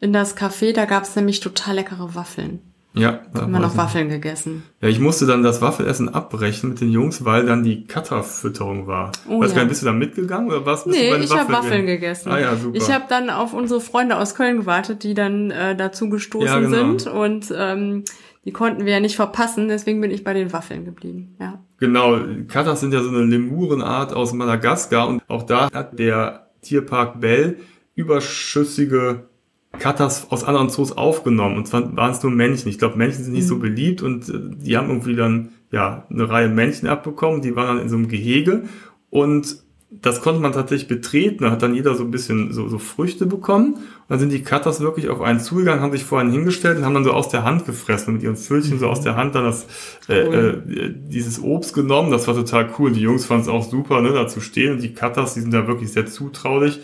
in 0.01 0.12
das 0.12 0.36
Café. 0.36 0.73
Da 0.73 0.84
gab 0.84 1.03
es 1.03 1.15
nämlich 1.15 1.39
total 1.39 1.75
leckere 1.75 2.15
Waffeln. 2.15 2.60
Ja. 2.93 3.21
Da 3.34 3.43
haben 3.43 3.53
wir 3.53 3.60
noch 3.60 3.77
Waffeln 3.77 4.10
gegessen. 4.10 4.63
Ja, 4.82 4.89
ich 4.89 4.99
musste 4.99 5.25
dann 5.25 5.41
das 5.41 5.62
Waffelessen 5.62 6.10
abbrechen 6.10 6.67
mit 6.67 6.82
den 6.82 6.91
Jungs, 6.91 7.23
weil 7.23 7.45
dann 7.45 7.63
die 7.63 7.88
Cutterfütterung 7.88 8.88
war. 8.88 9.13
Oh, 9.29 9.39
weißt 9.39 9.55
ja. 9.55 9.62
du, 9.62 9.69
bist 9.69 9.84
du 9.84 9.86
da 9.86 9.93
mitgegangen 9.93 10.49
oder 10.49 10.65
was? 10.65 10.86
Nee, 10.86 11.15
ich 11.15 11.34
habe 11.34 11.53
Waffeln 11.53 11.86
gegessen. 11.86 12.29
Ah, 12.29 12.39
ja, 12.41 12.58
super. 12.58 12.75
Ich 12.75 12.91
habe 12.91 13.05
dann 13.08 13.29
auf 13.29 13.53
unsere 13.53 13.79
Freunde 13.79 14.17
aus 14.17 14.36
Köln 14.36 14.58
gewartet, 14.58 15.03
die 15.03 15.13
dann 15.13 15.49
äh, 15.49 15.77
dazu 15.77 16.10
gestoßen 16.10 16.45
ja, 16.45 16.60
genau. 16.60 16.75
sind 16.75 17.08
und 17.08 17.53
ähm, 17.55 18.03
die 18.45 18.52
konnten 18.52 18.86
wir 18.86 18.93
ja 18.93 18.99
nicht 18.99 19.15
verpassen, 19.15 19.67
deswegen 19.67 19.99
bin 20.02 20.12
ich 20.12 20.23
bei 20.23 20.34
den 20.34 20.54
Waffeln 20.54 20.86
geblieben, 20.86 21.36
ja. 21.39 21.63
Genau, 21.78 22.19
Katas 22.47 22.82
sind 22.82 22.93
ja 22.93 23.02
so 23.02 23.10
eine 23.10 23.23
Lemurenart 23.23 24.13
aus 24.13 24.34
Madagaskar 24.34 25.08
und 25.08 25.21
auch 25.28 25.43
da 25.43 25.69
hat 25.71 25.97
der 25.99 26.49
Tierpark 26.62 27.19
Bell 27.21 27.58
überschüssige 27.95 29.30
Katas 29.78 30.32
aus 30.32 30.43
anderen 30.43 30.69
Zoos 30.69 30.91
aufgenommen 30.91 31.58
und 31.58 31.67
zwar 31.67 31.95
waren 31.95 32.12
es 32.12 32.23
nur 32.23 32.32
Männchen. 32.32 32.69
Ich 32.69 32.80
glaube, 32.80 32.97
Männchen 32.97 33.23
sind 33.23 33.34
nicht 33.34 33.43
mhm. 33.43 33.49
so 33.49 33.60
beliebt 33.60 34.02
und 34.02 34.28
äh, 34.30 34.39
die 34.58 34.78
haben 34.78 34.89
irgendwie 34.89 35.15
dann 35.15 35.49
ja 35.71 36.06
eine 36.10 36.30
Reihe 36.30 36.49
Männchen 36.49 36.88
abbekommen, 36.89 37.41
die 37.41 37.56
waren 37.56 37.75
dann 37.75 37.84
in 37.84 37.89
so 37.89 37.95
einem 37.95 38.08
Gehege 38.08 38.63
und 39.10 39.63
das 39.91 40.21
konnte 40.21 40.39
man 40.39 40.52
tatsächlich 40.52 40.88
betreten. 40.88 41.43
Da 41.43 41.52
hat 41.52 41.63
dann 41.63 41.73
jeder 41.73 41.95
so 41.95 42.04
ein 42.04 42.12
bisschen 42.12 42.54
so, 42.54 42.67
so 42.67 42.78
Früchte 42.78 43.25
bekommen. 43.25 43.73
Und 43.73 43.84
dann 44.08 44.19
sind 44.19 44.32
die 44.32 44.43
Cutters 44.43 44.82
wirklich 44.82 45.10
auf 45.10 45.21
einen 45.21 45.39
zugegangen, 45.39 45.82
haben 45.82 45.91
sich 45.91 46.04
vorhin 46.04 46.32
hingestellt 46.32 46.78
und 46.78 46.86
haben 46.86 46.93
dann 46.93 47.04
so 47.04 47.12
aus 47.12 47.30
der 47.30 47.43
Hand 47.43 47.65
gefressen, 47.65 48.13
mit 48.13 48.21
ihren 48.21 48.36
Pfötchen 48.36 48.75
mhm. 48.75 48.80
so 48.80 48.88
aus 48.88 49.02
der 49.02 49.15
Hand 49.15 49.34
dann 49.34 49.45
das, 49.45 49.65
äh, 50.08 50.19
äh, 50.19 50.93
dieses 50.95 51.41
Obst 51.41 51.73
genommen. 51.73 52.12
Das 52.12 52.28
war 52.28 52.36
total 52.36 52.69
cool. 52.78 52.91
Die 52.91 53.02
Jungs 53.02 53.25
fanden 53.25 53.43
es 53.43 53.49
auch 53.49 53.63
super, 53.63 54.02
ne, 54.02 54.13
da 54.13 54.28
zu 54.28 54.41
stehen. 54.41 54.73
Und 54.73 54.84
die 54.84 54.93
Cutters, 54.93 55.34
die 55.34 55.41
sind 55.41 55.54
da 55.54 55.67
wirklich 55.67 55.91
sehr 55.91 56.06
zutraulich. 56.06 56.82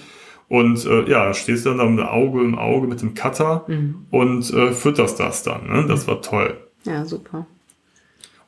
Und 0.48 0.86
äh, 0.86 1.08
ja, 1.10 1.34
stehst 1.36 1.66
du 1.66 1.70
dann 1.70 1.78
da 1.78 1.86
mit 1.86 2.06
Auge 2.06 2.42
im 2.44 2.58
Auge 2.58 2.88
mit 2.88 3.02
dem 3.02 3.14
Cutter 3.14 3.66
mhm. 3.68 4.06
und 4.10 4.52
äh, 4.52 4.72
fütterst 4.74 5.20
das 5.20 5.44
dann. 5.44 5.68
Ne? 5.68 5.86
Das 5.88 6.08
war 6.08 6.22
toll. 6.22 6.58
Ja, 6.86 7.06
super. 7.06 7.46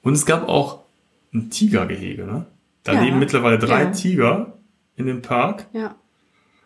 Und 0.01 0.13
es 0.13 0.25
gab 0.25 0.47
auch 0.47 0.83
ein 1.33 1.49
Tigergehege, 1.49 2.25
ne? 2.25 2.45
Da 2.87 2.93
ja, 2.93 3.01
leben 3.01 3.19
mittlerweile 3.19 3.59
drei 3.59 3.83
ja. 3.83 3.91
Tiger 3.91 4.53
in 4.95 5.07
dem 5.07 5.21
Park. 5.21 5.67
Ja. 5.73 5.95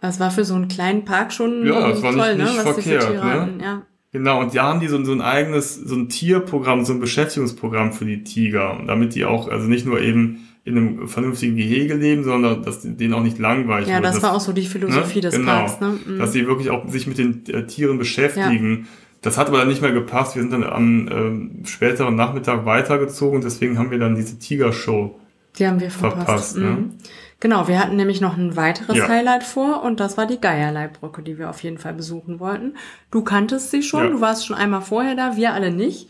Das 0.02 0.20
war 0.20 0.30
für 0.30 0.46
so 0.46 0.54
einen 0.54 0.68
kleinen 0.68 1.04
Park 1.04 1.34
schon 1.34 1.66
ja, 1.66 1.90
das 1.90 2.02
war 2.04 2.14
toll, 2.14 2.36
nicht, 2.36 2.46
nicht 2.46 2.58
ne? 2.58 2.66
Was 2.66 2.74
verkehrt, 2.76 3.24
ne? 3.24 3.50
Ja. 3.62 3.82
Genau, 4.12 4.42
und 4.42 4.56
da 4.56 4.64
haben 4.64 4.80
die 4.80 4.88
so, 4.88 5.04
so 5.04 5.14
ein 5.14 5.22
eigenes, 5.22 5.76
so 5.76 5.96
ein 5.96 6.10
Tierprogramm, 6.10 6.86
so 6.86 6.94
ein 6.94 7.00
Beschäftigungsprogramm 7.00 7.94
für 7.94 8.06
die 8.06 8.24
Tiger. 8.24 8.78
Und 8.78 8.88
damit 8.88 9.16
die 9.16 9.26
auch, 9.26 9.48
also 9.48 9.68
nicht 9.68 9.86
nur 9.86 10.00
eben 10.02 10.48
in 10.64 10.78
einem 10.78 11.08
vernünftigen 11.08 11.56
Gehege 11.56 11.96
leben, 11.96 12.24
sondern 12.24 12.62
dass 12.62 12.82
denen 12.84 13.14
auch 13.14 13.24
nicht 13.24 13.40
langweilig 13.40 13.88
Ja, 13.88 13.96
wird. 13.96 14.06
das, 14.06 14.16
das 14.16 14.24
war 14.24 14.34
auch 14.34 14.42
so 14.42 14.54
die 14.54 14.68
Philosophie 14.68 15.20
ne? 15.20 15.22
des 15.22 15.36
genau, 15.36 15.52
Parks. 15.52 15.80
Ne? 15.80 15.98
Mhm. 16.06 16.20
Dass 16.20 16.34
sie 16.34 16.46
wirklich 16.46 16.70
auch 16.70 16.88
sich 16.88 17.08
mit 17.08 17.18
den 17.18 17.46
äh, 17.48 17.66
Tieren 17.66 17.98
beschäftigen. 17.98 18.82
Ja. 18.82 18.88
Das 19.22 19.38
hat 19.38 19.48
aber 19.48 19.58
dann 19.58 19.70
nicht 19.70 19.82
mehr 19.82 19.92
gepasst. 19.92 20.36
Wir 20.36 20.44
sind 20.44 20.52
dann 20.52 20.64
am 20.64 21.08
äh, 21.64 21.68
späteren 21.68 22.16
Nachmittag 22.16 22.66
weitergezogen. 22.66 23.42
Deswegen 23.42 23.80
haben 23.80 23.92
wir 23.92 24.00
dann 24.00 24.16
diese 24.16 24.38
Tiger-Show 24.38 25.20
die 25.58 25.68
haben 25.68 25.80
wir 25.80 25.92
verpasst. 25.92 26.26
verpasst 26.26 26.58
ne? 26.58 26.64
mhm. 26.64 26.98
Genau, 27.42 27.68
wir 27.68 27.80
hatten 27.80 27.96
nämlich 27.96 28.22
noch 28.22 28.38
ein 28.38 28.56
weiteres 28.56 28.96
ja. 28.96 29.08
Highlight 29.08 29.44
vor 29.44 29.82
und 29.84 30.00
das 30.00 30.16
war 30.16 30.28
die 30.28 30.40
Geierleibbrücke, 30.40 31.24
die 31.24 31.40
wir 31.40 31.50
auf 31.50 31.64
jeden 31.64 31.80
Fall 31.80 31.94
besuchen 31.94 32.40
wollten. 32.40 32.76
Du 33.10 33.24
kanntest 33.24 33.72
sie 33.72 33.82
schon, 33.82 34.04
ja. 34.04 34.10
du 34.12 34.22
warst 34.22 34.46
schon 34.46 34.56
einmal 34.56 34.82
vorher 34.82 35.16
da, 35.16 35.36
wir 35.36 35.54
alle 35.54 35.72
nicht. 35.72 36.08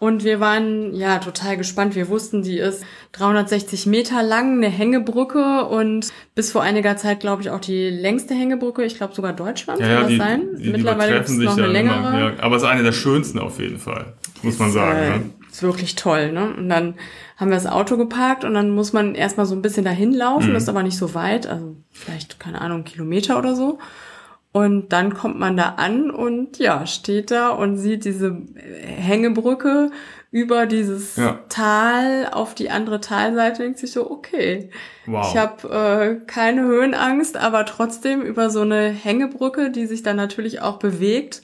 Und 0.00 0.24
wir 0.24 0.40
waren 0.40 0.92
ja 0.92 1.20
total 1.20 1.56
gespannt. 1.56 1.94
Wir 1.94 2.08
wussten, 2.08 2.42
die 2.42 2.58
ist 2.58 2.84
360 3.12 3.86
Meter 3.86 4.24
lang, 4.24 4.56
eine 4.56 4.66
Hängebrücke 4.66 5.66
und 5.66 6.08
bis 6.34 6.50
vor 6.50 6.60
einiger 6.62 6.96
Zeit, 6.96 7.20
glaube 7.20 7.42
ich, 7.42 7.50
auch 7.50 7.60
die 7.60 7.88
längste 7.88 8.34
Hängebrücke. 8.34 8.82
Ich 8.82 8.96
glaube 8.96 9.14
sogar 9.14 9.32
Deutschland, 9.32 9.78
ja, 9.78 9.86
kann 9.86 10.00
das 10.00 10.08
die, 10.08 10.16
sein? 10.16 10.42
Die, 10.58 10.70
Mittlerweile 10.70 11.14
gibt 11.14 11.28
es 11.28 11.36
noch 11.36 11.56
eine 11.56 11.68
längere. 11.68 12.18
Ja, 12.18 12.32
aber 12.42 12.56
es 12.56 12.64
ist 12.64 12.68
eine 12.68 12.82
der 12.82 12.90
schönsten 12.90 13.38
auf 13.38 13.60
jeden 13.60 13.78
Fall, 13.78 14.14
muss 14.42 14.58
man 14.58 14.72
sagen. 14.72 14.98
Äh, 14.98 15.10
ne? 15.10 15.30
Ist 15.52 15.62
wirklich 15.62 15.96
toll, 15.96 16.32
ne? 16.32 16.54
Und 16.56 16.70
dann 16.70 16.94
haben 17.36 17.50
wir 17.50 17.56
das 17.56 17.66
Auto 17.66 17.98
geparkt 17.98 18.44
und 18.44 18.54
dann 18.54 18.70
muss 18.70 18.94
man 18.94 19.14
erstmal 19.14 19.44
so 19.44 19.54
ein 19.54 19.60
bisschen 19.60 19.84
dahin 19.84 20.14
laufen, 20.14 20.50
mhm. 20.50 20.56
ist 20.56 20.68
aber 20.68 20.82
nicht 20.82 20.96
so 20.96 21.14
weit, 21.14 21.46
also 21.46 21.76
vielleicht, 21.90 22.40
keine 22.40 22.62
Ahnung, 22.62 22.84
Kilometer 22.84 23.38
oder 23.38 23.54
so. 23.54 23.78
Und 24.52 24.92
dann 24.92 25.14
kommt 25.14 25.38
man 25.38 25.56
da 25.56 25.74
an 25.76 26.10
und 26.10 26.58
ja, 26.58 26.86
steht 26.86 27.30
da 27.30 27.50
und 27.50 27.76
sieht 27.76 28.04
diese 28.06 28.36
Hängebrücke 28.82 29.90
über 30.30 30.64
dieses 30.64 31.16
ja. 31.16 31.38
Tal 31.50 32.28
auf 32.32 32.54
die 32.54 32.70
andere 32.70 33.00
Talseite 33.00 33.62
denkt 33.62 33.78
sich 33.78 33.92
so, 33.92 34.10
okay, 34.10 34.70
wow. 35.04 35.26
ich 35.28 35.38
habe 35.38 35.68
äh, 35.68 36.26
keine 36.26 36.62
Höhenangst, 36.62 37.36
aber 37.36 37.66
trotzdem 37.66 38.22
über 38.22 38.48
so 38.48 38.62
eine 38.62 38.88
Hängebrücke, 38.88 39.70
die 39.70 39.86
sich 39.86 40.02
dann 40.02 40.16
natürlich 40.16 40.62
auch 40.62 40.78
bewegt, 40.78 41.42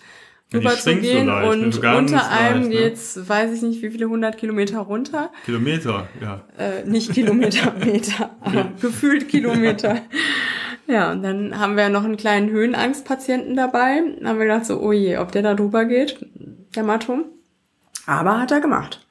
ja, 0.52 0.58
rüberzugehen 0.58 1.26
so 1.26 1.50
und 1.50 1.84
unter 1.84 2.30
einem 2.30 2.62
leicht, 2.62 2.68
ne? 2.68 2.76
geht's, 2.76 3.28
weiß 3.28 3.56
ich 3.56 3.62
nicht, 3.62 3.82
wie 3.82 3.90
viele 3.90 4.08
hundert 4.08 4.38
Kilometer 4.38 4.78
runter. 4.80 5.30
Kilometer, 5.44 6.08
ja. 6.20 6.44
Äh, 6.58 6.84
nicht 6.88 7.12
Kilometer, 7.12 7.72
Meter, 7.84 8.30
aber 8.40 8.72
gefühlt 8.80 9.28
Kilometer. 9.28 10.02
Ja, 10.86 11.12
und 11.12 11.22
dann 11.22 11.58
haben 11.58 11.76
wir 11.76 11.90
noch 11.90 12.04
einen 12.04 12.16
kleinen 12.16 12.48
Höhenangstpatienten 12.50 13.56
dabei. 13.56 14.00
Dann 14.18 14.26
haben 14.26 14.38
wir 14.38 14.46
gedacht 14.46 14.64
so, 14.64 14.80
oh 14.80 14.92
je, 14.92 15.18
ob 15.18 15.32
der 15.32 15.42
da 15.42 15.54
drüber 15.54 15.84
geht, 15.84 16.24
der 16.74 16.82
Matto. 16.82 17.26
Aber 18.06 18.40
hat 18.40 18.50
er 18.50 18.60
gemacht. 18.60 19.06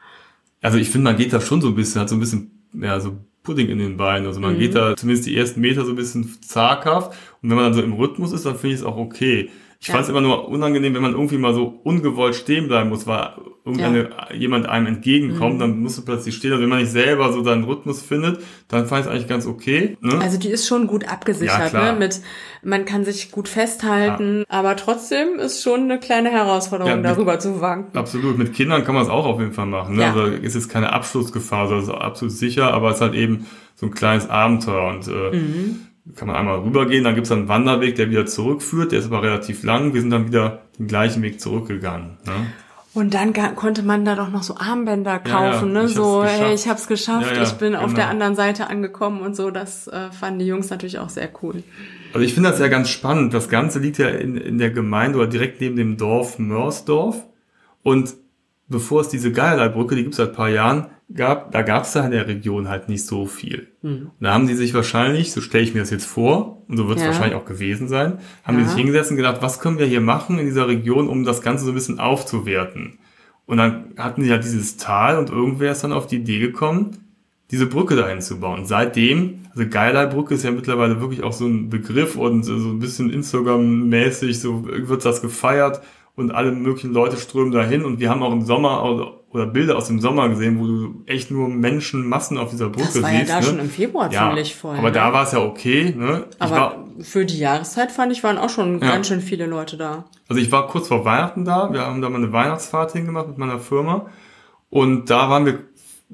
Also 0.64 0.80
ich 0.80 0.90
finde, 0.90 1.12
man 1.12 1.18
geht 1.18 1.34
da 1.34 1.40
schon 1.40 1.62
so 1.62 1.68
ein 1.68 1.76
bisschen, 1.76 2.02
hat 2.02 2.10
so 2.10 2.16
ein 2.16 2.20
bisschen, 2.20 2.64
ja, 2.74 3.00
so 3.00 3.16
Pudding 3.44 3.70
in 3.70 3.78
den 3.78 3.96
Beinen. 3.96 4.28
Also 4.28 4.40
man 4.40 4.56
mhm. 4.56 4.60
geht 4.60 4.76
da 4.76 4.96
zumindest 4.96 5.28
die 5.28 5.38
ersten 5.38 5.62
Meter 5.62 5.86
so 5.86 5.92
ein 5.92 5.96
bisschen 5.96 6.42
zaghaft. 6.42 7.16
Und 7.42 7.50
wenn 7.50 7.56
man 7.56 7.66
dann 7.66 7.74
so 7.76 7.82
im 7.82 7.94
Rhythmus 7.94 8.34
ist, 8.34 8.46
dann 8.46 8.58
finde 8.58 8.74
ich 8.74 8.82
es 8.82 8.86
auch 8.86 8.98
okay. 8.98 9.52
Ich 9.80 9.88
ja. 9.88 9.94
fand 9.94 10.06
es 10.06 10.10
immer 10.10 10.22
nur 10.22 10.48
unangenehm, 10.48 10.96
wenn 10.96 11.02
man 11.02 11.12
irgendwie 11.12 11.38
mal 11.38 11.54
so 11.54 11.80
ungewollt 11.84 12.36
stehen 12.36 12.68
bleiben 12.68 12.90
muss, 12.90 13.06
weil 13.06 13.34
irgendeine, 13.64 14.10
ja. 14.10 14.34
jemand 14.34 14.68
einem 14.68 14.88
entgegenkommt, 14.88 15.56
mhm. 15.56 15.60
dann 15.60 15.80
musst 15.80 15.98
du 15.98 16.06
plötzlich 16.06 16.36
stehen. 16.36 16.52
Also 16.52 16.64
wenn 16.64 16.70
man 16.70 16.80
nicht 16.80 16.92
selber 16.92 17.32
so 17.32 17.44
seinen 17.44 17.64
Rhythmus 17.64 18.02
findet, 18.02 18.42
dann 18.70 18.88
fand 18.88 19.02
ich 19.02 19.08
es 19.08 19.12
eigentlich 19.12 19.28
ganz 19.28 19.46
okay. 19.46 19.98
Ne? 20.02 20.20
Also 20.20 20.40
die 20.40 20.50
ist 20.50 20.68
schon 20.68 20.88
gut 20.88 21.08
abgesichert, 21.08 21.74
ja, 21.74 21.92
ne? 21.92 22.00
Mit 22.00 22.22
man 22.64 22.86
kann 22.86 23.06
sich 23.06 23.32
gut 23.32 23.48
festhalten, 23.48 24.46
aber 24.50 24.76
trotzdem 24.76 25.38
ist 25.38 25.62
schon 25.62 25.84
eine 25.84 26.00
kleine 26.00 26.32
Herausforderung, 26.32 27.04
darüber 27.04 27.38
zu 27.40 27.62
wanken. 27.62 27.98
Absolut. 27.98 28.38
Mit 28.38 28.54
Kindern 28.54 28.84
kann 28.84 28.96
man 28.96 29.04
es 29.04 29.10
auch 29.10 29.26
auf 29.26 29.40
jeden 29.40 29.54
Fall 29.54 29.68
machen. 29.68 29.96
Ne? 29.96 30.06
Also 30.06 30.26
ist 30.26 30.56
jetzt 30.56 30.70
keine 30.70 30.92
Abschlussgefahr, 30.92 31.70
also 31.70 31.78
ist 31.78 31.90
absolut 31.90 32.34
sicher, 32.34 32.74
aber 32.74 32.90
es 32.90 32.96
ist 32.96 33.02
halt 33.02 33.14
eben 33.14 33.46
so 33.76 33.86
ein 33.86 33.94
kleines 33.94 34.28
Abenteuer 34.30 34.90
und 34.90 35.08
äh, 35.08 35.36
mhm 35.36 35.87
kann 36.16 36.28
man 36.28 36.38
einmal 36.38 36.60
rübergehen, 36.60 37.04
dann 37.04 37.16
gibt's 37.16 37.30
dann 37.30 37.40
einen 37.40 37.48
Wanderweg, 37.48 37.96
der 37.96 38.10
wieder 38.10 38.26
zurückführt, 38.26 38.92
der 38.92 39.00
ist 39.00 39.06
aber 39.06 39.24
relativ 39.24 39.64
lang. 39.64 39.94
Wir 39.94 40.02
sind 40.02 40.12
dann 40.12 40.28
wieder 40.28 40.62
den 40.80 40.88
gleichen 40.88 41.22
Weg 41.22 41.40
zurückgegangen. 41.40 42.18
Ne? 42.26 42.48
Und 42.94 43.14
dann 43.14 43.34
konnte 43.56 43.84
man 43.84 44.06
da 44.06 44.16
doch 44.16 44.30
noch 44.30 44.42
so 44.42 44.56
Armbänder 44.58 45.20
kaufen, 45.20 45.70
ja, 45.70 45.82
ja, 45.82 45.84
ne? 45.84 45.88
So, 45.88 46.24
hey, 46.24 46.56
ich 46.56 46.68
hab's 46.68 46.88
geschafft, 46.88 47.36
ja, 47.36 47.44
ich 47.44 47.54
bin 47.54 47.74
genau. 47.74 47.84
auf 47.84 47.94
der 47.94 48.08
anderen 48.08 48.36
Seite 48.36 48.72
angekommen 48.72 49.22
und 49.22 49.36
so. 49.36 49.52
Das 49.52 49.88
äh, 49.88 50.10
fanden 50.12 50.40
die 50.40 50.48
Jungs 50.48 50.72
natürlich 50.72 50.98
auch 50.98 51.10
sehr 51.10 51.30
cool. 51.44 51.62
Also 52.14 52.26
ich 52.26 52.34
finde 52.34 52.50
das 52.50 52.60
ja 52.60 52.70
ganz 52.70 52.90
spannend. 52.90 53.36
Das 53.36 53.50
Ganze 53.50 53.78
liegt 53.78 54.00
ja 54.00 54.10
in, 54.10 54.36
in 54.36 54.58
der 54.58 54.72
Gemeinde 54.72 55.20
oder 55.20 55.28
direkt 55.28 55.62
neben 55.62 55.76
dem 55.76 55.98
Dorf 55.98 56.40
Mörsdorf. 56.40 57.24
Und 57.84 58.16
bevor 58.68 59.02
es 59.02 59.10
diese 59.10 59.32
Geierleibrücke, 59.32 59.96
die 59.96 60.02
gibt's 60.02 60.18
seit 60.18 60.34
paar 60.34 60.50
Jahren, 60.50 60.88
gab, 61.14 61.52
da 61.52 61.62
gab 61.62 61.84
es 61.84 61.94
da 61.94 62.06
in 62.06 62.12
der 62.12 62.28
Region 62.28 62.68
halt 62.68 62.90
nicht 62.90 63.06
so 63.06 63.26
viel. 63.26 63.68
Mhm. 63.82 64.12
da 64.20 64.34
haben 64.34 64.48
die 64.48 64.56
sich 64.56 64.74
wahrscheinlich, 64.74 65.32
so 65.32 65.42
stelle 65.42 65.64
ich 65.64 65.74
mir 65.74 65.80
das 65.80 65.90
jetzt 65.90 66.06
vor, 66.06 66.64
und 66.68 66.78
so 66.78 66.88
wird 66.88 66.98
es 66.98 67.04
ja. 67.04 67.10
wahrscheinlich 67.10 67.36
auch 67.36 67.46
gewesen 67.46 67.88
sein, 67.88 68.20
haben 68.44 68.58
ja. 68.58 68.64
die 68.64 68.70
sich 68.70 68.78
hingesetzt 68.78 69.12
und 69.12 69.18
gedacht, 69.18 69.42
was 69.42 69.60
können 69.60 69.80
wir 69.80 69.86
hier 69.86 70.02
machen 70.02 70.40
in 70.40 70.46
dieser 70.46 70.68
Region, 70.68 71.08
um 71.08 71.24
das 71.24 71.42
Ganze 71.42 71.66
so 71.66 71.72
ein 71.72 71.76
bisschen 71.76 72.00
aufzuwerten. 72.00 73.00
Und 73.46 73.58
dann 73.58 73.94
hatten 73.98 74.24
sie 74.24 74.30
ja 74.30 74.38
dieses 74.38 74.76
Tal 74.76 75.18
und 75.18 75.30
irgendwer 75.30 75.72
ist 75.72 75.84
dann 75.84 75.94
auf 75.94 76.08
die 76.08 76.18
Idee 76.18 76.40
gekommen, 76.40 76.98
diese 77.50 77.66
Brücke 77.66 77.96
dahin 77.96 78.20
zu 78.20 78.42
bauen. 78.42 78.60
Und 78.60 78.66
seitdem, 78.66 79.46
also 79.56 79.66
Geilei-Brücke 79.70 80.34
ist 80.34 80.44
ja 80.44 80.52
mittlerweile 80.52 81.00
wirklich 81.00 81.24
auch 81.24 81.32
so 81.32 81.46
ein 81.46 81.70
Begriff 81.70 82.18
und 82.18 82.44
so 82.44 82.54
ein 82.54 82.80
bisschen 82.80 83.10
Instagram-mäßig, 83.10 84.42
so 84.42 84.66
wird 84.66 85.06
das 85.06 85.22
gefeiert 85.22 85.82
und 86.18 86.32
alle 86.32 86.52
möglichen 86.52 86.92
Leute 86.94 87.16
strömen 87.16 87.52
dahin 87.52 87.86
und 87.86 88.00
wir 88.00 88.10
haben 88.10 88.24
auch 88.24 88.34
im 88.34 88.42
Sommer 88.42 88.84
oder 89.30 89.46
Bilder 89.46 89.78
aus 89.78 89.86
dem 89.86 90.00
Sommer 90.00 90.28
gesehen, 90.30 90.60
wo 90.60 90.66
du 90.66 91.04
echt 91.06 91.30
nur 91.30 91.48
Menschenmassen 91.48 92.40
auf 92.40 92.50
dieser 92.50 92.70
Brücke 92.70 92.86
siehst. 92.86 92.96
Das 92.98 93.04
war 93.04 93.14
ja 93.14 93.24
da 93.24 93.40
ne? 93.40 93.44
schon 93.44 93.60
im 93.60 93.70
Februar 93.70 94.12
ja, 94.12 94.28
ziemlich 94.28 94.56
voll. 94.56 94.78
Aber 94.78 94.88
ne? 94.88 94.94
da 94.94 95.14
war 95.14 95.24
es 95.24 95.32
ja 95.32 95.40
okay. 95.40 95.94
Ne? 95.96 96.26
Aber 96.40 96.56
war, 96.56 96.86
für 97.02 97.24
die 97.24 97.38
Jahreszeit 97.38 97.92
fand 97.92 98.12
ich, 98.12 98.24
waren 98.24 98.40
auch 98.40 98.50
schon 98.50 98.82
ja. 98.82 98.90
ganz 98.90 99.08
schön 99.08 99.22
viele 99.22 99.46
Leute 99.46 99.78
da. 99.78 100.06
Also 100.28 100.42
ich 100.42 100.52
war 100.52 100.68
kurz 100.68 100.88
vor 100.88 101.06
Weihnachten 101.06 101.46
da. 101.46 101.72
Wir 101.72 101.82
haben 101.82 102.02
da 102.02 102.10
mal 102.10 102.18
eine 102.18 102.34
Weihnachtsfahrt 102.34 102.94
hingemacht 102.94 103.28
mit 103.28 103.38
meiner 103.38 103.60
Firma. 103.60 104.08
Und 104.72 105.12
da 105.12 105.30
waren 105.30 105.46
wir 105.46 105.60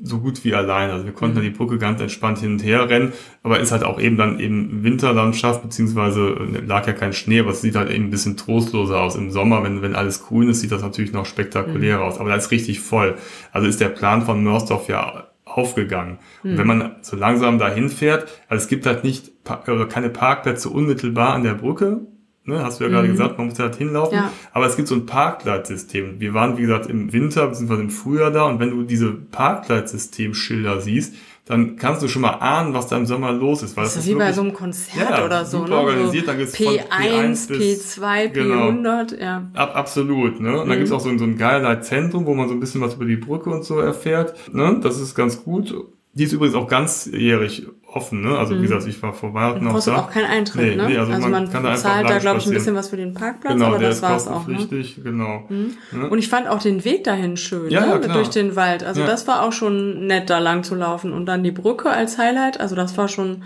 so 0.02 0.20
gut 0.20 0.44
wie 0.44 0.56
allein. 0.56 0.90
Also 0.90 1.06
wir 1.06 1.14
konnten 1.14 1.38
mhm. 1.38 1.42
da 1.42 1.44
die 1.44 1.56
Brücke 1.56 1.78
ganz 1.78 2.02
entspannt 2.02 2.40
hin 2.40 2.54
und 2.54 2.64
her 2.64 2.90
rennen, 2.90 3.14
aber 3.44 3.60
ist 3.60 3.72
halt 3.72 3.84
auch 3.84 4.00
eben 4.00 4.18
dann 4.18 4.40
eben 4.40 4.84
Winterlandschaft, 4.84 5.62
beziehungsweise 5.62 6.30
äh, 6.30 6.66
lag 6.66 6.88
ja 6.88 6.94
kein 6.94 7.14
Schnee, 7.14 7.40
aber 7.40 7.52
es 7.52 7.62
sieht 7.62 7.76
halt 7.76 7.92
eben 7.92 8.06
ein 8.06 8.10
bisschen 8.10 8.38
trostloser 8.38 9.00
aus. 9.00 9.16
Im 9.16 9.32
Sommer, 9.32 9.64
wenn, 9.64 9.82
wenn 9.82 9.96
alles 9.96 10.24
grün 10.24 10.50
ist, 10.50 10.62
sieht 10.62 10.72
das 10.72 10.82
natürlich 10.82 11.14
noch 11.14 11.26
spektakulärer 11.26 12.00
mhm. 12.00 12.04
aus. 12.04 12.20
Aber 12.20 12.30
da 12.30 12.36
ist 12.36 12.52
richtig 12.52 12.80
voll. 12.80 13.16
Also 13.52 13.68
ist 13.68 13.82
der 13.82 13.90
Plan 13.90 14.24
von 14.24 14.44
Mörsdorf 14.44 14.88
ja 14.90 15.28
aufgegangen. 15.46 16.18
Mhm. 16.42 16.52
Und 16.52 16.58
wenn 16.58 16.68
man 16.68 16.96
so 17.02 17.16
langsam 17.16 17.60
dahin 17.60 17.90
fährt, 17.90 18.28
also 18.48 18.64
es 18.64 18.68
gibt 18.68 18.86
halt 18.86 19.04
nicht 19.04 19.32
äh, 19.68 19.86
keine 19.86 20.10
Parkplätze 20.10 20.70
unmittelbar 20.70 21.34
an 21.34 21.44
der 21.44 21.54
Brücke, 21.54 22.02
Ne, 22.46 22.62
hast 22.62 22.80
du 22.80 22.84
ja 22.84 22.90
gerade 22.90 23.08
mhm. 23.08 23.14
gesagt, 23.14 23.38
man 23.38 23.48
muss 23.48 23.60
halt 23.60 23.76
hinlaufen. 23.76 24.18
Ja. 24.18 24.32
Aber 24.52 24.66
es 24.66 24.76
gibt 24.76 24.90
so 24.90 24.96
ein 24.96 25.06
Parkleitsystem. 25.06 26.20
Wir 26.20 26.34
waren, 26.34 26.58
wie 26.58 26.64
gesagt, 26.64 26.88
im 26.88 27.14
Winter 27.14 27.48
bzw. 27.48 27.76
im 27.76 27.90
Frühjahr 27.90 28.32
da 28.32 28.44
und 28.44 28.60
wenn 28.60 28.70
du 28.72 28.84
diese 28.84 29.14
Parkleitsystem-Schilder 29.14 30.82
siehst, 30.82 31.14
dann 31.46 31.76
kannst 31.76 32.02
du 32.02 32.08
schon 32.08 32.22
mal 32.22 32.36
ahnen, 32.40 32.74
was 32.74 32.88
da 32.88 32.98
im 32.98 33.06
Sommer 33.06 33.32
los 33.32 33.64
ist. 33.64 33.76
Weil 33.76 33.84
das, 33.86 33.96
das 33.96 34.04
ist 34.04 34.10
wie 34.10 34.16
bei 34.16 34.32
so 34.32 34.42
einem 34.42 34.54
Konzert 34.54 35.10
ja, 35.10 35.26
oder 35.26 35.46
so. 35.46 35.60
Super 35.60 35.70
ne? 35.70 35.76
organisiert, 35.78 36.28
dann 36.28 36.38
gibt's 36.38 36.56
P1, 36.56 36.90
P1 36.90 37.48
bis, 37.48 37.98
P2, 37.98 38.28
genau, 38.30 38.70
P100, 38.70 39.20
ja. 39.20 39.50
Ab, 39.54 39.76
absolut, 39.76 40.40
ne? 40.40 40.60
Und 40.60 40.66
mhm. 40.66 40.70
dann 40.70 40.78
gibt's 40.78 40.94
auch 40.94 41.02
so, 41.02 41.18
so 41.18 41.24
ein 41.26 41.38
geiles 41.38 41.88
Zentrum, 41.88 42.26
wo 42.26 42.34
man 42.34 42.48
so 42.48 42.54
ein 42.54 42.62
bisschen 42.62 42.80
was 42.80 42.96
über 42.96 43.06
die 43.06 43.18
Brücke 43.18 43.50
und 43.50 43.66
so 43.66 43.80
erfährt. 43.80 44.54
Ne? 44.54 44.80
Das 44.82 45.00
ist 45.00 45.16
ganz 45.16 45.44
gut. 45.44 45.76
Die 46.16 46.24
ist 46.24 46.34
übrigens 46.34 46.56
auch 46.56 46.68
ganzjährig 46.68 47.66
offen, 47.88 48.22
ne? 48.22 48.38
Also 48.38 48.54
wie 48.54 48.60
mhm. 48.60 48.64
gesagt, 48.64 48.86
ich 48.88 49.02
war 49.02 49.14
vor 49.14 49.34
Weihnachten 49.34 49.66
noch 49.66 49.84
da. 49.84 49.98
auch 49.98 50.12
keinen 50.12 50.26
Eintritt, 50.26 50.62
nee, 50.62 50.76
ne? 50.76 50.88
Nee, 50.88 50.98
also, 50.98 51.12
also 51.12 51.28
man, 51.28 51.50
kann 51.50 51.64
da 51.64 51.76
zahlt 51.76 52.08
da, 52.08 52.20
glaube 52.20 52.40
ich, 52.40 52.46
ein 52.46 52.54
bisschen 52.54 52.76
was 52.76 52.90
für 52.90 52.98
den 52.98 53.14
Parkplatz, 53.14 53.54
genau, 53.54 53.68
aber 53.68 53.80
das 53.80 54.02
war 54.04 54.16
es 54.16 54.28
auch. 54.28 54.48
Ne? 54.48 54.60
Richtig, 54.60 55.04
genau. 55.04 55.48
Mhm. 55.50 55.76
Und 56.10 56.20
ich 56.20 56.30
fand 56.30 56.48
auch 56.48 56.62
den 56.62 56.86
Weg 56.86 57.04
dahin 57.04 57.36
schön, 57.36 57.70
ja, 57.72 57.82
ne? 57.82 58.02
Ja, 58.06 58.14
durch 58.14 58.30
den 58.30 58.56
Wald. 58.56 58.84
Also 58.84 59.02
ja. 59.02 59.08
das 59.08 59.28
war 59.28 59.42
auch 59.42 59.54
schon 59.54 60.06
nett, 60.06 60.30
da 60.30 60.38
lang 60.38 60.64
zu 60.64 60.76
laufen. 60.76 61.14
Und 61.14 61.26
dann 61.26 61.44
die 61.44 61.52
Brücke 61.52 61.90
als 61.90 62.20
Highlight, 62.20 62.60
also 62.60 62.76
das 62.76 62.96
war 62.96 63.08
schon, 63.08 63.44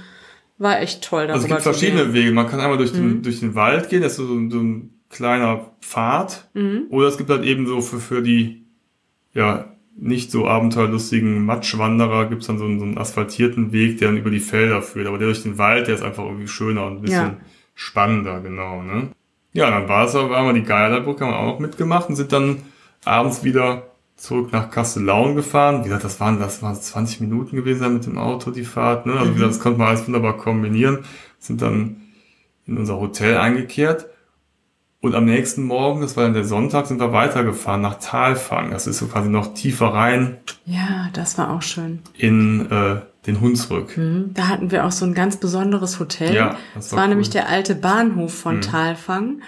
war 0.57 0.81
echt 0.81 1.03
toll. 1.03 1.27
Also 1.29 1.43
es 1.43 1.47
gibt 1.47 1.61
verschiedene 1.61 2.13
Wege. 2.13 2.31
Man 2.31 2.47
kann 2.47 2.59
einmal 2.59 2.77
durch 2.77 2.91
den, 2.91 3.17
mhm. 3.17 3.23
durch 3.23 3.39
den 3.39 3.55
Wald 3.55 3.89
gehen, 3.89 4.01
das 4.01 4.13
ist 4.13 4.17
so, 4.17 4.27
so 4.27 4.59
ein 4.59 4.91
kleiner 5.09 5.71
Pfad. 5.81 6.49
Mhm. 6.53 6.87
Oder 6.89 7.07
es 7.07 7.17
gibt 7.17 7.29
halt 7.29 7.43
eben 7.43 7.65
so 7.65 7.79
für, 7.79 7.99
für 7.99 8.21
die, 8.21 8.65
ja, 9.33 9.76
nicht 9.99 10.31
so 10.31 10.47
abenteuerlustigen 10.47 11.43
Matschwanderer 11.45 12.27
gibt's 12.27 12.47
dann 12.47 12.59
so 12.59 12.65
einen, 12.65 12.79
so 12.79 12.85
einen 12.85 12.97
asphaltierten 12.97 13.71
Weg, 13.71 13.97
der 13.97 14.09
dann 14.09 14.17
über 14.17 14.29
die 14.29 14.39
Felder 14.39 14.81
führt. 14.81 15.07
Aber 15.07 15.17
der 15.17 15.27
durch 15.27 15.43
den 15.43 15.57
Wald, 15.57 15.87
der 15.87 15.95
ist 15.95 16.03
einfach 16.03 16.23
irgendwie 16.23 16.47
schöner 16.47 16.85
und 16.85 16.97
ein 16.97 17.01
bisschen 17.01 17.27
ja. 17.27 17.37
spannender, 17.73 18.39
genau. 18.41 18.83
Ne? 18.83 19.09
Ja, 19.53 19.71
dann 19.71 19.89
war 19.89 20.05
es 20.05 20.15
aber, 20.15 20.29
wir 20.29 20.53
die 20.53 20.63
Geierbrücke 20.63 21.25
haben 21.25 21.31
wir 21.31 21.39
auch 21.39 21.53
noch 21.53 21.59
mitgemacht 21.59 22.09
und 22.09 22.15
sind 22.15 22.31
dann 22.31 22.61
abends 23.05 23.43
wieder 23.43 23.87
zurück 24.15 24.51
nach 24.51 24.69
Kastellaun 24.69 25.35
gefahren. 25.35 25.79
Wie 25.79 25.85
gesagt, 25.85 26.03
das 26.03 26.19
waren, 26.19 26.39
das 26.39 26.61
waren 26.61 26.75
20 26.75 27.21
Minuten 27.21 27.55
gewesen 27.55 27.79
sein 27.79 27.93
mit 27.93 28.05
dem 28.05 28.19
Auto, 28.19 28.51
die 28.51 28.65
Fahrt. 28.65 29.07
Ne? 29.07 29.13
Also 29.13 29.31
wie 29.31 29.35
gesagt, 29.35 29.53
das 29.53 29.59
konnte 29.59 29.79
man 29.79 29.87
alles 29.89 30.05
wunderbar 30.05 30.37
kombinieren. 30.37 30.99
Sind 31.39 31.61
dann 31.61 32.01
in 32.67 32.77
unser 32.77 32.99
Hotel 32.99 33.37
eingekehrt 33.37 34.07
und 34.99 35.13
am 35.13 35.25
nächsten 35.25 35.63
Morgen, 35.63 36.01
das 36.01 36.17
war 36.17 36.23
dann 36.23 36.33
der 36.33 36.43
Sonntag, 36.43 36.87
sind 36.87 36.99
wir 36.99 37.11
weitergefahren 37.13 37.81
nach 37.81 37.99
Talfang. 37.99 38.71
Das 38.71 38.87
ist 38.87 38.97
so 38.97 39.05
quasi 39.07 39.29
noch 39.29 39.53
tiefer 39.53 39.87
rein. 39.87 40.37
Ja, 40.65 41.09
das 41.13 41.37
war 41.37 41.51
auch 41.51 41.61
schön. 41.61 41.99
In 42.17 42.71
äh, 42.71 43.01
den 43.27 43.39
Hunsrück. 43.39 43.95
Mhm. 43.95 44.31
Da 44.33 44.47
hatten 44.47 44.71
wir 44.71 44.85
auch 44.85 44.91
so 44.91 45.05
ein 45.05 45.13
ganz 45.13 45.37
besonderes 45.37 45.99
Hotel. 45.99 46.33
Ja, 46.33 46.45
das 46.45 46.55
war, 46.55 46.59
das 46.73 46.93
war 46.93 47.03
cool. 47.03 47.09
nämlich 47.09 47.29
der 47.29 47.47
alte 47.47 47.75
Bahnhof 47.75 48.33
von 48.33 48.55
mhm. 48.57 48.61
Talfang, 48.61 49.41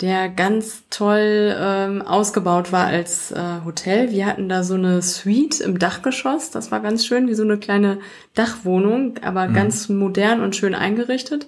der 0.00 0.30
ganz 0.30 0.84
toll 0.88 1.54
ähm, 1.58 2.00
ausgebaut 2.00 2.72
war 2.72 2.86
als 2.86 3.30
äh, 3.30 3.60
Hotel. 3.64 4.10
Wir 4.10 4.24
hatten 4.24 4.48
da 4.48 4.64
so 4.64 4.74
eine 4.74 5.02
Suite 5.02 5.60
im 5.60 5.78
Dachgeschoss. 5.78 6.50
Das 6.50 6.70
war 6.70 6.80
ganz 6.80 7.04
schön, 7.04 7.28
wie 7.28 7.34
so 7.34 7.42
eine 7.42 7.58
kleine 7.58 7.98
Dachwohnung, 8.32 9.18
aber 9.22 9.48
mhm. 9.48 9.54
ganz 9.54 9.90
modern 9.90 10.40
und 10.40 10.56
schön 10.56 10.74
eingerichtet. 10.74 11.46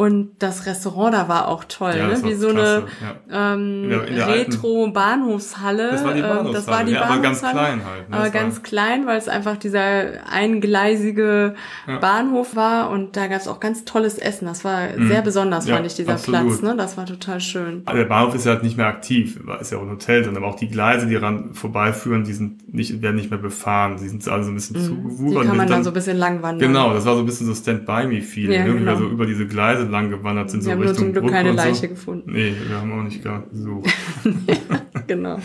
Und 0.00 0.30
das 0.38 0.64
Restaurant 0.64 1.12
da 1.12 1.28
war 1.28 1.48
auch 1.48 1.64
toll, 1.64 1.92
ja, 1.94 2.06
ne? 2.06 2.18
wie 2.24 2.32
so 2.32 2.48
klasse. 2.48 2.86
eine 3.28 3.28
ja. 3.30 3.52
ähm, 3.52 3.92
Retro-Bahnhofshalle. 3.92 5.90
Das 5.90 6.04
war 6.04 6.14
die 6.14 6.22
Bahnhofshalle, 6.22 6.48
ähm, 6.48 6.54
das 6.54 6.66
war 6.68 6.84
die 6.84 6.92
ja, 6.92 7.02
aber 7.02 7.18
ganz 7.18 7.40
klein 7.40 7.84
halt. 7.84 8.08
Ne? 8.08 8.16
Aber 8.16 8.30
ganz 8.30 8.62
klein, 8.62 9.06
weil 9.06 9.18
es 9.18 9.28
einfach 9.28 9.58
dieser 9.58 10.26
eingleisige 10.26 11.54
Bahnhof 12.00 12.56
war 12.56 12.88
und 12.88 13.14
da 13.14 13.26
gab 13.26 13.42
es 13.42 13.46
auch 13.46 13.60
ganz 13.60 13.84
tolles 13.84 14.16
Essen. 14.16 14.46
Das 14.46 14.64
war 14.64 14.88
mhm. 14.88 15.08
sehr 15.08 15.20
besonders, 15.20 15.68
fand 15.68 15.84
ich, 15.84 15.96
dieser 15.96 16.14
absolut. 16.14 16.46
Platz. 16.46 16.62
Ne? 16.62 16.76
Das 16.78 16.96
war 16.96 17.04
total 17.04 17.38
schön. 17.42 17.82
Aber 17.84 17.98
der 17.98 18.06
Bahnhof 18.06 18.34
ist 18.34 18.46
ja 18.46 18.52
halt 18.52 18.62
nicht 18.62 18.78
mehr 18.78 18.86
aktiv, 18.86 19.38
ist 19.60 19.70
ja 19.70 19.76
auch 19.76 19.82
ein 19.82 19.90
Hotel 19.90 20.22
drin, 20.22 20.34
aber 20.34 20.46
auch 20.46 20.56
die 20.56 20.68
Gleise, 20.68 21.08
die 21.08 21.14
daran 21.14 21.52
vorbeiführen, 21.52 22.24
die 22.24 22.32
sind 22.32 22.72
nicht, 22.72 23.02
werden 23.02 23.16
nicht 23.16 23.28
mehr 23.28 23.38
befahren. 23.38 23.98
Die 24.00 24.08
sind 24.08 24.26
alle 24.28 24.44
so 24.44 24.50
ein 24.50 24.54
bisschen 24.54 24.80
mhm. 24.80 24.86
zugewuchert. 24.86 25.44
Die 25.44 25.46
kann 25.48 25.56
man 25.58 25.68
dann 25.68 25.84
so 25.84 25.90
ein 25.90 25.92
bisschen 25.92 26.16
lang 26.16 26.40
wandern. 26.40 26.66
Genau, 26.72 26.94
das 26.94 27.04
war 27.04 27.16
so 27.16 27.20
ein 27.20 27.26
bisschen 27.26 27.46
so 27.46 27.54
Stand-by-Me-Feeling. 27.54 28.52
Ja, 28.52 28.64
ne? 28.64 28.78
genau. 28.78 28.96
so 28.96 29.06
über 29.06 29.26
diese 29.26 29.46
Gleise 29.46 29.89
lang 29.90 30.10
gewandert 30.10 30.50
sind. 30.50 30.60
Wir 30.60 30.64
so 30.64 30.70
haben 30.70 30.80
Richtung 30.80 30.96
nur 30.96 31.04
zum 31.04 31.12
Glück 31.12 31.24
Brücke 31.24 31.34
keine 31.36 31.52
Leiche 31.52 31.74
so. 31.74 31.88
gefunden. 31.88 32.32
Nee, 32.32 32.54
wir 32.66 32.80
haben 32.80 32.92
auch 32.92 33.02
nicht 33.02 33.22
gesucht. 33.22 33.90
ja, 34.24 35.02
genau. 35.06 35.38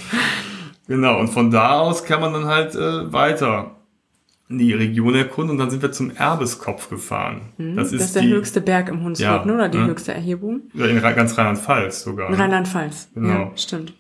Genau, 0.88 1.20
und 1.20 1.30
von 1.30 1.50
da 1.50 1.80
aus 1.80 2.04
kann 2.04 2.22
man 2.22 2.34
dann 2.34 2.46
halt 2.46 2.76
äh, 2.76 3.12
weiter 3.12 3.76
die 4.48 4.74
Region 4.74 5.16
erkunden 5.16 5.52
und 5.52 5.58
dann 5.58 5.72
sind 5.72 5.82
wir 5.82 5.92
zum 5.92 6.12
Erbeskopf 6.16 6.90
gefahren. 6.90 7.42
Mhm, 7.58 7.76
das, 7.76 7.88
ist 7.88 7.96
das 8.00 8.08
ist 8.08 8.16
der 8.16 8.22
die, 8.24 8.30
höchste 8.30 8.62
Berg 8.62 8.90
im 8.90 9.04
Hunsrück, 9.04 9.26
ja, 9.26 9.46
ne? 9.46 9.54
oder 9.54 9.70
die 9.70 9.80
ne? 9.80 9.88
höchste 9.88 10.14
Erhebung? 10.14 10.62
Ja, 10.74 10.86
in 10.86 11.02
ganz 11.02 11.38
Rheinland-Pfalz 11.38 12.04
sogar. 12.04 12.30
In 12.30 12.36
Rheinland-Pfalz, 12.36 13.10
genau. 13.16 13.30
ja, 13.30 13.52
stimmt. 13.56 13.94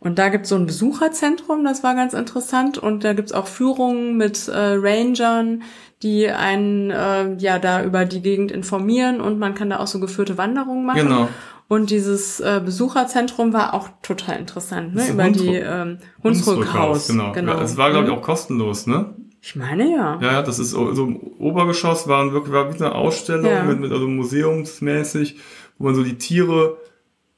Und 0.00 0.18
da 0.18 0.30
gibt's 0.30 0.48
so 0.48 0.56
ein 0.56 0.64
Besucherzentrum, 0.64 1.62
das 1.62 1.84
war 1.84 1.94
ganz 1.94 2.14
interessant. 2.14 2.78
Und 2.78 3.04
da 3.04 3.12
gibt's 3.12 3.32
auch 3.32 3.46
Führungen 3.46 4.16
mit 4.16 4.48
äh, 4.48 4.52
Rangern, 4.56 5.62
die 6.02 6.28
einen 6.30 6.90
äh, 6.90 7.34
ja 7.34 7.58
da 7.58 7.84
über 7.84 8.06
die 8.06 8.22
Gegend 8.22 8.50
informieren 8.50 9.20
und 9.20 9.38
man 9.38 9.54
kann 9.54 9.68
da 9.68 9.78
auch 9.78 9.86
so 9.86 10.00
geführte 10.00 10.38
Wanderungen 10.38 10.86
machen. 10.86 11.00
Genau. 11.00 11.28
Und 11.68 11.90
dieses 11.90 12.40
äh, 12.40 12.60
Besucherzentrum 12.64 13.52
war 13.52 13.74
auch 13.74 13.90
total 14.02 14.38
interessant, 14.38 14.94
ne? 14.94 15.06
Über 15.08 15.24
Hunsrück. 15.24 15.46
die 15.46 15.54
ähm, 15.56 15.98
Hunsrückhaus. 16.24 17.06
Genau. 17.08 17.32
genau. 17.32 17.60
Es 17.60 17.76
war, 17.76 17.90
glaube 17.90 18.06
ich, 18.06 18.12
mhm. 18.12 18.18
auch 18.18 18.22
kostenlos, 18.22 18.86
ne? 18.86 19.14
Ich 19.42 19.56
meine 19.56 19.90
ja. 19.90 20.18
Ja, 20.20 20.32
ja, 20.32 20.42
das 20.42 20.58
ist 20.58 20.70
so 20.70 20.90
im 20.90 21.16
Obergeschoss 21.38 22.06
waren 22.06 22.32
wirklich 22.32 22.52
war 22.52 22.72
wie 22.72 22.76
eine 22.76 22.94
Ausstellung 22.94 23.50
ja. 23.50 23.64
mit, 23.64 23.80
mit 23.80 23.92
also 23.92 24.06
museumsmäßig, 24.06 25.36
wo 25.78 25.84
man 25.86 25.94
so 25.94 26.02
die 26.02 26.18
Tiere 26.18 26.76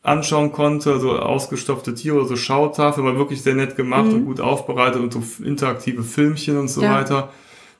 anschauen 0.03 0.51
konnte, 0.51 0.99
so 0.99 1.13
ausgestopfte 1.13 1.95
Tiere, 1.95 2.27
so 2.27 2.35
Schautafel, 2.35 3.05
war 3.05 3.17
wirklich 3.17 3.43
sehr 3.43 3.55
nett 3.55 3.77
gemacht 3.77 4.07
mhm. 4.07 4.15
und 4.15 4.25
gut 4.27 4.41
aufbereitet 4.41 5.01
und 5.01 5.13
so 5.13 5.23
interaktive 5.45 6.03
Filmchen 6.03 6.59
und 6.59 6.69
so 6.69 6.83
ja. 6.83 6.95
weiter. 6.95 7.31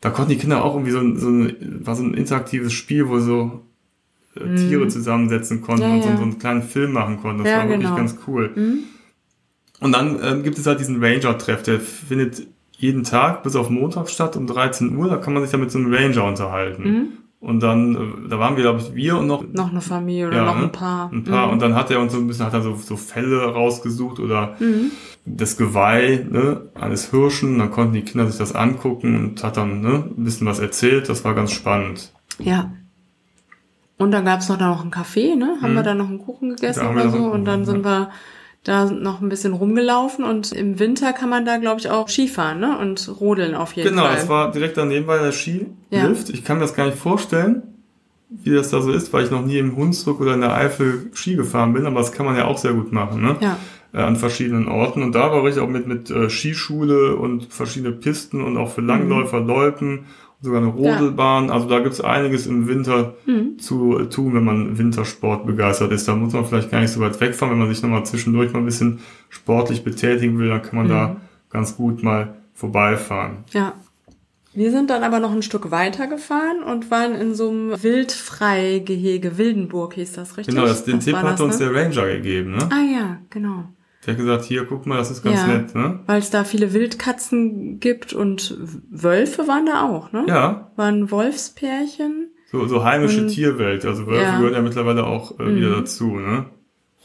Da 0.01 0.11
konnten 0.11 0.31
die 0.31 0.39
Kinder 0.39 0.65
auch 0.65 0.75
irgendwie 0.75 0.93
so, 0.93 1.01
so 1.17 1.29
ein, 1.29 1.85
war 1.85 1.97
so 1.97 2.05
ein 2.05 2.15
interaktives 2.15 2.73
Spiel, 2.73 3.09
wo 3.09 3.19
so 3.19 3.63
äh, 4.37 4.45
mhm. 4.45 4.57
Tiere 4.57 4.89
zusammensetzen 4.89 5.63
konnten 5.63 5.83
ja, 5.83 5.95
und 5.95 6.03
so, 6.03 6.09
so, 6.17 6.23
einen 6.23 6.39
kleinen 6.39 6.63
Film 6.63 6.93
machen 6.93 7.21
konnten. 7.21 7.43
Das 7.43 7.53
war 7.53 7.69
wirklich 7.69 7.87
genau. 7.87 7.97
ganz 7.97 8.17
cool. 8.27 8.53
Mhm. 8.55 8.79
Und 9.81 9.93
dann 9.93 10.21
ähm, 10.23 10.43
gibt 10.45 10.59
es 10.59 10.67
halt 10.67 10.79
diesen 10.79 11.03
Ranger-Treff, 11.03 11.65
der 11.65 11.81
findet 11.81 12.47
jeden 12.83 13.05
Tag 13.05 13.45
bis 13.45 13.55
auf 13.55 13.71
Montag 13.71 14.11
statt 14.11 14.37
um 14.37 14.49
13 14.49 14.97
Uhr. 14.97 15.09
Da 15.09 15.17
kann 15.17 15.33
man 15.33 15.43
sich 15.43 15.53
dann 15.53 15.61
mit 15.61 15.71
so 15.71 15.79
einem 15.79 15.95
Ranger 15.95 16.25
unterhalten. 16.25 16.83
Mhm. 16.83 17.09
Und 17.39 17.61
dann, 17.61 17.95
äh, 17.95 18.29
da 18.29 18.41
waren 18.41 18.57
wir, 18.57 18.65
glaube 18.65 18.81
ich, 18.81 18.93
wir 18.95 19.19
und 19.19 19.29
noch. 19.29 19.45
Noch 19.53 19.71
eine 19.71 19.81
Familie 19.81 20.27
oder 20.27 20.39
ja, 20.39 20.45
noch 20.45 20.57
ein 20.57 20.73
paar. 20.73 21.09
Ein 21.13 21.23
paar. 21.23 21.47
Mhm. 21.47 21.53
Und 21.53 21.63
dann 21.63 21.77
hat 21.77 21.93
er 21.93 22.01
uns 22.01 22.13
so 22.13 22.19
ein 22.19 22.27
bisschen, 22.27 22.45
hat 22.45 22.55
er 22.55 22.63
so, 22.63 22.75
so 22.75 22.97
Fälle 22.97 23.41
rausgesucht 23.45 24.19
oder 24.19 24.57
mhm. 24.59 24.91
das 25.25 25.57
Geweih 25.57 26.27
ne, 26.29 26.63
eines 26.75 27.13
Hirschen. 27.13 27.57
Dann 27.61 27.71
konnten 27.71 27.95
die 27.95 28.03
Kinder 28.03 28.27
sich 28.27 28.37
das 28.37 28.53
angucken 28.53 29.17
und 29.17 29.45
hat 29.45 29.57
dann 29.57 29.81
ne, 29.81 30.05
ein 30.19 30.25
bisschen 30.25 30.49
was 30.49 30.59
erzählt. 30.59 31.09
Das 31.09 31.25
war 31.25 31.35
ganz 31.35 31.53
spannend. 31.53 32.13
Ja. 32.41 32.73
Und 33.97 34.11
dann 34.11 34.25
gab's 34.25 34.49
noch 34.49 34.59
da 34.59 34.71
noch 34.71 34.83
einen 34.83 34.91
Kaffee, 34.91 35.37
ne? 35.37 35.59
Haben 35.63 35.73
mhm. 35.73 35.77
wir 35.77 35.83
da 35.85 35.95
noch 35.95 36.09
einen 36.09 36.19
Kuchen 36.19 36.49
gegessen 36.49 36.89
oder 36.89 37.11
so? 37.11 37.19
Und 37.19 37.45
dann 37.45 37.65
sind 37.65 37.85
wir 37.85 38.11
da 38.65 38.85
noch 38.85 39.21
ein 39.21 39.29
bisschen 39.29 39.55
rumgelaufen 39.55 40.25
und 40.25 40.53
im 40.53 40.79
Winter 40.79 41.13
kann 41.13 41.29
man 41.29 41.45
da, 41.45 41.57
glaube 41.57 41.81
ich, 41.81 41.91
auch 41.91 42.09
Skifahren 42.09 42.61
ne? 42.61 42.79
und 42.79 43.11
rodeln 43.21 43.55
auf 43.55 43.73
jeden 43.73 43.89
genau, 43.89 44.03
Fall. 44.03 44.11
Genau, 44.13 44.21
das 44.21 44.29
war 44.29 44.53
direkt 44.53 44.77
daneben 44.77 45.07
bei 45.07 45.19
der 45.19 45.33
Skilift. 45.33 45.79
Ja. 45.91 46.11
Ich 46.29 46.45
kann 46.45 46.59
mir 46.59 46.63
das 46.63 46.75
gar 46.75 46.87
nicht 46.87 46.99
vorstellen, 46.99 47.63
wie 48.29 48.51
das 48.51 48.71
da 48.71 48.81
so 48.81 48.93
ist, 48.93 49.13
weil 49.13 49.25
ich 49.25 49.31
noch 49.31 49.45
nie 49.45 49.59
im 49.59 49.77
Hunsrück 49.77 50.21
oder 50.21 50.35
in 50.35 50.41
der 50.41 50.55
Eifel 50.55 51.11
Ski 51.13 51.35
gefahren 51.35 51.73
bin, 51.73 51.87
aber 51.87 52.01
das 52.01 52.13
kann 52.13 52.25
man 52.25 52.37
ja 52.37 52.47
auch 52.47 52.59
sehr 52.59 52.73
gut 52.73 52.93
machen, 52.93 53.23
ne? 53.23 53.37
Ja. 53.41 53.59
Äh, 53.93 53.99
an 53.99 54.17
verschiedenen 54.17 54.69
Orten. 54.69 55.03
Und 55.03 55.15
da 55.15 55.31
war 55.33 55.45
ich 55.47 55.59
auch 55.59 55.69
mit, 55.69 55.87
mit 55.87 56.11
äh, 56.11 56.31
Skischule 56.31 57.17
und 57.17 57.53
verschiedene 57.53 57.93
Pisten 57.93 58.41
und 58.41 58.57
auch 58.57 58.71
für 58.71 58.81
Langläufer. 58.81 59.41
Loipen 59.41 60.07
sogar 60.43 60.61
eine 60.61 60.71
Rodelbahn. 60.71 61.47
Ja. 61.47 61.53
Also 61.53 61.69
da 61.69 61.79
gibt's 61.79 62.01
einiges 62.01 62.47
im 62.47 62.69
Winter 62.69 63.15
mhm. 63.27 63.59
zu 63.59 64.05
tun, 64.07 64.35
wenn 64.35 64.45
man 64.45 64.77
Wintersport 64.77 65.47
begeistert 65.47 65.93
ist. 65.93 66.07
Da 66.09 66.15
muss 66.15 66.33
man 66.33 66.45
vielleicht 66.45 66.71
gar 66.71 66.81
nicht 66.81 66.91
so 66.91 67.01
weit 67.01 67.21
wegfahren. 67.21 67.53
Wenn 67.53 67.61
man 67.61 67.73
sich 67.73 67.83
nochmal 67.83 68.05
zwischendurch 68.05 68.53
mal 68.53 68.59
ein 68.59 68.65
bisschen 68.65 69.01
sportlich 69.31 69.85
betätigen 69.85 70.39
will, 70.39 70.49
dann 70.49 70.63
kann 70.63 70.77
man 70.77 70.87
mhm. 70.87 70.91
da 70.91 71.17
ganz 71.49 71.77
gut 71.77 72.03
mal 72.03 72.35
vorbeifahren. 72.55 73.45
Ja. 73.53 73.75
Wir 74.55 74.71
sind 74.71 74.91
dann 74.91 75.03
aber 75.03 75.19
noch 75.19 75.33
ein 75.33 75.41
Stück 75.41 75.71
weiter 75.71 76.09
gefahren 76.09 76.63
und 76.63 76.91
waren 76.91 77.15
in 77.15 77.35
so 77.35 77.49
einem 77.49 77.83
Wildfreigehege. 77.83 79.39
Wildenburg 79.39 79.95
hieß 79.95 80.13
das, 80.13 80.37
richtig? 80.37 80.55
Genau, 80.55 80.67
das, 80.67 80.85
den 80.85 80.99
Was 80.99 81.05
Tipp 81.07 81.17
hat 81.17 81.33
das, 81.33 81.41
uns 81.41 81.59
ne? 81.59 81.67
der 81.67 81.75
Ranger 81.75 82.07
gegeben, 82.09 82.57
ne? 82.57 82.69
Ah 82.71 82.83
ja, 82.83 83.19
genau. 83.31 83.65
Der 84.05 84.15
hat 84.15 84.21
gesagt, 84.21 84.45
hier, 84.45 84.65
guck 84.65 84.85
mal, 84.87 84.97
das 84.97 85.13
ist 85.13 85.23
ganz 85.23 85.41
ja, 85.41 85.47
nett, 85.47 85.75
ne? 85.77 86.01
Weil 86.07 86.19
es 86.19 86.31
da 86.31 86.43
viele 86.43 86.73
Wildkatzen 86.73 87.79
gibt 87.79 88.13
und 88.13 88.57
Wölfe 88.91 89.47
waren 89.47 89.67
da 89.67 89.89
auch, 89.89 90.11
ne? 90.11 90.25
Ja. 90.27 90.73
Waren 90.75 91.11
Wolfspärchen. 91.11 92.31
So, 92.51 92.67
so 92.67 92.83
heimische 92.83 93.23
und, 93.23 93.29
Tierwelt. 93.29 93.85
Also 93.87 94.07
Wölfe 94.07 94.23
ja. 94.23 94.37
gehören 94.37 94.55
ja 94.55 94.61
mittlerweile 94.61 95.07
auch 95.07 95.39
äh, 95.39 95.55
wieder 95.55 95.69
mhm. 95.69 95.75
dazu, 95.75 96.17
ne? 96.17 96.47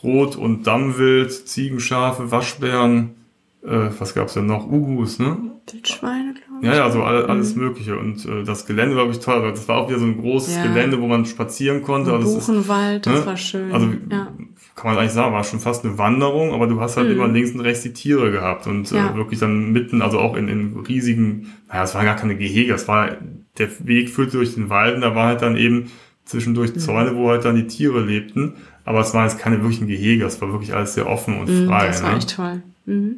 Rot- 0.03 0.35
und 0.35 0.65
Dammwild, 0.65 1.31
Ziegenschafe, 1.31 2.31
Waschbären, 2.31 3.15
äh, 3.63 3.89
was 3.97 4.15
gab's 4.15 4.33
denn 4.33 4.47
noch? 4.47 4.67
Ugus, 4.67 5.19
ne? 5.19 5.37
Wildschweine, 5.71 6.33
glaube 6.33 6.61
ich. 6.61 6.67
Ja, 6.67 6.75
ja, 6.75 6.89
so 6.89 7.03
all, 7.03 7.27
alles 7.27 7.55
mhm. 7.55 7.63
Mögliche. 7.63 7.97
Und 7.97 8.25
äh, 8.25 8.43
das 8.43 8.65
Gelände 8.65 8.95
war 8.95 9.05
wirklich 9.05 9.23
toll. 9.23 9.51
Das 9.51 9.67
war 9.67 9.77
auch 9.77 9.89
wieder 9.89 9.99
so 9.99 10.05
ein 10.05 10.19
großes 10.19 10.55
ja. 10.55 10.63
Gelände, 10.63 10.99
wo 10.99 11.07
man 11.07 11.25
spazieren 11.25 11.83
konnte. 11.83 12.11
Also 12.13 12.33
Buchenwald, 12.33 13.05
ist, 13.05 13.13
das 13.13 13.21
ne? 13.21 13.25
war 13.27 13.37
schön. 13.37 13.71
Also 13.71 13.87
ja 14.09 14.31
kann 14.78 14.91
man 14.91 14.99
eigentlich 14.99 15.13
sagen, 15.13 15.34
war 15.34 15.43
schon 15.43 15.59
fast 15.59 15.84
eine 15.84 15.97
Wanderung, 15.97 16.53
aber 16.53 16.67
du 16.67 16.80
hast 16.80 16.97
halt 16.97 17.07
mhm. 17.07 17.15
immer 17.15 17.28
links 17.28 17.51
und 17.51 17.61
rechts 17.61 17.82
die 17.82 17.93
Tiere 17.93 18.32
gehabt 18.32 18.67
und 18.67 18.91
äh, 18.91 18.95
ja. 18.95 19.09
äh, 19.09 19.15
wirklich 19.15 19.39
dann 19.39 19.71
mitten, 19.71 20.03
also 20.03 20.19
auch 20.19 20.36
in, 20.38 20.47
in 20.47 20.78
riesigen, 20.88 21.51
naja, 21.67 21.84
es 21.84 21.95
war 21.95 22.03
gar 22.05 22.15
keine 22.15 22.38
Gehege, 22.38 22.75
es 22.75 22.88
war, 22.88 23.17
der 23.57 23.69
Weg 23.80 24.09
führte 24.09 24.38
durch 24.38 24.53
den 24.53 24.69
Wald 24.69 24.95
und 24.95 25.01
da 25.01 25.15
war 25.15 25.28
halt 25.28 25.41
dann 25.41 25.57
eben 25.57 25.91
zwischendurch 26.25 26.75
mhm. 26.75 26.80
Zäune, 26.80 27.15
wo 27.15 27.30
halt 27.30 27.43
dann 27.43 27.55
die 27.55 27.65
Tiere 27.65 28.01
lebten, 28.01 28.53
aber 28.86 28.99
es 28.99 29.15
war 29.15 29.23
jetzt 29.23 29.39
keine 29.39 29.61
wirklichen 29.61 29.88
Gehege, 29.88 30.25
es 30.25 30.39
war 30.41 30.51
wirklich 30.51 30.75
alles 30.75 30.93
sehr 30.93 31.09
offen 31.09 31.39
und 31.39 31.49
mhm, 31.49 31.67
frei. 31.67 31.88
Das 31.88 32.03
war 32.03 32.11
ne? 32.11 32.17
echt 32.17 32.36
toll. 32.36 32.61
Mhm. 32.86 33.15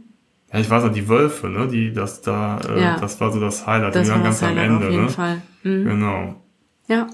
Ja, 0.53 0.59
ich 0.59 0.69
weiß 0.69 0.85
auch, 0.85 0.93
die 0.93 1.09
Wölfe, 1.09 1.49
ne, 1.49 1.67
die, 1.67 1.91
das 1.91 2.21
da, 2.21 2.61
äh, 2.69 2.81
ja. 2.81 2.97
das 2.99 3.19
war 3.19 3.33
so 3.33 3.39
das 3.41 3.67
Highlight, 3.67 3.95
das 3.95 4.07
die 4.07 4.13
waren 4.13 4.23
ganz 4.23 4.41
am 4.41 4.57
Ende, 4.57 4.85
auf 4.85 4.91
jeden 4.91 5.03
ne? 5.03 5.09
Fall. 5.09 5.41
Mhm. 5.63 5.83
Genau. 5.83 6.41
Ja. 6.87 7.07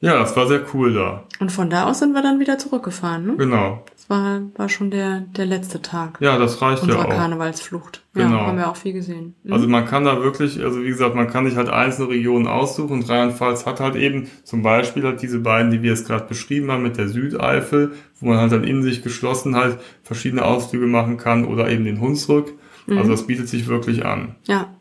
Ja, 0.00 0.18
das 0.18 0.34
war 0.36 0.46
sehr 0.46 0.62
cool 0.72 0.94
da. 0.94 1.24
Und 1.40 1.52
von 1.52 1.68
da 1.68 1.84
aus 1.84 1.98
sind 1.98 2.12
wir 2.12 2.22
dann 2.22 2.40
wieder 2.40 2.58
zurückgefahren, 2.58 3.26
ne? 3.26 3.36
Genau 3.36 3.84
war, 4.10 4.42
war 4.56 4.68
schon 4.68 4.90
der, 4.90 5.20
der 5.20 5.46
letzte 5.46 5.80
Tag. 5.80 6.18
Ja, 6.20 6.36
das 6.36 6.60
reicht 6.60 6.84
ja 6.84 6.96
auch. 6.96 7.08
Karnevalsflucht. 7.08 8.02
Genau. 8.12 8.38
Ja, 8.38 8.46
haben 8.46 8.58
wir 8.58 8.68
auch 8.68 8.76
viel 8.76 8.92
gesehen. 8.92 9.36
Mhm. 9.44 9.52
Also 9.52 9.68
man 9.68 9.86
kann 9.86 10.04
da 10.04 10.20
wirklich, 10.20 10.62
also 10.62 10.82
wie 10.82 10.88
gesagt, 10.88 11.14
man 11.14 11.28
kann 11.28 11.46
sich 11.46 11.56
halt 11.56 11.68
einzelne 11.68 12.08
Regionen 12.08 12.48
aussuchen 12.48 12.92
und 12.92 13.08
Rheinland-Pfalz 13.08 13.66
hat 13.66 13.78
halt 13.78 13.94
eben 13.94 14.28
zum 14.42 14.62
Beispiel 14.62 15.04
halt 15.04 15.22
diese 15.22 15.38
beiden, 15.38 15.70
die 15.70 15.82
wir 15.82 15.90
jetzt 15.90 16.08
gerade 16.08 16.26
beschrieben 16.26 16.72
haben 16.72 16.82
mit 16.82 16.98
der 16.98 17.08
Südeifel, 17.08 17.92
wo 18.18 18.26
man 18.26 18.38
halt 18.38 18.50
dann 18.50 18.64
in 18.64 18.82
sich 18.82 19.02
geschlossen 19.02 19.54
halt 19.54 19.78
verschiedene 20.02 20.44
Ausflüge 20.44 20.86
machen 20.86 21.16
kann 21.16 21.44
oder 21.44 21.70
eben 21.70 21.84
den 21.84 22.00
Hunsrück. 22.00 22.52
Mhm. 22.86 22.98
Also 22.98 23.12
das 23.12 23.28
bietet 23.28 23.48
sich 23.48 23.68
wirklich 23.68 24.04
an. 24.04 24.34
Ja. 24.46 24.74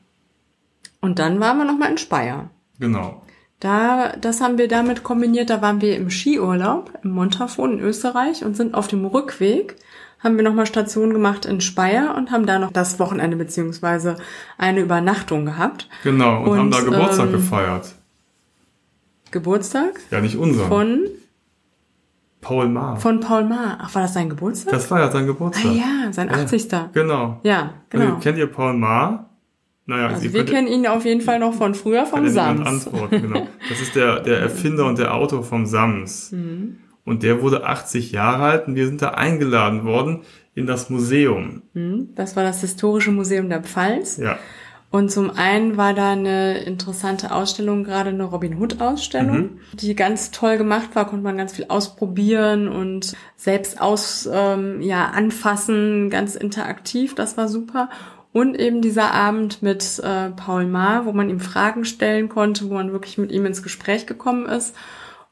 Und 1.02 1.20
dann 1.20 1.40
waren 1.40 1.60
wir 1.60 1.66
nochmal 1.66 1.92
in 1.92 2.00
Speyer. 2.00 2.50
Genau. 2.80 3.22
Da, 3.60 4.14
das 4.22 4.40
haben 4.40 4.58
wir 4.58 4.70
damit 4.70 5.04
kombiniert, 5.04 5.50
da 5.50 5.62
waren 5.62 5.82
wir 5.82 5.98
im 5.98 6.10
Skiurlaub 6.10 6.94
im 7.04 7.12
Montafon 7.12 7.74
in 7.74 7.80
Österreich 7.82 8.46
und 8.46 8.56
sind 8.56 8.74
auf 8.74 8.88
dem 8.88 9.06
Rückweg, 9.06 9.76
haben 10.20 10.38
wir 10.38 10.44
nochmal 10.44 10.66
Station 10.66 11.14
gemacht 11.14 11.46
in 11.46 11.60
Speyer 11.60 12.16
und 12.16 12.32
haben 12.32 12.46
da 12.46 12.60
noch 12.60 12.72
das 12.72 13.00
Wochenende 13.00 13.36
beziehungsweise 13.36 14.16
eine 14.58 14.80
Übernachtung 14.80 15.46
gehabt. 15.46 15.90
Genau, 16.04 16.44
und, 16.44 16.50
und 16.50 16.58
haben 16.58 16.72
da 16.72 16.82
Geburtstag 16.82 17.26
ähm, 17.28 17.32
gefeiert. 17.34 17.96
Geburtstag? 19.32 20.00
Ja, 20.10 20.22
nicht 20.22 20.38
unser. 20.38 20.66
Von 20.66 21.08
Paul 22.42 22.70
Maar. 22.70 22.98
Von 22.98 23.20
Paul 23.20 23.44
Maar. 23.44 23.78
Ach, 23.82 23.94
war 23.94 24.02
das 24.04 24.14
sein 24.14 24.30
Geburtstag? 24.30 24.72
Das 24.72 24.90
war 24.90 25.00
ja 25.00 25.12
sein 25.12 25.28
Geburtstag. 25.28 25.72
Ah 25.72 25.74
ja, 25.74 26.14
sein 26.14 26.30
80. 26.34 26.72
Ja, 26.72 26.90
genau. 26.94 27.40
Ja, 27.44 27.74
genau. 27.90 28.06
Also, 28.06 28.18
kennt 28.20 28.38
ihr 28.38 28.48
Paul 28.48 28.74
Maar? 28.74 29.29
Naja, 29.90 30.10
also 30.10 30.32
wir 30.34 30.46
kennen 30.46 30.68
ihn 30.68 30.86
auf 30.86 31.04
jeden 31.04 31.22
Fall 31.22 31.40
noch 31.40 31.56
von 31.56 31.74
früher 31.74 32.06
vom 32.06 32.30
Sams. 32.30 32.64
Antworten, 32.64 33.24
genau. 33.24 33.48
Das 33.70 33.82
ist 33.82 33.96
der, 33.96 34.20
der 34.20 34.40
Erfinder 34.40 34.86
und 34.86 35.00
der 35.00 35.16
Autor 35.16 35.44
vom 35.44 35.66
Sams. 35.66 36.32
Mhm. 36.40 36.78
Und 37.06 37.24
der 37.24 37.42
wurde 37.42 37.66
80 37.66 38.12
Jahre 38.12 38.44
alt 38.44 38.68
und 38.68 38.76
wir 38.76 38.86
sind 38.86 39.02
da 39.02 39.10
eingeladen 39.10 39.84
worden 39.84 40.20
in 40.54 40.68
das 40.68 40.92
Museum. 40.92 41.64
Mhm. 41.74 42.10
Das 42.14 42.36
war 42.36 42.44
das 42.44 42.62
Historische 42.62 43.10
Museum 43.10 43.50
der 43.50 43.64
Pfalz. 43.64 44.18
Ja. 44.18 44.38
Und 44.92 45.12
zum 45.12 45.32
einen 45.32 45.76
war 45.76 45.96
da 45.96 46.12
eine 46.12 46.60
interessante 46.60 47.32
Ausstellung, 47.32 47.84
gerade 47.84 48.12
eine 48.12 48.26
Robin 48.26 48.60
Hood 48.60 48.80
Ausstellung, 48.80 49.38
mhm. 49.38 49.60
die 49.74 49.96
ganz 49.96 50.30
toll 50.30 50.58
gemacht 50.58 50.90
war, 50.94 51.08
konnte 51.08 51.24
man 51.24 51.38
ganz 51.38 51.54
viel 51.54 51.66
ausprobieren 51.68 52.68
und 52.68 53.16
selbst 53.36 53.82
aus, 53.82 54.30
ähm, 54.32 54.82
ja, 54.82 55.08
anfassen, 55.08 56.12
ganz 56.12 56.36
interaktiv, 56.36 57.16
das 57.16 57.38
war 57.38 57.48
super. 57.48 57.90
Und 58.32 58.60
eben 58.60 58.82
dieser 58.82 59.14
Abend 59.14 59.64
mit 59.64 60.00
äh, 60.04 60.30
Paul 60.30 60.68
Maar, 60.68 61.06
wo 61.06 61.14
man 61.14 61.30
ihm 61.30 61.40
Fragen 61.40 61.84
stellen 61.84 62.30
konnte, 62.30 62.70
wo 62.70 62.76
man 62.76 62.92
wirklich 62.92 63.18
mit 63.18 63.32
ihm 63.32 63.46
ins 63.46 63.64
Gespräch 63.64 64.06
gekommen 64.06 64.46
ist. 64.46 64.76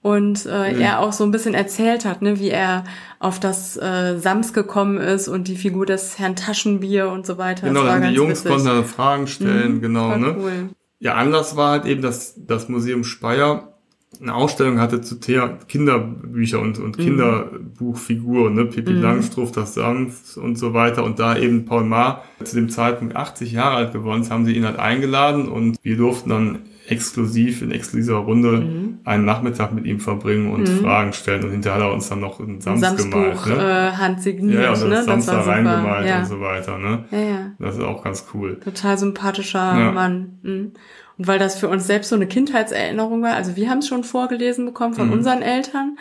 Und 0.01 0.45
äh, 0.45 0.73
mhm. 0.73 0.81
er 0.81 0.99
auch 0.99 1.11
so 1.11 1.23
ein 1.23 1.31
bisschen 1.31 1.53
erzählt 1.53 2.05
hat, 2.05 2.21
ne, 2.21 2.39
wie 2.39 2.49
er 2.49 2.85
auf 3.19 3.39
das 3.39 3.77
äh, 3.77 4.17
Sams 4.17 4.53
gekommen 4.53 4.97
ist 4.97 5.27
und 5.27 5.47
die 5.47 5.57
Figur 5.57 5.85
des 5.85 6.17
Herrn 6.17 6.35
Taschenbier 6.35 7.09
und 7.09 7.25
so 7.25 7.37
weiter. 7.37 7.67
Genau, 7.67 7.83
dann 7.83 8.01
die 8.03 8.09
Jungs 8.09 8.39
witzig. 8.39 8.51
konnten 8.51 8.67
dann 8.67 8.85
Fragen 8.85 9.27
stellen, 9.27 9.75
mhm, 9.75 9.81
genau. 9.81 10.15
Ne? 10.15 10.35
Cool. 10.39 10.69
Ja, 10.99 11.15
anders 11.15 11.55
war 11.55 11.71
halt 11.71 11.85
eben, 11.85 12.01
dass 12.01 12.35
das 12.37 12.69
Museum 12.69 13.03
Speyer 13.03 13.76
eine 14.21 14.33
Ausstellung 14.33 14.79
hatte 14.79 15.01
zu 15.01 15.19
Thea 15.19 15.57
Kinderbücher 15.67 16.59
und, 16.59 16.79
und 16.79 16.97
mhm. 16.97 17.03
Kinderbuchfiguren, 17.03 18.55
ne? 18.55 18.65
Pippi 18.65 18.93
mhm. 18.93 19.01
Langstrumpf, 19.01 19.51
das 19.51 19.73
Sanft 19.73 20.37
und 20.37 20.57
so 20.57 20.73
weiter. 20.73 21.03
Und 21.03 21.19
da 21.19 21.37
eben 21.37 21.65
Paul 21.65 21.83
Maar 21.83 22.23
zu 22.43 22.55
dem 22.55 22.69
Zeitpunkt 22.69 23.15
80 23.15 23.51
Jahre 23.51 23.75
alt 23.75 23.93
geworden 23.93 24.21
ist, 24.21 24.31
haben 24.31 24.45
sie 24.45 24.53
ihn 24.53 24.65
halt 24.65 24.79
eingeladen 24.79 25.47
und 25.47 25.77
wir 25.83 25.97
durften 25.97 26.29
dann 26.29 26.59
exklusiv 26.87 27.61
in 27.61 27.71
exklusiver 27.71 28.19
Runde 28.19 28.51
mhm. 28.61 28.99
einen 29.03 29.25
Nachmittag 29.25 29.73
mit 29.73 29.85
ihm 29.85 29.99
verbringen 29.99 30.51
und 30.51 30.61
mhm. 30.61 30.79
Fragen 30.83 31.13
stellen. 31.13 31.43
Und 31.43 31.51
hinterher 31.51 31.81
hat 31.81 31.89
er 31.89 31.93
uns 31.93 32.07
dann 32.07 32.21
noch 32.21 32.39
ein 32.39 32.61
Sams 32.61 32.79
Samsbuch, 32.79 33.43
gemalt. 33.43 33.45
Ne? 33.45 33.55
Äh, 33.55 33.91
handsigniert, 33.97 34.63
ja, 34.63 34.71
und 34.71 34.81
dann 34.81 34.89
ne? 34.89 35.03
Sams 35.03 35.25
da 35.25 35.41
reingemalt 35.41 36.07
ja. 36.07 36.19
und 36.19 36.25
so 36.25 36.39
weiter. 36.39 36.77
Ne? 36.77 37.05
Ja, 37.11 37.19
ja. 37.19 37.51
Das 37.59 37.75
ist 37.75 37.83
auch 37.83 38.03
ganz 38.03 38.25
cool. 38.33 38.57
Total 38.63 38.97
sympathischer 38.97 39.77
ja. 39.77 39.91
Mann. 39.91 40.39
Mhm. 40.43 40.71
Und 41.17 41.27
weil 41.27 41.39
das 41.39 41.57
für 41.57 41.67
uns 41.67 41.87
selbst 41.87 42.09
so 42.09 42.15
eine 42.15 42.27
Kindheitserinnerung 42.27 43.21
war, 43.21 43.35
also 43.35 43.55
wir 43.55 43.69
haben 43.69 43.79
es 43.79 43.87
schon 43.87 44.03
vorgelesen 44.03 44.65
bekommen 44.65 44.93
von 44.93 45.07
mhm. 45.07 45.13
unseren 45.13 45.41
Eltern 45.41 45.97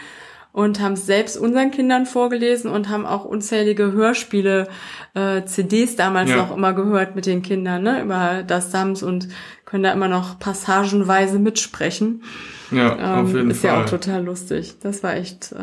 und 0.52 0.80
haben 0.80 0.94
es 0.94 1.04
selbst 1.04 1.36
unseren 1.36 1.70
Kindern 1.70 2.06
vorgelesen 2.06 2.70
und 2.70 2.88
haben 2.88 3.04
auch 3.04 3.26
unzählige 3.26 3.92
Hörspiele, 3.92 4.68
äh, 5.14 5.44
CDs 5.44 5.96
damals 5.96 6.30
ja. 6.30 6.36
noch 6.36 6.56
immer 6.56 6.72
gehört 6.72 7.14
mit 7.14 7.26
den 7.26 7.42
Kindern, 7.42 7.82
ne, 7.82 8.02
über 8.02 8.42
das 8.42 8.70
Sams 8.70 9.02
und 9.02 9.28
können 9.66 9.82
da 9.82 9.92
immer 9.92 10.08
noch 10.08 10.38
passagenweise 10.38 11.38
mitsprechen. 11.38 12.22
Ja, 12.70 12.96
ähm, 12.96 13.24
auf 13.26 13.34
jeden 13.34 13.50
ist 13.50 13.60
Fall. 13.60 13.70
Ist 13.70 13.76
ja 13.76 13.82
auch 13.82 13.90
total 13.90 14.24
lustig. 14.24 14.76
Das 14.80 15.02
war 15.02 15.14
echt 15.14 15.52
äh. 15.52 15.56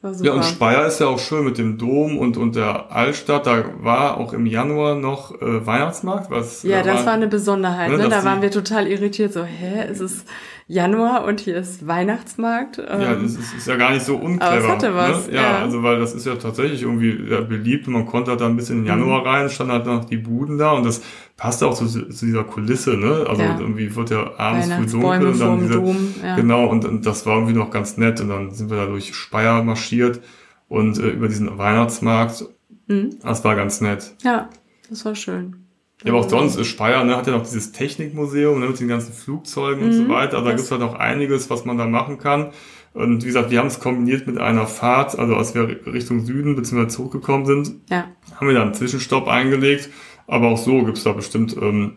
Ja, 0.00 0.32
und 0.32 0.44
Speyer 0.44 0.86
ist 0.86 1.00
ja 1.00 1.08
auch 1.08 1.18
schön 1.18 1.44
mit 1.44 1.58
dem 1.58 1.76
Dom 1.76 2.18
und, 2.18 2.36
und 2.36 2.54
der 2.54 2.92
Altstadt. 2.92 3.46
Da 3.46 3.64
war 3.80 4.16
auch 4.16 4.32
im 4.32 4.46
Januar 4.46 4.94
noch 4.94 5.42
äh, 5.42 5.66
Weihnachtsmarkt. 5.66 6.30
Was, 6.30 6.62
ja, 6.62 6.82
das 6.82 6.98
war, 6.98 7.06
war 7.06 7.12
eine 7.14 7.26
Besonderheit. 7.26 7.90
Ne? 7.90 7.98
ne? 7.98 8.08
Da 8.08 8.24
waren 8.24 8.40
wir 8.40 8.52
total 8.52 8.86
irritiert. 8.86 9.32
So, 9.32 9.42
hä, 9.42 9.90
ist 9.90 10.00
es 10.00 10.24
Januar 10.70 11.24
und 11.24 11.40
hier 11.40 11.56
ist 11.56 11.86
Weihnachtsmarkt? 11.86 12.78
Ähm, 12.78 13.00
ja, 13.00 13.14
das 13.14 13.36
ist, 13.36 13.54
ist, 13.54 13.66
ja 13.66 13.76
gar 13.76 13.92
nicht 13.92 14.04
so 14.04 14.16
unclever. 14.16 14.52
Aber 14.52 14.60
es 14.60 14.68
hatte 14.68 14.94
was. 14.94 15.26
Ne? 15.26 15.34
Ja, 15.34 15.42
ja, 15.42 15.58
also 15.60 15.82
weil 15.82 15.98
das 15.98 16.12
ist 16.14 16.26
ja 16.26 16.34
tatsächlich 16.36 16.82
irgendwie 16.82 17.30
ja, 17.30 17.40
beliebt. 17.40 17.88
Man 17.88 18.04
konnte 18.04 18.32
halt 18.32 18.42
da 18.42 18.46
ein 18.46 18.56
bisschen 18.56 18.80
in 18.80 18.84
Januar 18.84 19.22
mhm. 19.22 19.26
rein, 19.26 19.48
stand 19.48 19.72
halt 19.72 19.86
noch 19.86 20.04
die 20.04 20.18
Buden 20.18 20.58
da 20.58 20.72
und 20.72 20.84
das 20.84 21.00
passt 21.38 21.64
auch 21.64 21.72
zu, 21.72 21.86
zu 21.86 22.26
dieser 22.26 22.44
Kulisse, 22.44 22.98
ne? 22.98 23.24
Also 23.26 23.42
ja. 23.42 23.58
irgendwie 23.58 23.96
wird 23.96 24.10
ja 24.10 24.38
abends 24.38 24.70
früh 24.70 24.86
dunkel 24.86 25.28
und 25.28 25.40
dann 25.40 25.60
diese, 25.60 25.72
Dom, 25.72 26.14
ja. 26.22 26.36
genau 26.36 26.66
und, 26.66 26.84
und 26.84 27.06
das 27.06 27.24
war 27.24 27.36
irgendwie 27.36 27.54
noch 27.54 27.70
ganz 27.70 27.96
nett 27.96 28.20
und 28.20 28.28
dann 28.28 28.50
sind 28.50 28.68
wir 28.68 28.76
da 28.76 28.86
durch 28.86 29.14
Speyer 29.14 29.62
marschiert 29.62 30.20
und 30.68 30.98
äh, 30.98 31.08
über 31.08 31.28
diesen 31.28 31.56
Weihnachtsmarkt. 31.56 32.44
Mhm. 32.88 33.16
Das 33.22 33.42
war 33.42 33.56
ganz 33.56 33.80
nett. 33.80 34.14
Ja, 34.22 34.50
das 34.90 35.06
war 35.06 35.14
schön. 35.14 35.67
Ja, 36.04 36.12
aber 36.12 36.20
auch 36.20 36.28
sonst 36.28 36.56
ist 36.56 36.68
Speyer, 36.68 37.02
ne, 37.04 37.16
hat 37.16 37.26
ja 37.26 37.32
noch 37.32 37.42
dieses 37.42 37.72
Technikmuseum 37.72 38.60
ne, 38.60 38.66
mit 38.68 38.78
den 38.78 38.88
ganzen 38.88 39.12
Flugzeugen 39.12 39.80
mhm. 39.80 39.86
und 39.86 39.92
so 39.94 40.02
mhm. 40.02 40.08
weiter. 40.10 40.36
Also 40.36 40.48
da 40.48 40.54
gibt's 40.54 40.70
halt 40.70 40.82
auch 40.82 40.94
einiges, 40.94 41.50
was 41.50 41.64
man 41.64 41.76
da 41.76 41.86
machen 41.86 42.18
kann. 42.18 42.50
Und 42.94 43.22
wie 43.22 43.26
gesagt, 43.26 43.50
wir 43.50 43.58
haben 43.58 43.66
es 43.66 43.80
kombiniert 43.80 44.26
mit 44.26 44.38
einer 44.38 44.66
Fahrt, 44.66 45.18
also 45.18 45.36
als 45.36 45.54
wir 45.54 45.68
Richtung 45.86 46.24
Süden 46.24 46.56
bzw. 46.56 46.88
zurückgekommen 46.88 47.46
sind, 47.46 47.72
ja. 47.90 48.06
haben 48.36 48.48
wir 48.48 48.54
da 48.54 48.62
einen 48.62 48.74
Zwischenstopp 48.74 49.28
eingelegt 49.28 49.90
aber 50.28 50.48
auch 50.48 50.58
so 50.58 50.84
gibt's 50.84 51.02
da 51.02 51.12
bestimmt, 51.12 51.56
ähm, 51.60 51.96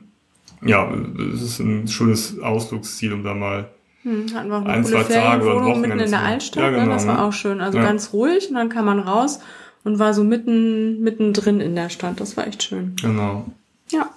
ja, 0.65 0.91
es 1.33 1.41
ist 1.41 1.59
ein 1.59 1.87
schönes 1.87 2.39
Ausflugsziel, 2.39 3.13
um 3.13 3.23
da 3.23 3.33
mal 3.33 3.69
hm, 4.03 4.33
hatten 4.33 4.49
wir 4.49 4.57
auch 4.57 4.61
eine 4.61 4.73
ein, 4.73 4.85
zwei 4.85 5.03
Tage 5.03 5.45
oder 5.45 5.65
Wochenende 5.65 5.89
mitten 5.89 5.99
in 6.05 6.11
der 6.11 6.21
Altstadt, 6.21 6.63
ja, 6.63 6.71
ne? 6.71 6.77
genau, 6.79 6.93
das 6.93 7.05
war 7.05 7.15
ne? 7.15 7.23
auch 7.23 7.33
schön. 7.33 7.61
Also 7.61 7.77
ja. 7.77 7.83
ganz 7.83 8.13
ruhig 8.13 8.49
und 8.49 8.55
dann 8.55 8.69
kam 8.69 8.85
man 8.85 8.99
raus 8.99 9.41
und 9.83 9.99
war 9.99 10.13
so 10.13 10.23
mitten 10.23 11.01
mittendrin 11.01 11.59
in 11.59 11.75
der 11.75 11.89
Stadt. 11.89 12.19
Das 12.19 12.35
war 12.37 12.47
echt 12.47 12.63
schön. 12.63 12.95
Genau. 12.99 13.45
Ja. 13.91 14.09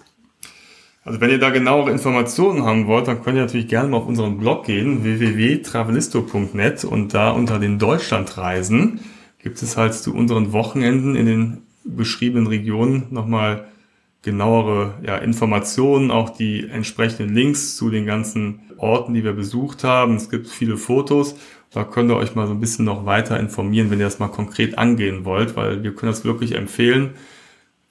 Also 1.05 1.21
wenn 1.21 1.31
ihr 1.31 1.39
da 1.39 1.51
genauere 1.51 1.91
Informationen 1.91 2.65
haben 2.65 2.87
wollt, 2.87 3.09
dann 3.09 3.23
könnt 3.23 3.37
ihr 3.37 3.43
natürlich 3.43 3.69
gerne 3.69 3.89
mal 3.89 3.99
auf 3.99 4.07
unseren 4.07 4.39
Blog 4.39 4.65
gehen, 4.65 5.05
www.travelisto.net 5.05 6.85
und 6.85 7.13
da 7.13 7.31
unter 7.31 7.59
den 7.59 7.79
Deutschlandreisen 7.79 9.01
gibt 9.39 9.63
es 9.63 9.77
halt 9.77 9.93
zu 9.93 10.15
unseren 10.15 10.53
Wochenenden 10.53 11.15
in 11.15 11.27
den 11.27 11.63
beschriebenen 11.85 12.47
Regionen 12.47 13.09
nochmal 13.11 13.67
genauere 14.23 14.95
ja, 15.07 15.19
Informationen, 15.19 16.11
auch 16.11 16.31
die 16.31 16.67
entsprechenden 16.67 17.35
Links 17.35 17.77
zu 17.77 17.91
den 17.91 18.07
ganzen 18.07 18.61
Orten, 18.79 19.13
die 19.13 19.23
wir 19.23 19.35
besucht 19.35 19.85
haben. 19.85 20.17
Es 20.17 20.31
gibt 20.31 20.49
viele 20.49 20.79
Fotos. 20.79 21.37
Da 21.71 21.85
könnt 21.85 22.11
ihr 22.11 22.17
euch 22.17 22.35
mal 22.35 22.47
so 22.47 22.55
ein 22.55 22.61
bisschen 22.61 22.87
noch 22.87 23.05
weiter 23.05 23.39
informieren, 23.39 23.91
wenn 23.91 23.99
ihr 23.99 24.07
das 24.07 24.19
mal 24.19 24.29
konkret 24.29 24.79
angehen 24.79 25.27
wollt, 25.27 25.57
weil 25.57 25.83
wir 25.83 25.95
können 25.95 26.13
das 26.13 26.25
wirklich 26.25 26.55
empfehlen. 26.55 27.11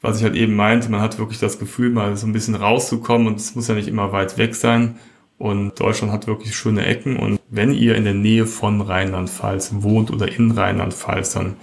Was 0.04 0.18
ich 0.18 0.24
halt 0.24 0.36
eben 0.36 0.56
meinte, 0.56 0.92
man 0.92 1.00
hat 1.00 1.18
wirklich 1.18 1.40
das 1.40 1.60
Gefühl, 1.60 1.90
mal 1.90 2.18
so 2.18 2.28
ein 2.28 2.34
bisschen 2.34 2.56
rauszukommen 2.56 3.26
und 3.26 3.38
es 3.38 3.56
muss 3.56 3.70
ja 3.70 3.74
nicht 3.74 3.88
immer 3.88 4.12
weit 4.12 4.38
weg 4.38 4.54
sein. 4.54 4.98
Und 5.38 5.80
Deutschland 5.80 6.12
hat 6.12 6.28
wirklich 6.28 6.56
schöne 6.56 6.86
Ecken. 6.86 7.16
Und 7.16 7.40
wenn 7.50 7.74
ihr 7.74 7.96
in 7.96 8.04
der 8.04 8.14
Nähe 8.14 8.46
von 8.46 8.82
Rheinland-Pfalz 8.82 9.72
wohnt 9.76 10.12
oder 10.12 10.30
in 10.30 10.52
Rheinland-Pfalz, 10.52 11.34
dann 11.34 11.56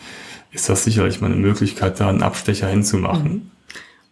ist 0.53 0.71
das 0.71 0.85
sicherlich 0.85 1.21
mal 1.21 1.27
eine 1.27 1.37
Möglichkeit, 1.37 2.01
da 2.01 2.09
einen 2.09 2.23
Abstecher 2.23 2.67
hinzumachen. 2.67 3.33
Mhm. 3.33 3.51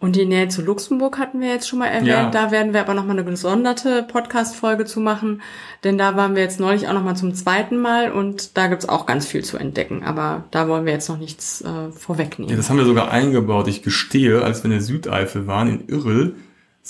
Und 0.01 0.15
die 0.15 0.27
Nähe 0.27 0.47
zu 0.47 0.63
Luxemburg 0.63 1.19
hatten 1.19 1.41
wir 1.41 1.49
jetzt 1.49 1.69
schon 1.69 1.81
mal 1.81 1.89
erwähnt. 1.89 2.07
Ja. 2.07 2.31
Da 2.31 2.53
werden 2.53 2.73
wir 2.73 2.81
aber 2.81 2.95
nochmal 2.95 3.19
eine 3.19 3.25
gesonderte 3.25 4.05
Podcast-Folge 4.05 4.85
zu 4.85 5.01
machen. 5.01 5.43
Denn 5.83 5.99
da 5.99 6.15
waren 6.15 6.37
wir 6.37 6.43
jetzt 6.43 6.61
neulich 6.61 6.87
auch 6.87 6.93
nochmal 6.93 7.17
zum 7.17 7.35
zweiten 7.35 7.79
Mal 7.79 8.13
und 8.13 8.57
da 8.57 8.69
gibt's 8.69 8.89
auch 8.89 9.07
ganz 9.07 9.27
viel 9.27 9.43
zu 9.43 9.57
entdecken. 9.59 10.05
Aber 10.05 10.45
da 10.53 10.69
wollen 10.69 10.87
wir 10.87 10.93
jetzt 10.93 11.09
noch 11.09 11.19
nichts 11.19 11.63
äh, 11.63 11.91
vorwegnehmen. 11.91 12.51
Ja, 12.51 12.57
das 12.57 12.71
haben 12.71 12.79
wir 12.79 12.85
sogar 12.85 13.11
eingebaut. 13.11 13.67
Ich 13.67 13.83
gestehe, 13.83 14.43
als 14.43 14.61
wir 14.63 14.67
in 14.67 14.71
der 14.71 14.83
Südeifel 14.83 15.49
waren, 15.49 15.69
in 15.69 15.89
Irrel, 15.89 16.37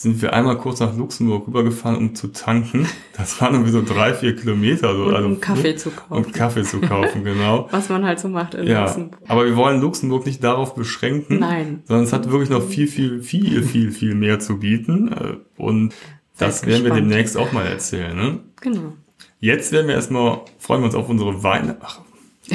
sind 0.01 0.22
wir 0.22 0.32
einmal 0.32 0.57
kurz 0.59 0.78
nach 0.78 0.96
Luxemburg 0.96 1.49
rübergefahren, 1.49 1.96
um 1.96 2.14
zu 2.14 2.28
tanken. 2.28 2.86
Das 3.16 3.40
waren 3.40 3.55
irgendwie 3.55 3.72
so 3.72 3.82
drei, 3.82 4.14
vier 4.14 4.36
Kilometer. 4.36 4.94
So, 4.94 5.07
und 5.07 5.14
also, 5.14 5.26
um 5.26 5.40
Kaffee 5.40 5.74
zu 5.74 5.90
kaufen. 5.90 6.24
Um 6.24 6.32
Kaffee 6.32 6.62
zu 6.62 6.80
kaufen, 6.80 7.24
genau. 7.24 7.66
Was 7.72 7.88
man 7.88 8.05
halt 8.05 8.20
so 8.20 8.28
macht 8.28 8.55
in 8.55 8.68
ja, 8.68 8.84
Luxemburg. 8.84 9.20
Aber 9.26 9.44
wir 9.44 9.57
wollen 9.57 9.80
Luxemburg 9.80 10.24
nicht 10.24 10.44
darauf 10.44 10.76
beschränken. 10.76 11.40
Nein. 11.40 11.82
Sondern 11.86 12.05
es 12.05 12.12
hat 12.12 12.30
wirklich 12.30 12.49
noch 12.49 12.62
viel, 12.62 12.86
viel, 12.86 13.22
viel, 13.22 13.64
viel, 13.64 13.90
viel 13.90 14.14
mehr 14.14 14.38
zu 14.38 14.61
bieten. 14.61 15.40
Und 15.57 15.92
das 16.38 16.64
werden 16.64 16.84
wir 16.84 16.92
demnächst 16.92 17.36
auch 17.36 17.51
mal 17.51 17.66
erzählen. 17.66 18.16
Ne? 18.16 18.38
Genau. 18.61 18.92
Jetzt 19.40 19.72
werden 19.72 19.88
wir 19.88 19.96
erstmal, 19.96 20.42
freuen 20.61 20.82
wir 20.82 20.86
uns 20.86 20.94
auf 20.94 21.09
unsere 21.09 21.42
Weihnachten. 21.42 22.05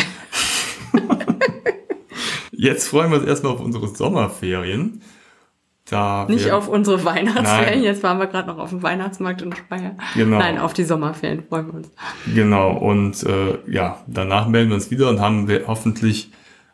Jetzt 2.52 2.88
freuen 2.88 3.12
wir 3.12 3.18
uns 3.18 3.28
erstmal 3.28 3.52
auf 3.52 3.60
unsere 3.60 3.90
Sommerferien. 3.90 5.02
Da 5.90 6.26
Nicht 6.30 6.50
auf 6.52 6.70
unsere 6.70 7.04
Weihnachtsferien, 7.04 7.80
Nein. 7.80 7.84
jetzt 7.84 8.04
waren 8.04 8.18
wir 8.18 8.28
gerade 8.28 8.48
noch 8.48 8.58
auf 8.58 8.70
dem 8.70 8.82
Weihnachtsmarkt 8.84 9.42
in 9.42 9.54
Speyer. 9.54 9.98
Genau. 10.16 10.40
Nein, 10.40 10.58
auf 10.58 10.74
die 10.74 10.86
Sommerferien 10.86 11.44
freuen 11.44 11.68
wir 11.68 11.74
uns. 11.74 11.92
Genau, 12.34 12.72
und 12.72 13.22
äh, 13.24 13.58
ja, 13.68 14.02
danach 14.08 14.48
melden 14.48 14.70
wir 14.70 14.76
uns 14.76 14.92
wieder 14.92 15.10
und 15.10 15.20
haben 15.20 15.50
wir 15.50 15.68
hoffentlich 15.68 16.32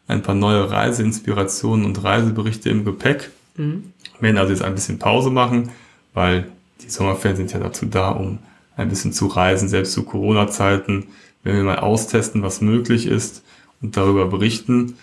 ein 0.08 0.22
paar 0.22 0.36
neue 0.36 0.70
Reiseinspirationen 0.70 1.86
und 1.86 2.04
Reiseberichte 2.04 2.70
im 2.70 2.86
Gepäck. 2.86 3.32
Mhm. 3.56 3.94
Wir 4.20 4.28
werden 4.28 4.38
also 4.38 4.54
jetzt 4.54 4.64
ein 4.64 4.76
bisschen 4.76 5.00
Pause 5.00 5.32
machen, 5.32 5.72
weil 6.14 6.52
die 6.82 6.90
Sommerferien 6.90 7.38
sind 7.38 7.52
ja 7.52 7.60
dazu 7.60 7.88
da, 7.88 8.10
um 8.10 8.40
ein 8.78 8.90
bisschen 8.90 9.12
zu 9.12 9.26
reisen, 9.26 9.70
selbst 9.70 9.94
zu 9.94 10.04
Corona-Zeiten, 10.04 11.08
wenn 11.44 11.56
wir 11.56 11.64
mal 11.64 11.80
austesten, 11.80 12.44
was 12.44 12.62
möglich 12.62 13.08
ist 13.08 13.44
und 13.82 13.98
darüber 13.98 14.28
berichten. 14.28 14.98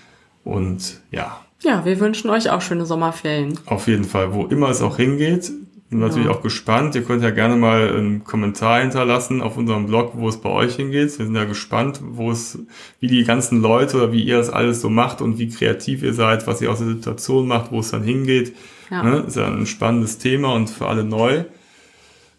Und 0.45 1.01
ja, 1.11 1.41
ja, 1.63 1.85
wir 1.85 1.99
wünschen 2.01 2.31
euch 2.31 2.51
auch 2.51 2.61
schöne 2.61 2.87
Sommerferien. 2.87 3.59
Auf 3.67 3.89
jeden 3.89 4.05
Fall, 4.05 4.33
wo 4.33 4.47
immer 4.47 4.69
es 4.69 4.83
auch 4.83 4.97
hingeht. 4.97 5.51
Bin 5.89 6.01
natürlich 6.01 6.27
ja. 6.27 6.33
auch 6.33 6.43
gespannt. 6.43 6.97
Ihr 6.97 7.05
könnt 7.05 7.23
ja 7.23 7.31
gerne 7.31 7.55
mal 7.55 7.97
einen 7.97 8.25
Kommentar 8.25 8.81
hinterlassen 8.81 9.41
auf 9.41 9.57
unserem 9.57 9.87
Blog, 9.87 10.13
wo 10.15 10.29
es 10.29 10.39
bei 10.39 10.49
euch 10.49 10.75
hingeht. 10.75 11.17
Wir 11.17 11.27
sind 11.27 11.35
ja 11.37 11.45
gespannt, 11.45 12.01
wo 12.03 12.33
es, 12.33 12.59
wie 12.99 13.07
die 13.07 13.23
ganzen 13.23 13.63
Leute 13.63 13.97
oder 13.99 14.13
wie 14.13 14.23
ihr 14.23 14.37
das 14.37 14.51
alles 14.51 14.81
so 14.81 14.91
macht 14.91 15.21
und 15.21 15.39
wie 15.39 15.49
kreativ 15.49 16.03
ihr 16.03 16.13
seid, 16.13 16.47
was 16.49 16.61
ihr 16.61 16.73
aus 16.73 16.79
der 16.79 16.89
Situation 16.89 17.47
macht, 17.47 17.71
wo 17.71 17.79
es 17.79 17.93
dann 17.93 18.03
hingeht. 18.03 18.57
Ja. 18.91 19.05
Ne? 19.05 19.25
Ist 19.29 19.37
ja 19.37 19.47
ein 19.47 19.67
spannendes 19.67 20.19
Thema 20.19 20.55
und 20.55 20.71
für 20.71 20.89
alle 20.89 21.05
neu. 21.05 21.45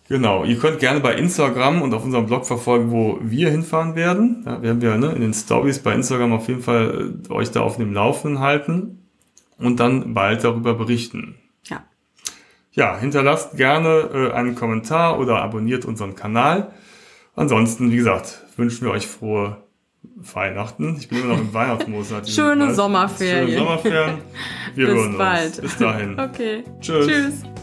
Genau, 0.09 0.43
ihr 0.43 0.57
könnt 0.57 0.79
gerne 0.79 0.99
bei 0.99 1.15
Instagram 1.15 1.81
und 1.81 1.93
auf 1.93 2.03
unserem 2.03 2.27
Blog 2.27 2.45
verfolgen, 2.45 2.91
wo 2.91 3.19
wir 3.21 3.49
hinfahren 3.49 3.95
werden. 3.95 4.41
Da 4.43 4.61
werden 4.61 4.81
wir 4.81 4.97
ne, 4.97 5.13
in 5.13 5.21
den 5.21 5.33
Stories 5.33 5.79
bei 5.79 5.93
Instagram 5.93 6.33
auf 6.33 6.49
jeden 6.49 6.61
Fall 6.61 7.13
äh, 7.29 7.31
euch 7.31 7.51
da 7.51 7.61
auf 7.61 7.77
dem 7.77 7.93
Laufenden 7.93 8.39
halten 8.39 9.06
und 9.57 9.79
dann 9.79 10.13
bald 10.13 10.43
darüber 10.43 10.73
berichten. 10.73 11.35
Ja. 11.65 11.83
Ja, 12.71 12.97
hinterlasst 12.97 13.57
gerne 13.57 14.09
äh, 14.13 14.31
einen 14.33 14.55
Kommentar 14.55 15.19
oder 15.19 15.41
abonniert 15.41 15.85
unseren 15.85 16.15
Kanal. 16.15 16.71
Ansonsten, 17.35 17.91
wie 17.91 17.97
gesagt, 17.97 18.43
wünschen 18.55 18.85
wir 18.85 18.91
euch 18.91 19.07
frohe 19.07 19.57
Weihnachten. 20.15 20.95
Ich 20.99 21.09
bin 21.09 21.19
immer 21.19 21.33
noch 21.33 21.39
im 21.39 21.53
Weihnachtsmodus. 21.53 22.13
Schöne 22.33 22.73
Sommerferien. 22.73 23.47
Schöne 23.47 23.59
Sommerferien. 23.59 24.17
Wir 24.75 24.87
Bis 24.87 24.95
hören 24.95 25.17
bald. 25.17 25.45
uns. 25.47 25.61
Bis 25.61 25.77
dahin. 25.77 26.19
Okay. 26.19 26.63
Tschüss. 26.79 27.07
Tschüss. 27.07 27.56